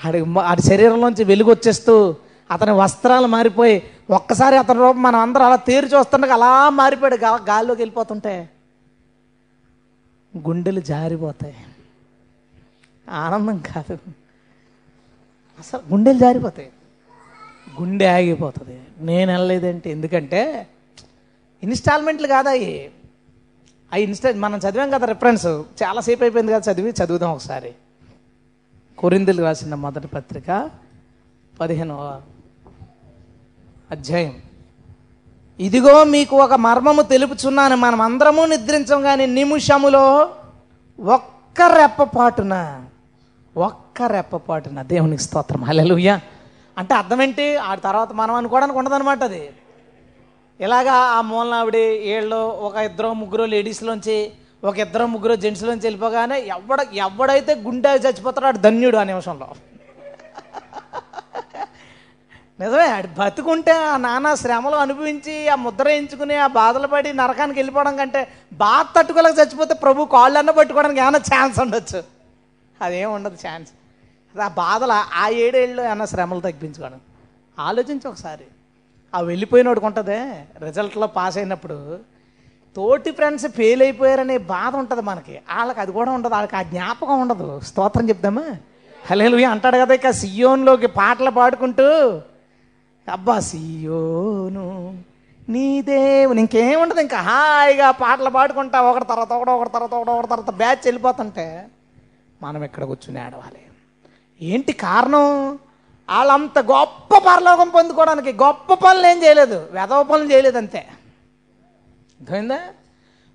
ఆడి 0.04 0.40
ఆడి 0.40 0.62
శరీరంలోంచి 0.62 1.24
వెలుగు 1.24 1.50
వచ్చేస్తూ 1.50 2.16
అతని 2.50 2.70
వస్త్రాలు 2.70 3.26
మారిపోయి 3.26 3.82
ఒక్కసారి 4.10 4.56
అతని 4.56 4.78
రూపం 4.78 5.02
మనం 5.02 5.20
అందరం 5.20 5.46
అలా 5.46 5.56
తీరు 5.56 5.86
చూస్తుండగా 5.86 6.34
అలా 6.34 6.70
మారిపోయాడు 6.70 7.16
గా- 7.16 7.48
గాల్లోకి 7.48 7.82
వెళ్ళిపోతుంటే 7.82 8.50
గుండెలు 10.36 10.80
జారిపోతాయి. 10.80 11.56
ఆనందం 13.10 13.58
కాదు. 13.58 13.98
అసలు 15.58 15.80
గుండెలు 15.92 16.18
జారిపోతాయి. 16.18 16.68
గుండె 17.80 18.06
ఆగిపోతుంది. 18.06 18.80
నేను 18.98 19.32
వెళ్ళలేదంటే 19.32 19.90
ఎందుకంటే 19.90 20.66
ఇన్స్టాల్మెంట్లు 21.62 22.28
కాదా 22.28 22.50
అవి 22.50 22.90
ఆ 23.92 23.96
ఇన్స్టా 23.96 24.32
మనం 24.32 24.58
చదివాం 24.58 24.90
కదా 24.90 25.06
రిఫరెన్స్ 25.06 25.46
చాలాసేపు 25.82 26.24
అయిపోయింది 26.24 26.52
కదా 26.52 26.72
చదివి 26.72 26.90
చదువుదాం 26.90 27.30
ఒకసారి. 27.30 27.74
కొరిందులు 28.98 29.42
రాసిన 29.42 29.74
మొదటి 29.74 30.06
పత్రిక 30.06 30.70
పదిహేనవ 31.60 32.20
అధ్యాయం. 33.90 34.34
ఇదిగో 35.60 36.04
మీకు 36.04 36.36
ఒక 36.36 36.52
మర్మము 36.52 37.02
తెలుపుచున్నాను. 37.02 37.76
మనం 37.76 38.00
అందరము 38.00 38.44
నిద్రించం 38.44 39.02
కానీ 39.02 39.26
నిమిషములో 39.26 40.34
ఒక్క 41.00 41.62
రెప్పపాటున 41.62 42.84
ఒక్క 43.56 44.02
రెప్పపాటున 44.02 44.82
దేవునికి 44.82 45.22
స్తోత్రం. 45.22 45.64
హల్లెలూయా. 45.64 46.20
అంటే 46.78 46.94
అర్థం 46.94 47.22
ఏంటి? 47.22 47.56
ఆ 47.56 47.74
తర్వాత 47.74 48.12
మనం 48.12 48.34
అనుకోవడానికి 48.34 48.78
ఉండదన్నమాట 48.78 49.22
అది. 49.22 49.50
ఇలాగా 50.60 50.92
ఆ 50.92 51.20
మూలన 51.20 51.54
ఆవిడ 51.54 51.76
ఏళ్ళు 51.76 52.36
ఒక 52.36 52.76
ఇద్దరు 52.76 53.12
ముగ్గురు 53.12 53.44
లేడీస్లోంచి 53.44 54.32
ఒక 54.64 54.78
ఇద్దరు 54.78 55.06
ముగ్గురు 55.06 55.34
జెంట్స్లోంచి 55.34 55.80
వెళ్ళిపోగానే 55.80 56.40
ఎవడ 56.40 56.86
ఎవడైతే 56.92 57.54
గుండె 57.54 57.88
చచ్చిపోతాడో 57.88 58.46
ఆడు 58.46 58.58
ధన్యుడు 58.58 58.96
ఆ 58.96 59.02
నిమిషంలో. 59.02 59.48
నిజమే 62.60 62.86
ఆడు 62.86 63.08
బతుకుంటే 63.18 63.72
ఆ 63.72 63.96
నానా 63.96 64.34
శ్రమలు 64.34 64.74
అనుభవించి 64.76 65.48
ఆ 65.48 65.54
ముద్ర 65.54 65.84
వేయించుకుని 65.88 66.36
ఆ 66.36 66.46
బాధలు 66.46 66.86
పడి 66.86 67.12
నరకానికి 67.12 67.58
వెళ్ళిపోవడం 67.58 67.96
కంటే 67.96 68.28
బాధ 68.52 68.98
తట్టుకోలేక 68.98 69.38
చచ్చిపోతే 69.38 69.74
ప్రభు 69.74 70.04
కాళ్ళన్న 70.04 70.50
పట్టుకోవడానికి 70.50 71.00
ఏమైనా 71.00 71.18
ఛాన్స్ 71.18 71.60
ఉండొచ్చు. 71.60 72.02
అదేం 72.82 73.12
ఉండదు 73.12 73.36
ఛాన్స్ 73.48 73.70
ఆ 74.40 74.48
బాధలు 74.48 74.92
ఆ- 74.92 75.06
ఆ 75.14 75.28
ఏడేళ్ళు 75.28 75.82
ఏమైనా 75.82 76.04
శ్రమలు 76.04 76.40
తగ్గించుకోవడం. 76.40 77.00
ఆలోచించి 77.58 78.08
ఒకసారి. 78.08 78.44
ఆ 79.14 79.20
వెళ్ళిపోయినోడికి 79.20 79.86
ఉంటుందే. 79.86 80.44
రిజల్ట్లో 80.64 81.06
పాస్ 81.06 81.38
అయినప్పుడు 81.38 81.98
తోటి 82.76 83.10
ఫ్రెండ్స్ 83.10 83.46
ఫెయిల్ 83.46 83.82
అయిపోయారనే 83.82 84.38
బాధ 84.38 84.76
ఉంటుంది 84.76 85.02
మనకి. 85.02 85.40
వాళ్ళకి 85.56 85.80
అది 85.80 85.92
కూడా 85.92 86.12
ఉండదు. 86.12 86.32
వాళ్ళకి 86.32 86.56
ఆ 86.56 86.62
జ్ఞాపకం 86.62 87.20
ఉండదు. 87.20 87.60
స్తోత్రం 87.60 88.08
చెప్దామా? 88.08 88.44
హలేలు 89.10 89.46
అంటాడు 89.46 89.76
కదా 89.76 89.94
ఇక 89.94 90.10
సియోన్లోకి 90.10 90.86
పాటలు 90.86 91.30
పాడుకుంటూ. 91.30 92.20
అబ్బా 93.12 93.40
సియోను 93.40 94.66
నీ 95.48 95.82
దేవుని 95.82 96.40
ఇంకేముండదు 96.40 97.00
ఇంకా. 97.00 97.20
హాయిగా 97.20 97.90
పాటలు 97.90 98.30
పాడుకుంటా. 98.30 98.80
ఒకటి 98.80 99.04
తర్వాత 99.04 99.32
ఒకటి 99.32 99.50
ఒకటి 99.50 99.70
తర్వాత 99.70 99.94
ఒకటి 99.94 100.10
ఒకటి 100.10 100.28
తర్వాత 100.28 100.50
బ్యాచ్ 100.50 100.84
వెళ్ళిపోతుంటే 100.84 101.68
మనం 102.42 102.64
ఇక్కడ 102.64 102.84
కూర్చుని 102.84 103.20
ఆడవాలి 103.20 103.62
ఏంటి 104.42 104.72
కారణం? 104.72 105.58
వాళ్ళంత 106.10 106.58
గొప్ప 106.58 107.18
పరలోకం 107.18 107.68
పొందుకోవడానికి 107.68 108.32
గొప్ప 108.32 108.74
పనులు 108.74 109.06
ఏం 109.06 109.22
చేయలేదు. 109.22 109.68
వెధవ 109.72 110.02
పనులు 110.02 110.32
చేయలేదు 110.32 110.58
అంతే. 110.58 110.88
అర్థమైందా? 112.20 112.60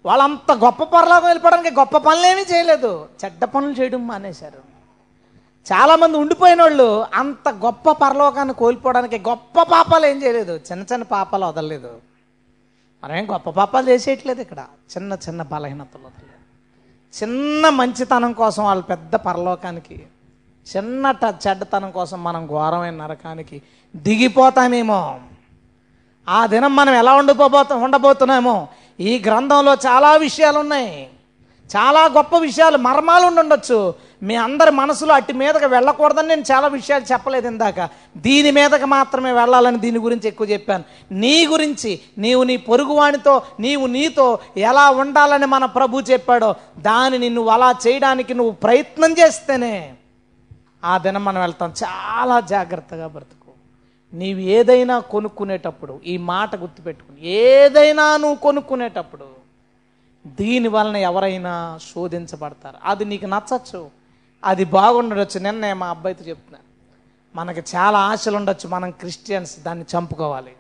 వాళ్ళంత 0.06 0.52
గొప్ప 0.52 0.84
పరలోకం 0.84 1.26
వెళ్ళిపోవడానికి 1.26 1.76
గొప్ప 1.76 1.98
పనులు 1.98 2.26
ఏమీ 2.26 2.42
చేయలేదు. 2.42 3.08
చెడ్డ 3.26 3.44
పనులు 3.44 3.74
చేయడం 3.74 4.08
మానేశారు. 4.08 4.74
చాలామంది 5.74 6.18
ఉండిపోయిన 6.18 6.62
వాళ్ళు 6.62 7.06
అంత 7.14 7.50
గొప్ప 7.50 7.92
పరలోకాన్ని 7.92 8.54
కోల్పోవడానికి 8.54 9.20
గొప్ప 9.20 9.62
పాపాలు 9.62 10.06
ఏం 10.06 10.24
చేయలేదు. 10.24 10.60
చిన్న 10.72 10.84
చిన్న 10.94 11.04
పాపాలు 11.04 11.46
వదలలేదు. 11.46 12.02
మనమేం 13.04 13.34
గొప్ప 13.34 13.50
పాపాలు 13.50 13.90
చేసేయట్లేదు 13.90 14.42
ఇక్కడ. 14.42 14.66
చిన్న 14.98 15.14
చిన్న 15.14 15.42
బలహీనతలు 15.42 16.02
వదలలేదు. 16.02 16.34
చిన్న 17.24 17.70
మంచితనం 17.70 18.34
కోసం 18.34 18.64
వాళ్ళు 18.64 18.84
పెద్ద 18.84 19.16
పరలోకానికి 19.16 20.06
చిన్న 20.68 21.14
చెడ్డతనం 21.48 21.92
కోసం 21.92 22.24
మనం 22.24 22.48
ఘోరమైన 22.48 22.94
నరకానికి 22.94 23.62
దిగిపోతామేమో. 23.96 25.20
ఆ 26.30 26.46
దినం 26.46 26.76
మనం 26.76 26.94
ఎలా 26.94 27.14
ఉండిపోబోతా 27.14 27.76
ఉండబోతున్నామో. 27.76 28.68
ఈ 29.00 29.24
గ్రంథంలో 29.26 29.74
చాలా 29.74 30.16
విషయాలు 30.16 30.60
ఉన్నాయి 30.60 31.10
చాలా 31.76 32.06
గొప్ప 32.06 32.38
విషయాలు 32.38 32.78
మర్మాలు 32.78 33.26
ఉండి 33.26 33.40
ఉండొచ్చు 33.40 33.94
మీ 34.24 34.36
అందరి 34.36 34.72
మనసులో 34.72 35.14
అట్టి 35.14 35.34
మీదకి 35.34 35.66
వెళ్ళకూడదని 35.66 36.28
నేను 36.28 36.42
చాలా 36.42 36.68
విషయాలు 36.68 37.04
చెప్పలేదు 37.12 37.48
ఇందాక. 37.48 37.90
దీని 38.18 38.52
మీదకి 38.52 38.86
మాత్రమే 38.86 39.32
వెళ్ళాలని 39.32 39.78
దీని 39.78 40.00
గురించి 40.00 40.28
ఎక్కువ 40.28 40.48
చెప్పాను. 40.50 40.84
నీ 41.12 41.46
గురించి 41.48 42.00
నీవు 42.18 42.44
నీ 42.44 42.58
పొరుగువానితో 42.58 43.42
నీవు 43.60 43.88
నీతో 43.88 44.40
ఎలా 44.58 44.90
ఉండాలని 44.90 45.46
మన 45.46 45.66
ప్రభు 45.66 46.00
చెప్పాడో 46.00 46.56
దానిని 46.78 47.30
నువ్వు 47.30 47.52
అలా 47.52 47.76
చేయడానికి 47.88 48.34
నువ్వు 48.34 48.52
ప్రయత్నం 48.52 49.12
చేస్తేనే 49.12 49.94
ఆ 50.84 50.98
దినం 50.98 51.26
మనం 51.26 51.42
వెళ్తాం. 51.42 51.74
చాలా 51.84 52.40
జాగ్రత్తగా 52.40 53.08
బ్రతుకు. 53.08 53.52
నీవు 54.14 54.40
ఏదైనా 54.40 55.00
కొనుక్కునేటప్పుడు 55.00 56.02
ఈ 56.06 56.18
మాట 56.18 56.56
గుర్తుపెట్టుకుని 56.56 57.26
ఏదైనా 57.26 58.18
నువ్వు 58.18 58.36
కొనుక్కునేటప్పుడు 58.36 59.26
దీని 60.28 60.68
వలన 60.68 60.96
ఎవరైనా 60.96 61.80
శోధించబడతారు. 61.94 62.76
అది 62.84 63.06
నీకు 63.06 63.26
నచ్చచ్చు. 63.26 63.90
అది 64.44 64.66
బాగుండొచ్చు. 64.66 65.40
నిన్నే 65.40 65.74
మా 65.74 65.90
అబ్బాయితో 65.90 66.26
చెప్తున్నాను. 66.26 66.64
మనకి 67.36 67.60
చాలా 67.76 68.00
ఆశలు 68.00 68.38
ఉండొచ్చు. 68.38 68.70
మనం 68.70 68.92
క్రిస్టియన్స్ 68.92 69.60
దాన్ని 69.60 69.86
చంపుకోవాలి. 69.98 70.54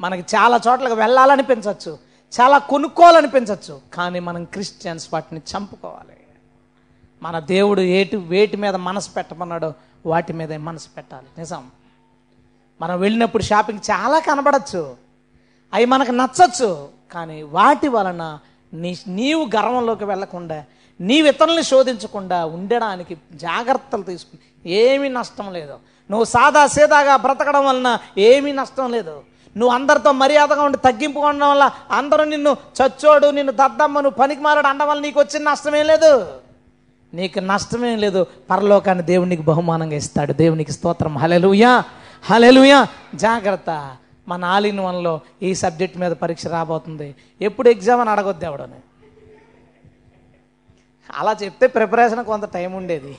మనకి 0.00 0.36
చాలా 0.36 0.60
చోట్లకి 0.68 0.94
వెళ్ళాలనిపించవచ్చు 0.94 1.98
చాలా 2.40 2.58
కొనుక్కోవాలనిపించవచ్చు 2.58 3.80
కానీ 3.94 4.20
మనం 4.20 4.44
క్రిస్టియన్స్ 4.44 5.08
వాటిని 5.12 5.42
చంపుకోవాలి. 5.56 6.15
మన 7.22 7.38
దేవుడు 7.38 7.80
ఏటి 7.80 8.16
వేటి 8.16 8.56
మీద 8.56 8.74
మనసు 8.74 9.10
పెట్టమన్నాడో 9.10 9.74
వాటి 10.06 10.32
మీద 10.32 10.54
మనసు 10.54 10.88
పెట్టాలి. 10.96 11.26
నిజం. 11.38 11.66
మనం 12.80 13.00
వెళ్ళినప్పుడు 13.00 13.42
షాపింగ్ 13.42 13.78
చాలా 13.90 14.18
కనబడచ్చు. 14.18 14.96
అవి 15.74 15.84
మనకు 15.84 16.10
నచ్చచ్చు. 16.10 16.88
కానీ 17.12 17.42
వాటి 17.42 17.88
వలన 17.88 18.38
నీ 18.74 18.96
నీవు 19.06 19.44
గర్వంలోకి 19.56 20.04
వెళ్ళకుండా 20.04 20.64
నీ 21.00 21.14
ఇతరుల్ని 21.14 21.62
శోధించకుండా 21.62 22.46
ఉండడానికి 22.46 23.16
జాగ్రత్తలు 23.32 24.02
తీసుకుని 24.02 24.70
ఏమీ 24.72 25.08
నష్టం 25.08 25.52
లేదు. 25.52 25.74
నువ్వు 26.10 26.24
సాదా 26.24 26.66
సీదాగా 26.66 27.16
బ్రతకడం 27.16 27.66
వలన 27.66 27.98
ఏమీ 28.18 28.52
నష్టం 28.52 28.92
లేదు. 28.92 29.22
నువ్వు 29.56 29.74
అందరితో 29.74 30.12
మర్యాదగా 30.12 30.62
ఉండి 30.62 30.78
తగ్గింపుగా 30.78 31.26
ఉండడం 31.26 31.50
వల్ల 31.50 31.70
అందరూ 31.90 32.24
నిన్ను 32.24 32.56
చచ్చోడు 32.82 33.26
నిన్ను 33.26 33.52
దద్దమ్మ 33.52 34.00
నువ్వు 34.00 34.18
పనికి 34.18 34.40
మారడు 34.40 34.66
అండం 34.66 34.88
వల్ల 34.88 35.02
నీకు 35.02 35.20
వచ్చిన 35.20 35.50
నష్టమేం 35.50 35.86
లేదు. 35.86 36.45
నీకు 37.14 37.38
నష్టమేం 37.38 37.98
లేదు. 37.98 38.26
పరలోకాన్ని 38.50 39.04
దేవునికి 39.04 39.42
బహుమానంగా 39.42 39.96
ఇస్తాడు. 39.96 40.32
దేవునికి 40.32 40.72
స్తోత్రం. 40.72 41.18
హలెలుయా 41.18 41.84
హలెలుయా 42.22 42.86
జాగ్రత్త. 43.14 43.96
మన 44.28 44.44
ఆల్ 44.44 44.66
ఇన్ 44.66 44.80
వన్లో 44.80 45.20
ఈ 45.42 45.54
సబ్జెక్ట్ 45.54 45.98
మీద 45.98 46.12
పరీక్ష 46.12 46.46
రాబోతుంది. 46.46 47.14
ఎప్పుడు 47.40 47.68
ఎగ్జామ్ 47.68 48.00
అని 48.00 48.10
అడగొద్దు 48.10 48.44
ఎవడని. 48.44 48.74
అలా 51.14 51.36
చెప్తే 51.42 51.66
ప్రిపరేషన్ 51.66 52.24
కొంత 52.24 52.44
టైం 52.44 52.72
ఉండేది. 52.72 53.16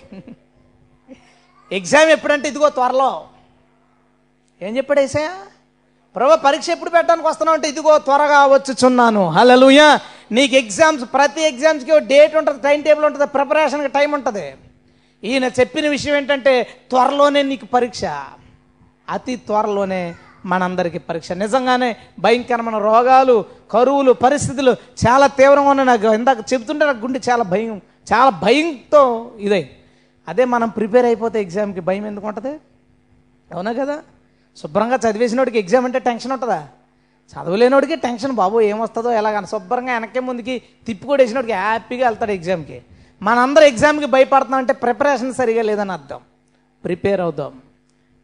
ఎగ్జామ్ 1.71 2.09
ఎప్పుడంటే 2.09 2.49
ఇదిగో 2.49 2.69
త్వరలో. 2.69 3.25
ఏం 4.61 4.77
చెప్పాడు 4.77 4.99
ఏసయ్య? 4.99 5.29
ప్రభు 6.15 6.35
పరీక్ష 6.45 6.69
ఎప్పుడు 6.69 6.89
పెట్టడానికి 6.89 7.27
వస్తున్నావు 7.27 7.55
అంటే 7.55 7.69
ఇదిగో 7.69 7.97
త్వరగా 7.97 8.45
వచ్చుచున్నాను. 8.45 9.29
హలలుయ 9.29 9.97
నీకు 10.31 10.55
ఎగ్జామ్స్ 10.55 11.05
ప్రతి 11.13 11.41
ఎగ్జామ్స్కి 11.41 11.91
ఒక 11.91 11.97
డేట్ 11.97 12.35
ఉంటుంది 12.35 12.61
టైం 12.61 12.81
టేబుల్ 12.81 13.05
ఉంటుంది 13.05 13.25
ప్రిపరేషన్కి 13.25 13.87
టైం 13.87 14.11
ఉంటుంది. 14.11 14.55
ఈయన 15.23 15.45
చెప్పిన 15.45 15.89
విషయం 15.89 16.15
ఏంటంటే 16.15 16.67
త్వరలోనే 16.89 17.41
నీకు 17.41 17.65
పరీక్ష. 17.65 18.01
అతి 19.09 19.35
త్వరలోనే 19.35 20.15
మనందరికీ 20.45 20.97
పరీక్ష. 20.97 21.31
నిజంగానే 21.31 21.95
భయంకరమైన 22.19 22.77
రోగాలు 22.77 23.45
కరువులు 23.71 24.11
పరిస్థితులు 24.11 24.71
చాలా 25.07 25.27
తీవ్రంగా 25.27 25.69
ఉన్నాయి. 25.69 25.87
నాకు 25.87 26.13
ఇందాక 26.13 26.37
చెబుతుంటే 26.53 26.85
నాకు 26.85 26.97
గుండె 26.97 27.19
చాలా 27.29 27.43
భయం 27.43 27.81
చాలా 28.13 28.29
భయంతో 28.29 29.31
ఇదే. 29.39 29.69
అదే 30.27 30.45
మనం 30.45 30.69
ప్రిపేర్ 30.69 31.05
అయిపోతే 31.05 31.41
ఎగ్జామ్కి 31.41 31.79
భయం 31.79 32.05
ఎందుకు 32.05 32.27
ఉంటుంది? 32.27 32.59
అవునా 33.53 33.71
కదా? 33.71 33.99
శుభ్రంగా 34.57 34.95
చదివేసినోడికి 34.95 35.59
ఎగ్జామ్ 35.59 35.85
అంటే 35.85 35.99
టెన్షన్ 35.99 36.31
ఉంటుందా? 36.31 36.67
చదవలేనోడికి 37.33 37.95
టెన్షన్ 37.95 38.31
బాబు 38.31 38.61
ఏమొస్తుందో 38.61 39.11
ఎలాగని. 39.11 39.47
శుభ్రంగా 39.47 39.93
వెనక్కి 39.93 40.19
ముందుకి 40.19 40.61
తిప్పికొడేసినోడికి 40.87 41.53
హ్యాపీగా 41.53 42.07
వెళ్తాడు 42.07 42.31
ఎగ్జామ్కి. 42.31 42.81
మనందరూ 43.21 43.63
ఎగ్జామ్కి 43.63 44.05
భయపడుతున్నాం 44.05 44.59
అంటే 44.59 44.73
ప్రిపరేషన్ 44.73 45.33
సరిగా 45.33 45.61
లేదని 45.61 45.91
అర్థం. 45.91 46.19
ప్రిపేర్ 46.83 47.21
అవుదాం. 47.21 47.61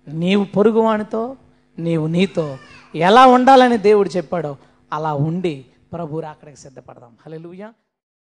నీవు 0.08 0.46
పొరుగువానితో 0.46 1.36
నీవు 1.80 2.08
నీతో 2.08 2.58
ఎలా 2.96 3.26
ఉండాలని 3.26 3.78
దేవుడు 3.78 4.10
చెప్పాడో 4.10 4.58
అలా 4.94 5.14
ఉండి 5.14 5.66
ప్రభు 5.94 6.20
అక్కడికి 6.20 6.58
సిద్ధపడదాం. 6.58 7.10
హల్లెలూయా. 7.26 7.74